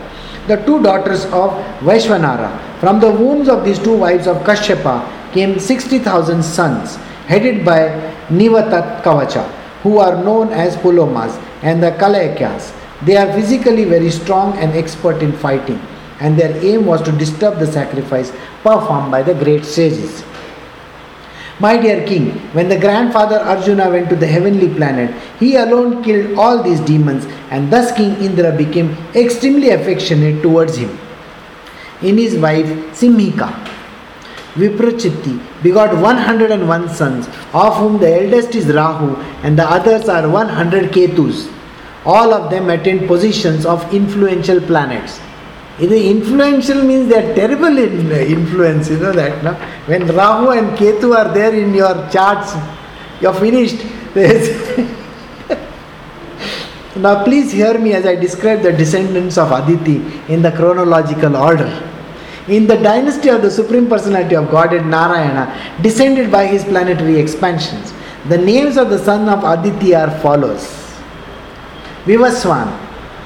the 0.46 0.56
two 0.64 0.80
daughters 0.80 1.24
of 1.26 1.50
Vaishwanara. 1.80 2.78
From 2.78 3.00
the 3.00 3.10
wombs 3.10 3.48
of 3.48 3.64
these 3.64 3.80
two 3.80 3.96
wives 3.96 4.28
of 4.28 4.36
Kashyapa 4.38 5.32
came 5.32 5.58
60,000 5.58 6.40
sons, 6.42 6.94
headed 7.26 7.64
by 7.64 7.88
Nivatat 8.30 9.02
Kavacha, 9.02 9.44
who 9.82 9.98
are 9.98 10.22
known 10.22 10.52
as 10.52 10.76
Pulomas, 10.76 11.36
and 11.62 11.82
the 11.82 11.90
Kalayakyas. 11.90 12.72
They 13.04 13.16
are 13.16 13.32
physically 13.32 13.84
very 13.84 14.10
strong 14.10 14.56
and 14.58 14.72
expert 14.72 15.20
in 15.20 15.32
fighting, 15.32 15.80
and 16.20 16.38
their 16.38 16.56
aim 16.64 16.86
was 16.86 17.02
to 17.02 17.12
disturb 17.12 17.58
the 17.58 17.66
sacrifice 17.66 18.30
performed 18.62 19.10
by 19.10 19.22
the 19.22 19.34
great 19.34 19.64
sages. 19.64 20.22
My 21.60 21.76
dear 21.76 22.06
king, 22.06 22.38
when 22.52 22.68
the 22.68 22.78
grandfather 22.78 23.40
Arjuna 23.40 23.90
went 23.90 24.08
to 24.10 24.16
the 24.16 24.28
heavenly 24.28 24.72
planet, 24.72 25.12
he 25.40 25.56
alone 25.56 26.04
killed 26.04 26.38
all 26.38 26.62
these 26.62 26.78
demons, 26.80 27.26
and 27.50 27.72
thus 27.72 27.90
King 27.96 28.14
Indra 28.22 28.52
became 28.56 28.96
extremely 29.16 29.70
affectionate 29.70 30.40
towards 30.40 30.76
him. 30.76 30.96
In 32.00 32.16
his 32.16 32.36
wife 32.36 32.66
Simhika, 32.92 33.48
Viprachitti 34.54 35.40
begot 35.62 36.00
101 36.00 36.88
sons, 36.90 37.26
of 37.52 37.76
whom 37.76 37.98
the 37.98 38.22
eldest 38.22 38.54
is 38.54 38.66
Rahu, 38.66 39.16
and 39.42 39.58
the 39.58 39.68
others 39.68 40.08
are 40.08 40.28
100 40.28 40.92
Ketus. 40.92 41.52
All 42.04 42.32
of 42.32 42.50
them 42.52 42.70
attained 42.70 43.08
positions 43.08 43.66
of 43.66 43.92
influential 43.92 44.60
planets. 44.60 45.18
The 45.78 46.10
influential 46.10 46.82
means 46.82 47.08
they 47.08 47.24
are 47.24 47.34
terrible 47.36 47.78
in 47.78 48.10
influence, 48.10 48.90
you 48.90 48.98
know 48.98 49.12
that. 49.12 49.44
No? 49.44 49.54
When 49.86 50.08
Rahu 50.08 50.50
and 50.50 50.76
Ketu 50.76 51.16
are 51.16 51.32
there 51.32 51.54
in 51.54 51.72
your 51.72 51.94
charts, 52.10 52.54
you're 53.20 53.32
finished. 53.32 53.84
now, 56.96 57.22
please 57.22 57.52
hear 57.52 57.78
me 57.78 57.92
as 57.92 58.04
I 58.06 58.16
describe 58.16 58.62
the 58.62 58.72
descendants 58.72 59.38
of 59.38 59.52
Aditi 59.52 60.02
in 60.32 60.42
the 60.42 60.50
chronological 60.50 61.36
order. 61.36 61.70
In 62.48 62.66
the 62.66 62.76
dynasty 62.76 63.28
of 63.28 63.42
the 63.42 63.50
Supreme 63.50 63.88
Personality 63.88 64.34
of 64.34 64.50
Godhead 64.50 64.84
Narayana, 64.84 65.78
descended 65.80 66.32
by 66.32 66.46
his 66.46 66.64
planetary 66.64 67.20
expansions, 67.20 67.92
the 68.28 68.38
names 68.38 68.76
of 68.76 68.90
the 68.90 68.98
son 68.98 69.28
of 69.28 69.44
Aditi 69.44 69.94
are 69.94 70.10
follows 70.18 70.66
Vivaswan, 72.04 72.66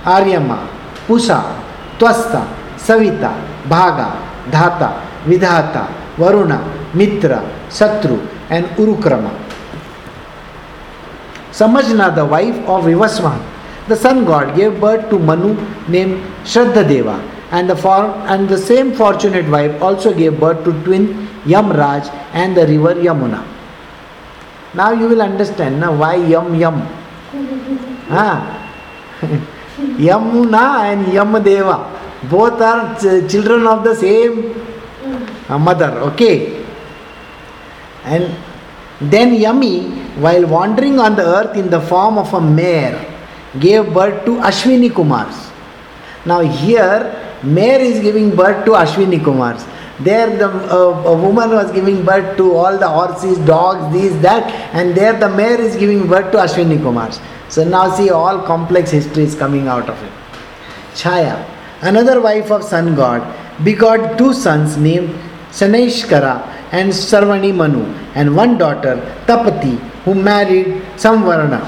Aryama, 0.03 0.69
Pusa, 1.07 1.62
त्वस्त 2.03 2.33
Savita 2.87 3.29
भागा 3.71 4.07
धाता 4.53 4.87
विधाता 5.27 5.83
वरुण 6.19 6.53
मित्र 6.99 7.37
शत्रु 7.79 8.17
and 8.51 8.65
Urukram 8.81 9.29
समझना 11.59 12.09
the 12.17 12.27
wife 12.33 12.69
of 12.75 12.85
Vivasvan 12.85 13.39
the 13.89 13.95
sun 14.03 14.25
god 14.25 14.55
gave 14.57 14.79
birth 14.81 15.09
to 15.11 15.19
Manu 15.29 15.53
name 15.97 16.17
Shraddha 16.53 16.83
Deva 16.89 17.17
and 17.55 17.71
the 17.71 17.77
for 17.77 18.05
and 18.31 18.49
the 18.51 18.57
same 18.65 18.91
fortunate 18.99 19.49
wife 19.57 19.83
also 19.91 20.13
gave 20.19 20.39
birth 20.41 20.65
to 20.65 20.73
twin 20.85 21.09
Yama 21.49 21.73
Raj 21.83 22.11
and 22.35 22.57
the 22.57 22.67
river 22.73 23.07
Yamuna 23.07 23.45
now 24.77 25.01
you 25.01 25.09
will 25.09 25.21
understand 25.21 25.79
ना 25.79 25.91
why 26.03 26.33
यम 26.33 26.55
यम 26.63 26.83
हाँ 28.11 28.37
Yamuna 29.99 30.93
and 30.93 31.07
Yamadeva 31.07 31.93
both 32.31 32.61
are 32.61 32.95
ch- 32.99 33.31
children 33.31 33.67
of 33.67 33.83
the 33.85 33.95
same 33.95 34.55
uh, 35.49 35.59
mother 35.59 35.91
okay? 36.11 36.65
And 38.05 38.35
then 39.01 39.35
yami 39.35 39.91
while 40.19 40.47
wandering 40.47 40.99
on 41.01 41.17
the 41.17 41.25
earth 41.25 41.57
in 41.57 41.71
the 41.71 41.81
form 41.81 42.19
of 42.19 42.33
a 42.35 42.41
mare 42.41 43.09
gave 43.59 43.93
birth 43.93 44.25
to 44.25 44.37
ashwini 44.37 44.91
kumars. 44.91 45.51
Now 46.25 46.41
here 46.41 47.39
mare 47.43 47.81
is 47.81 48.01
giving 48.01 48.35
birth 48.35 48.65
to 48.67 48.73
ashwini 48.73 49.19
kumars. 49.19 49.67
There 50.01 50.37
the 50.37 50.49
uh, 50.49 51.11
a 51.13 51.17
woman 51.17 51.51
was 51.51 51.71
giving 51.73 52.05
birth 52.05 52.37
to 52.37 52.55
all 52.55 52.79
the 52.79 52.89
horses 52.89 53.39
dogs 53.47 53.93
these 53.93 54.19
that 54.23 54.51
and 54.75 54.95
there 54.97 55.19
the 55.19 55.29
mare 55.29 55.61
is 55.61 55.77
giving 55.77 56.07
birth 56.07 56.31
to 56.33 56.39
ashwini 56.39 56.79
kumars 56.79 57.21
so 57.55 57.65
now 57.77 57.85
see 57.97 58.11
all 58.21 58.39
complex 58.53 58.99
history 58.99 59.25
is 59.31 59.35
coming 59.45 59.67
out 59.77 59.89
of 59.95 60.07
it 60.11 60.15
chaya 61.03 61.35
Another 61.91 62.21
wife 62.25 62.51
of 62.55 62.63
sun 62.63 62.89
god 62.99 63.23
begot 63.69 64.03
two 64.19 64.33
sons 64.33 64.77
named 64.77 65.09
Sanaishkara 65.51 66.35
and 66.71 66.91
Savarni 66.91 67.53
Manu, 67.55 67.83
and 68.15 68.37
one 68.37 68.57
daughter, 68.57 68.95
Tapati, 69.27 69.77
who 70.05 70.15
married 70.15 70.67
Samvarna. 70.97 71.61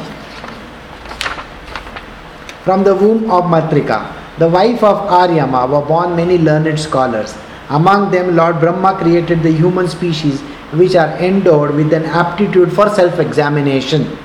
From 2.62 2.84
the 2.84 2.94
womb 2.94 3.28
of 3.28 3.44
Matrika, 3.44 3.98
the 4.38 4.48
wife 4.48 4.84
of 4.84 5.08
Aryama, 5.10 5.68
were 5.68 5.84
born 5.84 6.14
many 6.14 6.38
learned 6.38 6.78
scholars. 6.78 7.36
Among 7.68 8.12
them, 8.12 8.36
Lord 8.36 8.60
Brahma 8.60 8.96
created 8.96 9.42
the 9.42 9.50
human 9.50 9.88
species 9.88 10.40
which 10.72 10.94
are 10.94 11.10
endowed 11.18 11.74
with 11.74 11.92
an 11.92 12.04
aptitude 12.04 12.72
for 12.72 12.88
self 12.88 13.18
examination. 13.18 14.16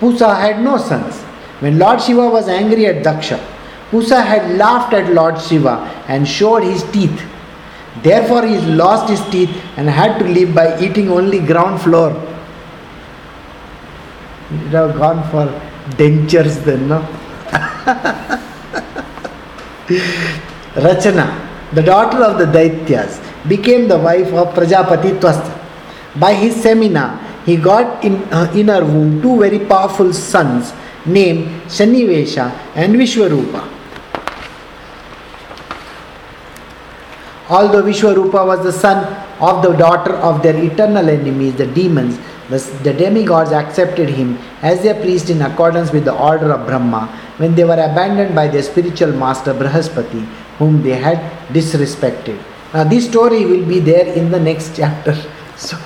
Pusa 0.00 0.38
had 0.38 0.62
no 0.62 0.76
sons. 0.76 1.22
When 1.60 1.78
Lord 1.78 2.00
Shiva 2.00 2.28
was 2.28 2.48
angry 2.48 2.86
at 2.86 3.04
Daksha, 3.04 3.38
Pusa 3.90 4.24
had 4.24 4.56
laughed 4.56 4.92
at 4.94 5.12
Lord 5.12 5.40
Shiva 5.40 5.76
and 6.06 6.26
showed 6.26 6.62
his 6.62 6.82
teeth. 6.92 7.22
Therefore, 8.02 8.46
he 8.46 8.58
lost 8.58 9.08
his 9.10 9.20
teeth 9.30 9.50
and 9.76 9.88
had 9.88 10.18
to 10.20 10.24
live 10.24 10.54
by 10.54 10.78
eating 10.80 11.10
only 11.10 11.40
ground 11.40 11.80
flour. 11.80 12.12
He 14.50 14.56
would 14.56 14.72
have 14.72 14.96
gone 14.96 15.28
for 15.30 15.46
dentures 15.96 16.62
then, 16.64 16.88
no? 16.88 17.00
Rachana, 20.74 21.48
the 21.72 21.82
daughter 21.82 22.22
of 22.22 22.38
the 22.38 22.44
Daityas, 22.44 23.20
became 23.48 23.88
the 23.88 23.98
wife 23.98 24.32
of 24.32 24.54
Prajapati 24.54 25.18
Twasta. 25.18 25.54
By 26.20 26.34
his 26.34 26.54
semina, 26.56 27.18
he 27.48 27.56
got 27.56 28.04
in, 28.04 28.16
uh, 28.32 28.50
in 28.54 28.68
her 28.68 28.84
womb 28.84 29.22
two 29.22 29.38
very 29.40 29.58
powerful 29.58 30.12
sons 30.12 30.72
named 31.06 31.46
Shanivesha 31.76 32.46
and 32.74 32.94
Vishwarupa. 32.94 33.66
Although 37.48 37.82
Vishwarupa 37.82 38.46
was 38.46 38.62
the 38.62 38.72
son 38.72 38.98
of 39.40 39.62
the 39.62 39.72
daughter 39.72 40.14
of 40.16 40.42
their 40.42 40.56
eternal 40.62 41.08
enemies, 41.08 41.54
the 41.56 41.66
demons, 41.66 42.18
the, 42.50 42.58
the 42.82 42.92
demigods 42.92 43.52
accepted 43.52 44.10
him 44.10 44.38
as 44.60 44.82
their 44.82 45.00
priest 45.00 45.30
in 45.30 45.40
accordance 45.40 45.90
with 45.90 46.04
the 46.04 46.14
order 46.14 46.52
of 46.52 46.66
Brahma 46.66 47.06
when 47.38 47.54
they 47.54 47.64
were 47.64 47.80
abandoned 47.90 48.34
by 48.34 48.48
their 48.48 48.62
spiritual 48.62 49.12
master 49.12 49.54
Brihaspati, 49.54 50.24
whom 50.58 50.82
they 50.82 50.96
had 50.96 51.18
disrespected. 51.48 52.38
Now, 52.74 52.84
this 52.84 53.08
story 53.08 53.46
will 53.46 53.64
be 53.64 53.80
there 53.80 54.06
in 54.06 54.30
the 54.30 54.40
next 54.40 54.76
chapter. 54.80 55.16
So, 55.56 55.78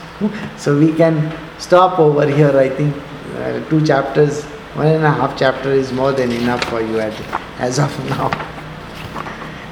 so 0.59 0.79
we 0.79 0.93
can 0.93 1.33
stop 1.59 1.99
over 1.99 2.27
here. 2.27 2.57
I 2.59 2.69
think 2.69 2.97
uh, 3.37 3.69
two 3.69 3.85
chapters, 3.85 4.45
one 4.75 4.89
and 4.89 5.05
a 5.05 5.11
half 5.11 5.39
chapter 5.39 5.71
is 5.73 5.93
more 5.93 6.13
than 6.13 6.33
enough 6.33 6.63
for 6.65 6.81
you 6.81 7.01
at, 7.01 7.15
as 7.59 7.79
of 7.79 7.93
now. 8.11 8.29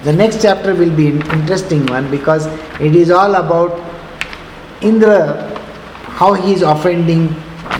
The 0.05 0.12
next 0.12 0.40
chapter 0.40 0.74
will 0.74 0.94
be 0.96 1.09
an 1.09 1.22
interesting 1.32 1.86
one 1.86 2.11
because 2.11 2.46
it 2.80 2.96
is 2.96 3.11
all 3.11 3.34
about 3.34 3.78
Indra, 4.80 5.59
how 6.20 6.32
he 6.32 6.55
is 6.55 6.62
offending 6.62 7.28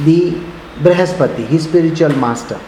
the 0.05 0.33
Brihaspati, 0.81 1.47
his 1.47 1.65
spiritual 1.65 2.15
master. 2.17 2.61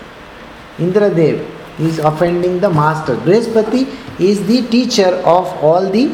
Indra 0.79 1.15
Dev, 1.15 1.47
is 1.79 1.99
offending 1.99 2.61
the 2.61 2.71
master. 2.71 3.17
Brihaspati 3.17 4.21
is 4.21 4.47
the 4.47 4.67
teacher 4.69 5.15
of 5.25 5.47
all 5.63 5.89
the 5.91 6.07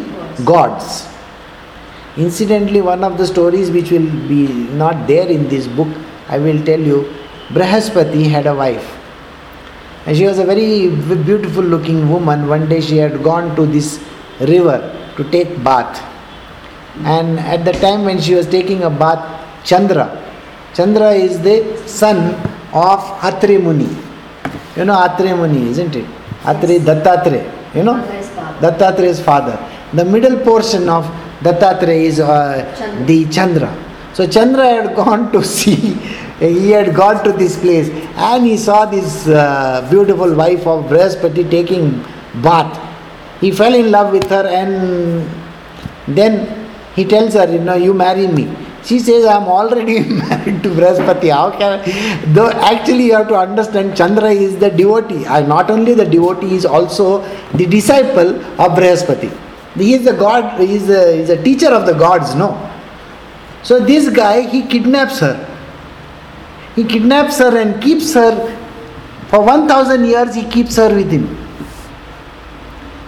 gods. 0.45 1.07
Incidentally, 2.19 2.81
one 2.81 3.05
of 3.05 3.17
the 3.17 3.27
stories 3.27 3.71
which 3.71 3.91
will 3.93 4.11
be 4.29 4.49
not 4.83 5.07
there 5.07 5.29
in 5.29 5.49
this 5.49 5.69
book, 5.69 5.89
I 6.29 6.39
will 6.39 6.63
tell 6.65 6.81
you. 6.81 7.15
Brihaspati 7.51 8.29
had 8.29 8.47
a 8.47 8.55
wife. 8.55 8.87
And 10.05 10.17
she 10.17 10.25
was 10.25 10.39
a 10.39 10.45
very 10.45 10.89
beautiful 11.25 11.63
looking 11.63 12.11
woman. 12.11 12.49
One 12.49 12.69
day 12.69 12.81
she 12.81 12.97
had 12.97 13.23
gone 13.23 13.55
to 13.57 13.67
this 13.67 14.05
river 14.41 14.79
to 15.17 15.25
take 15.31 15.63
bath. 15.63 16.03
And 17.05 17.39
at 17.39 17.65
the 17.65 17.73
time 17.73 18.05
when 18.05 18.21
she 18.21 18.35
was 18.35 18.47
taking 18.47 18.83
a 18.83 18.91
bath, 18.91 19.23
Chandra, 19.65 20.07
Chandra 20.75 21.11
is 21.13 21.41
the 21.41 21.57
son 21.87 22.35
of 22.73 23.01
Atri 23.23 23.59
Muni. 23.59 23.89
You 24.77 24.85
know 24.85 25.01
Atri 25.01 25.33
Muni, 25.33 25.71
isn't 25.71 25.95
it? 25.95 26.07
Atri 26.45 26.79
Dattatreya. 26.79 27.75
You 27.75 27.85
know? 27.85 27.95
Dattatreya's 28.61 29.21
father. 29.23 29.57
The 29.95 30.05
middle 30.05 30.39
portion 30.41 30.89
of 30.89 31.05
Dattatreya 31.41 32.05
is 32.05 32.21
uh, 32.21 32.75
Chandra. 32.77 33.07
the 33.07 33.29
Chandra. 33.29 33.85
So 34.15 34.27
Chandra 34.27 34.65
had 34.69 34.97
gone 34.97 35.31
to 35.33 35.45
see, 35.57 35.75
he 36.41 36.71
had 36.71 36.95
gone 36.95 37.23
to 37.25 37.33
this 37.33 37.59
place 37.61 37.89
and 38.17 38.45
he 38.45 38.57
saw 38.57 38.85
this 38.87 39.29
uh, 39.29 39.87
beautiful 39.91 40.35
wife 40.35 40.67
of 40.67 40.87
Brihaspati 40.87 41.49
taking 41.51 42.05
bath. 42.43 42.85
He 43.41 43.53
fell 43.53 43.75
in 43.75 43.91
love 43.91 44.13
with 44.13 44.29
her 44.31 44.47
and 44.47 45.29
then 46.09 46.69
he 46.97 47.05
tells 47.05 47.35
her, 47.35 47.49
you 47.51 47.61
know, 47.61 47.75
you 47.75 47.95
marry 47.95 48.27
me. 48.27 48.53
She 48.85 48.99
says, 48.99 49.25
I 49.25 49.37
am 49.37 49.45
already 49.45 50.01
married 50.23 50.63
to 50.65 50.71
Brihaspati. 50.71 51.31
How 51.33 51.51
can 51.51 51.81
I? 51.81 52.25
Though 52.33 52.51
actually 52.51 53.07
you 53.07 53.15
have 53.15 53.29
to 53.29 53.37
understand 53.37 53.97
Chandra 53.97 54.31
is 54.31 54.59
the 54.59 54.71
devotee. 54.71 55.25
And 55.27 55.49
not 55.49 55.71
only 55.71 55.95
the 55.95 56.05
devotee, 56.07 56.49
he 56.49 56.57
is 56.57 56.67
also 56.67 57.21
the 57.55 57.67
disciple 57.67 58.37
of 58.61 58.73
Brihaspati. 58.79 59.48
He 59.79 59.95
is 59.95 60.05
the 60.05 60.13
god, 60.13 60.61
he 60.61 60.75
is 60.75 60.91
a, 60.91 61.15
he 61.15 61.23
is 61.23 61.31
a 61.31 61.43
teacher 61.43 61.69
of 61.69 61.87
the 61.87 61.95
gods, 61.95 62.35
no? 62.35 62.51
So 63.63 63.81
this 63.81 64.09
guy, 64.09 64.49
he 64.49 64.67
kidnaps 64.67 65.21
her. 65.21 65.45
He 66.75 66.85
kidnaps 66.85 67.39
her 67.39 67.57
and 67.57 67.83
keeps 67.83 68.15
her 68.15 68.59
for 69.29 69.43
1000 69.43 70.07
years, 70.07 70.35
he 70.35 70.45
keeps 70.49 70.77
her 70.77 70.95
with 70.95 71.11
him. 71.11 71.37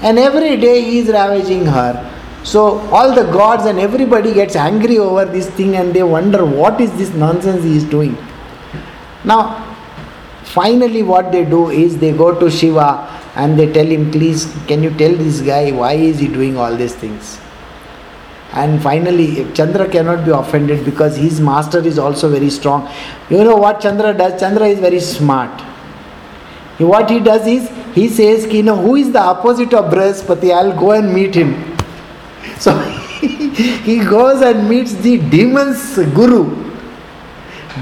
And 0.02 0.18
every 0.18 0.56
day 0.58 0.82
he 0.82 0.98
is 0.98 1.08
ravaging 1.08 1.64
her. 1.64 2.06
So 2.44 2.78
all 2.90 3.14
the 3.14 3.24
gods 3.24 3.64
and 3.64 3.78
everybody 3.78 4.34
gets 4.34 4.54
angry 4.54 4.98
over 4.98 5.24
this 5.24 5.48
thing 5.50 5.76
and 5.76 5.94
they 5.94 6.02
wonder 6.02 6.44
what 6.44 6.80
is 6.80 6.92
this 6.98 7.10
nonsense 7.14 7.64
he 7.64 7.76
is 7.76 7.84
doing. 7.84 8.16
Now, 9.24 9.69
finally, 10.50 11.02
what 11.02 11.32
they 11.32 11.44
do 11.44 11.70
is 11.70 11.98
they 11.98 12.12
go 12.12 12.38
to 12.38 12.50
Shiva 12.50 13.08
and 13.36 13.58
they 13.58 13.72
tell 13.72 13.86
him, 13.86 14.10
please, 14.10 14.44
can 14.66 14.82
you 14.82 14.90
tell 14.90 15.14
this 15.14 15.40
guy 15.40 15.70
why 15.70 15.92
is 15.94 16.18
he 16.18 16.28
doing 16.28 16.56
all 16.56 16.74
these 16.76 16.94
things? 16.94 17.38
And 18.52 18.82
finally, 18.82 19.50
Chandra 19.52 19.88
cannot 19.88 20.24
be 20.24 20.32
offended 20.32 20.84
because 20.84 21.16
his 21.16 21.40
master 21.40 21.78
is 21.78 21.98
also 21.98 22.28
very 22.28 22.50
strong. 22.50 22.90
You 23.28 23.44
know 23.44 23.56
what 23.56 23.80
Chandra 23.80 24.12
does? 24.12 24.40
Chandra 24.40 24.66
is 24.66 24.80
very 24.80 24.98
smart. 24.98 25.60
What 26.78 27.10
he 27.10 27.20
does 27.20 27.46
is, 27.46 27.70
he 27.94 28.08
says, 28.08 28.52
you 28.52 28.62
know, 28.62 28.76
who 28.76 28.96
is 28.96 29.12
the 29.12 29.20
opposite 29.20 29.72
of 29.74 29.92
Brihaspati? 29.92 30.52
I'll 30.52 30.78
go 30.78 30.92
and 30.92 31.12
meet 31.14 31.34
him. 31.34 31.66
So 32.58 32.76
he 33.20 33.98
goes 34.04 34.42
and 34.42 34.68
meets 34.68 34.94
the 34.94 35.18
demon's 35.18 35.96
guru. 36.14 36.59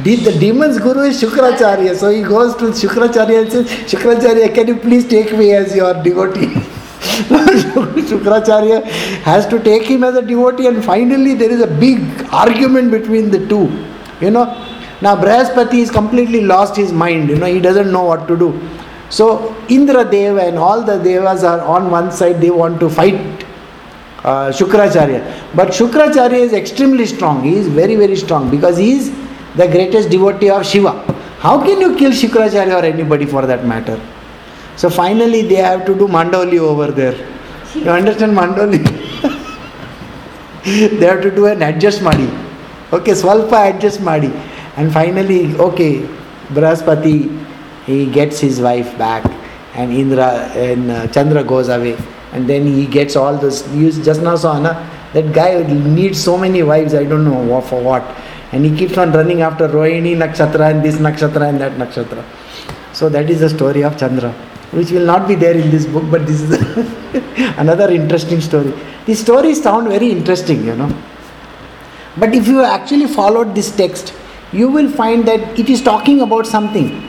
The, 0.04 0.16
the 0.16 0.38
demon's 0.38 0.78
guru 0.78 1.00
is 1.00 1.20
Shukracharya. 1.20 1.96
So 1.96 2.10
he 2.10 2.22
goes 2.22 2.54
to 2.56 2.64
Shukracharya 2.66 3.42
and 3.42 3.52
says, 3.52 3.66
Shukracharya, 3.90 4.54
can 4.54 4.68
you 4.68 4.76
please 4.76 5.08
take 5.08 5.32
me 5.32 5.52
as 5.52 5.74
your 5.74 5.94
devotee? 6.02 6.54
Shukracharya 7.28 8.84
has 9.22 9.46
to 9.46 9.58
take 9.62 9.84
him 9.84 10.04
as 10.04 10.14
a 10.14 10.22
devotee, 10.22 10.66
and 10.66 10.84
finally 10.84 11.34
there 11.34 11.50
is 11.50 11.60
a 11.60 11.66
big 11.66 12.00
argument 12.32 12.90
between 12.90 13.30
the 13.30 13.46
two. 13.48 13.66
You 14.20 14.30
know, 14.30 14.44
now 15.00 15.16
Brihaspati 15.16 15.74
is 15.74 15.90
completely 15.90 16.42
lost 16.42 16.76
his 16.76 16.92
mind, 16.92 17.30
you 17.30 17.36
know, 17.36 17.46
he 17.46 17.60
doesn't 17.60 17.90
know 17.90 18.04
what 18.04 18.28
to 18.28 18.36
do. 18.36 18.68
So 19.10 19.56
Indra 19.68 20.04
Deva 20.08 20.42
and 20.42 20.58
all 20.58 20.82
the 20.82 20.98
devas 20.98 21.44
are 21.44 21.60
on 21.60 21.90
one 21.90 22.12
side, 22.12 22.40
they 22.40 22.50
want 22.50 22.78
to 22.80 22.90
fight 22.90 23.14
uh, 24.22 24.50
Shukracharya. 24.52 25.56
But 25.56 25.68
Shukracharya 25.68 26.38
is 26.38 26.52
extremely 26.52 27.06
strong. 27.06 27.42
He 27.42 27.54
is 27.56 27.68
very, 27.68 27.96
very 27.96 28.16
strong 28.16 28.50
because 28.50 28.76
he 28.76 28.92
is 28.92 29.08
the 29.58 29.66
greatest 29.66 30.10
devotee 30.10 30.50
of 30.50 30.64
Shiva. 30.64 30.92
How 31.40 31.54
can 31.64 31.80
you 31.80 31.96
kill 31.96 32.12
Shukracharya 32.12 32.80
or 32.80 32.84
anybody 32.84 33.26
for 33.26 33.44
that 33.46 33.64
matter? 33.64 34.00
So 34.76 34.88
finally 34.88 35.42
they 35.42 35.56
have 35.56 35.84
to 35.86 35.94
do 35.94 36.06
Mandoli 36.06 36.58
over 36.58 36.90
there. 36.90 37.16
You 37.74 37.90
understand 37.90 38.36
Mandoli? 38.36 38.82
they 41.00 41.06
have 41.06 41.22
to 41.22 41.30
do 41.30 41.46
an 41.46 41.62
adjust 41.62 42.02
madi. 42.02 42.28
Okay, 42.92 43.12
Swalpa 43.12 43.74
adjust 43.74 44.00
madi. 44.00 44.32
And 44.76 44.92
finally, 44.92 45.54
okay, 45.56 46.08
Brihaspati, 46.48 47.16
he 47.86 48.10
gets 48.10 48.38
his 48.38 48.60
wife 48.60 48.96
back 48.96 49.24
and 49.74 49.92
Indra 49.92 50.30
and 50.66 50.90
uh, 50.90 51.06
Chandra 51.08 51.42
goes 51.42 51.68
away. 51.68 51.96
And 52.32 52.48
then 52.48 52.66
he 52.66 52.86
gets 52.86 53.16
all 53.16 53.36
those, 53.36 53.66
you 53.74 53.90
just 53.90 54.22
now 54.22 54.36
saw, 54.36 54.58
na? 54.58 54.74
that 55.12 55.32
guy 55.32 55.62
needs 55.62 56.22
so 56.22 56.36
many 56.36 56.62
wives, 56.62 56.94
I 56.94 57.04
don't 57.04 57.24
know 57.24 57.60
for 57.62 57.82
what. 57.82 58.02
And 58.52 58.64
he 58.64 58.76
keeps 58.76 58.96
on 58.96 59.12
running 59.12 59.42
after 59.42 59.68
Rohini 59.68 60.16
Nakshatra 60.16 60.70
and 60.70 60.82
this 60.82 60.96
Nakshatra 60.96 61.48
and 61.48 61.60
that 61.60 61.72
Nakshatra. 61.72 62.24
So 62.94 63.08
that 63.10 63.28
is 63.28 63.40
the 63.40 63.50
story 63.50 63.84
of 63.84 63.98
Chandra, 63.98 64.32
which 64.70 64.90
will 64.90 65.04
not 65.04 65.28
be 65.28 65.34
there 65.34 65.56
in 65.56 65.70
this 65.70 65.84
book, 65.86 66.04
but 66.10 66.26
this 66.26 66.40
is 66.40 66.50
another 67.58 67.90
interesting 67.90 68.40
story. 68.40 68.72
These 69.04 69.20
stories 69.20 69.62
sound 69.62 69.88
very 69.88 70.10
interesting, 70.10 70.64
you 70.64 70.74
know. 70.74 70.90
But 72.16 72.34
if 72.34 72.48
you 72.48 72.62
actually 72.62 73.06
followed 73.06 73.54
this 73.54 73.70
text, 73.74 74.14
you 74.52 74.68
will 74.68 74.90
find 74.90 75.26
that 75.28 75.58
it 75.58 75.68
is 75.68 75.82
talking 75.82 76.22
about 76.22 76.46
something. 76.46 77.08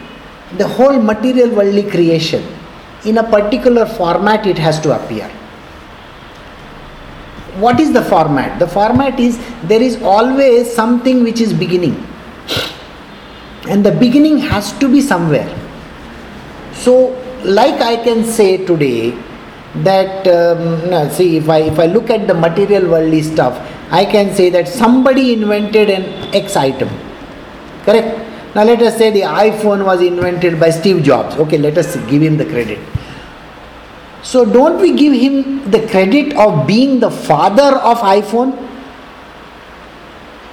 The 0.57 0.67
whole 0.67 0.99
material 0.99 1.49
worldly 1.49 1.89
creation. 1.89 2.43
In 3.05 3.17
a 3.17 3.23
particular 3.23 3.85
format, 3.85 4.45
it 4.45 4.57
has 4.57 4.79
to 4.81 4.93
appear. 5.01 5.31
What 7.57 7.79
is 7.79 7.93
the 7.93 8.03
format? 8.03 8.59
The 8.59 8.67
format 8.67 9.19
is 9.19 9.37
there 9.63 9.81
is 9.81 10.01
always 10.01 10.73
something 10.73 11.23
which 11.23 11.41
is 11.41 11.53
beginning. 11.53 11.95
And 13.67 13.85
the 13.85 13.91
beginning 13.91 14.37
has 14.39 14.77
to 14.79 14.87
be 14.87 15.01
somewhere. 15.01 15.47
So, 16.73 17.15
like 17.43 17.81
I 17.81 18.03
can 18.03 18.23
say 18.23 18.65
today, 18.65 19.17
that 19.75 20.27
um, 20.27 20.89
no, 20.89 21.09
see 21.09 21.37
if 21.37 21.49
I 21.49 21.59
if 21.59 21.77
I 21.77 21.85
look 21.85 22.09
at 22.09 22.27
the 22.27 22.33
material 22.33 22.89
worldly 22.89 23.21
stuff, 23.21 23.59
I 23.91 24.05
can 24.05 24.33
say 24.35 24.49
that 24.49 24.67
somebody 24.67 25.33
invented 25.33 25.89
an 25.89 26.03
X 26.33 26.55
item. 26.55 26.89
Correct? 27.83 28.27
Now 28.55 28.63
let 28.63 28.81
us 28.81 28.97
say 28.97 29.11
the 29.11 29.21
iPhone 29.21 29.85
was 29.85 30.01
invented 30.01 30.59
by 30.59 30.71
Steve 30.71 31.03
Jobs. 31.03 31.35
Okay, 31.35 31.57
let 31.57 31.77
us 31.77 31.95
give 32.07 32.21
him 32.21 32.37
the 32.37 32.45
credit. 32.45 32.79
So 34.21 34.45
don't 34.45 34.81
we 34.81 34.95
give 34.95 35.13
him 35.13 35.69
the 35.71 35.87
credit 35.87 36.35
of 36.35 36.67
being 36.67 36.99
the 36.99 37.09
father 37.09 37.77
of 37.77 37.99
iPhone? 37.99 38.67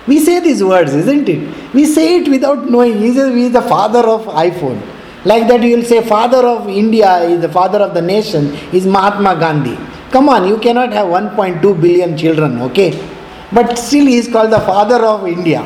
We 0.06 0.20
say 0.20 0.38
these 0.40 0.62
words, 0.62 0.94
isn't 0.94 1.28
it? 1.28 1.74
We 1.74 1.84
say 1.84 2.18
it 2.18 2.28
without 2.28 2.70
knowing. 2.70 2.98
He 3.00 3.12
says 3.12 3.34
is 3.34 3.52
the 3.52 3.62
father 3.62 4.06
of 4.08 4.26
iPhone. 4.26 4.80
Like 5.24 5.48
that, 5.48 5.62
you 5.62 5.76
will 5.76 5.84
say 5.84 6.06
father 6.06 6.46
of 6.46 6.68
India 6.68 7.18
is 7.24 7.40
the 7.40 7.48
father 7.48 7.78
of 7.78 7.94
the 7.94 8.02
nation 8.02 8.54
is 8.72 8.86
Mahatma 8.86 9.34
Gandhi. 9.36 9.76
Come 10.12 10.28
on, 10.28 10.46
you 10.46 10.58
cannot 10.58 10.92
have 10.92 11.08
1.2 11.08 11.60
billion 11.80 12.16
children, 12.16 12.62
okay? 12.62 12.92
But 13.52 13.76
still, 13.76 14.06
he 14.06 14.18
is 14.18 14.28
called 14.28 14.52
the 14.52 14.60
father 14.60 15.04
of 15.04 15.26
India. 15.26 15.62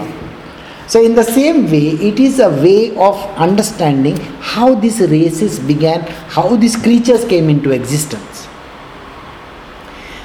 So, 0.90 1.00
in 1.00 1.14
the 1.14 1.22
same 1.22 1.70
way, 1.70 1.90
it 2.08 2.18
is 2.18 2.40
a 2.40 2.50
way 2.50 2.90
of 2.96 3.14
understanding 3.38 4.16
how 4.40 4.74
these 4.74 5.00
races 5.00 5.60
began, 5.60 6.00
how 6.36 6.56
these 6.56 6.74
creatures 6.74 7.24
came 7.24 7.48
into 7.48 7.70
existence. 7.70 8.48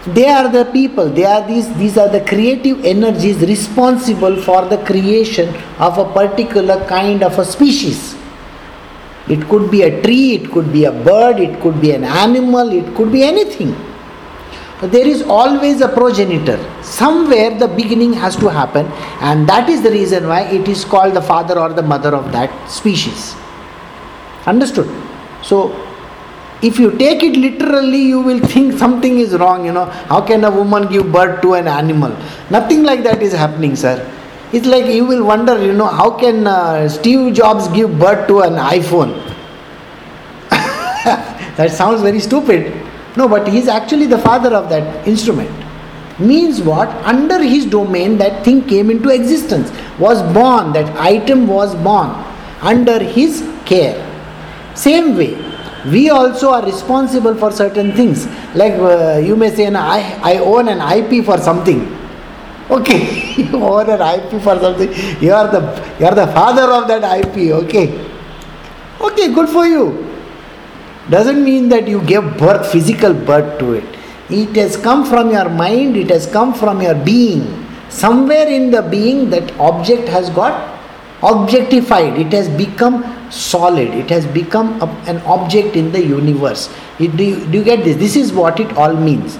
They 0.08 0.28
are 0.28 0.52
the 0.52 0.66
people, 0.66 1.08
they 1.08 1.24
are 1.24 1.48
these, 1.48 1.72
these 1.78 2.00
are 2.00 2.10
the 2.10 2.22
creative 2.22 2.84
energies 2.84 3.38
responsible 3.42 4.42
for 4.42 4.66
the 4.66 4.84
creation 4.86 5.50
of 5.78 6.00
a 6.00 6.12
particular 6.12 6.84
kind 6.88 7.22
of 7.22 7.38
a 7.38 7.46
species. 7.46 8.16
It 9.28 9.48
could 9.48 9.70
be 9.70 9.84
a 9.84 10.02
tree, 10.02 10.34
it 10.34 10.52
could 10.52 10.74
be 10.74 10.86
a 10.86 10.92
bird, 10.92 11.40
it 11.40 11.62
could 11.62 11.80
be 11.80 11.92
an 11.92 12.04
animal, 12.04 12.72
it 12.72 12.96
could 12.96 13.12
be 13.12 13.24
anything. 13.24 13.76
There 14.82 15.08
is 15.08 15.22
always 15.22 15.80
a 15.80 15.88
progenitor. 15.88 16.60
Somewhere 16.84 17.58
the 17.58 17.68
beginning 17.68 18.12
has 18.14 18.36
to 18.38 18.50
happen, 18.50 18.86
and 19.22 19.48
that 19.48 19.70
is 19.70 19.82
the 19.82 19.90
reason 19.90 20.28
why 20.28 20.42
it 20.42 20.68
is 20.68 20.84
called 20.84 21.14
the 21.14 21.22
father 21.22 21.58
or 21.58 21.70
the 21.70 21.82
mother 21.82 22.14
of 22.14 22.32
that 22.34 22.70
species. 22.70 23.36
Understood? 24.46 24.90
So, 25.42 25.74
if 26.62 26.78
you 26.78 26.92
take 26.98 27.24
it 27.24 27.38
literally, 27.38 28.02
you 28.02 28.20
will 28.20 28.40
think 28.40 28.78
something 28.84 29.18
is 29.18 29.34
wrong. 29.36 29.66
You 29.66 29.72
know, 29.72 29.86
how 29.86 30.22
can 30.22 30.44
a 30.44 30.52
woman 30.52 30.92
give 30.92 31.12
birth 31.12 31.42
to 31.44 31.54
an 31.54 31.68
animal? 31.68 32.16
Nothing 32.50 32.84
like 32.84 33.04
that 33.04 33.22
is 33.22 33.32
happening, 33.34 33.76
sir. 33.78 34.12
It's 34.52 34.68
like 34.68 34.86
you 34.86 35.06
will 35.06 35.24
wonder, 35.24 35.64
you 35.64 35.74
know, 35.74 35.88
how 35.88 36.12
can 36.12 36.48
uh, 36.48 36.88
Steve 36.90 37.34
Jobs 37.34 37.68
give 37.70 37.98
birth 37.98 38.28
to 38.28 38.42
an 38.42 38.54
iPhone? 38.54 39.16
that 41.56 41.72
sounds 41.72 42.02
very 42.02 42.20
stupid. 42.20 42.85
No, 43.18 43.28
but 43.28 43.48
he 43.48 43.58
is 43.58 43.68
actually 43.68 44.08
the 44.08 44.18
father 44.18 44.54
of 44.54 44.70
that 44.70 45.08
instrument. 45.08 45.50
Means 46.20 46.62
what? 46.62 46.90
Under 47.06 47.42
his 47.44 47.66
domain, 47.66 48.18
that 48.18 48.44
thing 48.46 48.64
came 48.68 48.90
into 48.90 49.10
existence, 49.10 49.72
was 50.00 50.22
born, 50.34 50.72
that 50.74 50.96
item 50.98 51.48
was 51.48 51.76
born 51.76 52.10
under 52.62 53.00
his 53.04 53.48
care. 53.66 54.02
Same 54.76 55.18
way, 55.18 55.34
we 55.92 56.10
also 56.10 56.52
are 56.52 56.66
responsible 56.66 57.36
for 57.36 57.52
certain 57.52 57.92
things. 57.94 58.26
Like 58.56 58.74
uh, 58.74 59.18
you 59.24 59.36
may 59.36 59.54
say, 59.54 59.68
I, 59.68 60.20
I 60.24 60.38
own 60.40 60.68
an 60.70 60.80
IP 60.80 61.26
for 61.26 61.38
something. 61.38 61.92
Okay, 62.70 63.34
you 63.44 63.62
own 63.62 63.90
an 63.90 64.02
IP 64.02 64.42
for 64.42 64.58
something. 64.60 64.90
You 65.22 65.34
are 65.34 65.52
the 65.52 65.96
you 66.00 66.06
are 66.06 66.16
the 66.16 66.28
father 66.28 66.64
of 66.64 66.88
that 66.88 67.04
IP. 67.20 67.52
Okay, 67.64 67.94
okay, 69.00 69.34
good 69.34 69.50
for 69.50 69.66
you. 69.66 70.15
Doesn't 71.10 71.44
mean 71.44 71.70
that 71.70 71.88
you 71.88 72.02
gave 72.02 72.38
birth, 72.38 72.72
physical 72.72 73.14
birth 73.14 73.60
to 73.60 73.74
it. 73.74 73.84
It 74.30 74.56
has 74.56 74.76
come 74.76 75.06
from 75.06 75.32
your 75.32 75.50
mind. 75.50 75.96
It 75.96 76.10
has 76.10 76.26
come 76.26 76.54
from 76.54 76.82
your 76.82 76.96
being. 76.96 77.66
Somewhere 77.90 78.48
in 78.48 78.72
the 78.72 78.82
being, 78.82 79.30
that 79.30 79.52
object 79.60 80.08
has 80.10 80.30
got 80.32 80.80
objectified. 81.22 82.18
It 82.18 82.34
has 82.34 82.50
become 82.50 83.32
solid. 83.32 83.90
It 83.90 84.10
has 84.10 84.26
become 84.26 84.82
a, 84.82 84.88
an 85.08 85.18
object 85.22 85.76
in 85.76 85.92
the 85.92 86.04
universe. 86.04 86.74
It, 87.00 87.16
do, 87.16 87.24
you, 87.24 87.46
do 87.48 87.60
you 87.60 87.64
get 87.64 87.84
this? 87.84 87.98
This 87.98 88.16
is 88.16 88.34
what 88.34 88.60
it 88.60 88.76
all 88.76 88.96
means. 88.96 89.38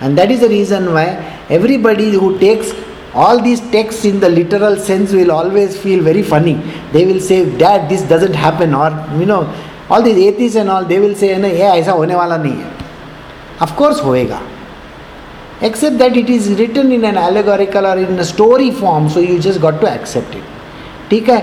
And 0.00 0.16
that 0.16 0.30
is 0.30 0.40
the 0.40 0.48
reason 0.48 0.92
why 0.92 1.06
everybody 1.50 2.12
who 2.12 2.38
takes 2.38 2.72
all 3.14 3.42
these 3.42 3.60
texts 3.72 4.04
in 4.04 4.20
the 4.20 4.28
literal 4.28 4.76
sense 4.76 5.12
will 5.12 5.32
always 5.32 5.76
feel 5.80 6.02
very 6.02 6.22
funny. 6.22 6.54
They 6.92 7.04
will 7.04 7.20
say, 7.20 7.58
Dad, 7.58 7.88
this 7.88 8.02
doesn't 8.02 8.34
happen, 8.34 8.74
or 8.74 8.90
you 9.18 9.26
know, 9.26 9.52
all 9.89 10.01
these 10.01 10.17
atheists 10.17 10.57
and 10.57 10.69
all, 10.69 10.85
they 10.85 10.99
will 10.99 11.15
say, 11.15 11.35
नहीं 11.35 11.53
ये 11.53 11.79
ऐसा 11.81 11.91
होने 11.91 12.15
वाला 12.15 12.37
नहीं 12.37 12.53
है 12.53 12.71
Of 13.61 13.75
course 13.77 13.99
होएगा 14.03 14.41
except 15.61 15.97
that 15.97 16.17
it 16.17 16.29
is 16.29 16.49
written 16.59 16.91
in 16.91 17.05
an 17.05 17.17
allegorical 17.17 17.85
or 17.85 17.97
in 17.97 18.19
a 18.19 18.25
story 18.25 18.71
form 18.71 19.09
so 19.09 19.19
you 19.19 19.39
just 19.39 19.61
got 19.61 19.79
to 19.81 19.87
accept 19.89 20.35
it 20.35 20.43
ठीक 21.09 21.29
है 21.29 21.41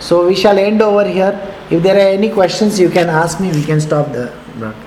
so 0.00 0.26
we 0.28 0.34
shall 0.34 0.58
end 0.58 0.82
over 0.82 1.04
here 1.04 1.32
if 1.70 1.82
there 1.82 1.96
are 1.96 2.10
any 2.18 2.30
questions 2.30 2.78
you 2.80 2.90
can 2.90 3.08
ask 3.22 3.40
me 3.40 3.50
we 3.52 3.64
can 3.64 3.80
stop 3.80 4.12
the 4.12 4.32
broadcast 4.58 4.81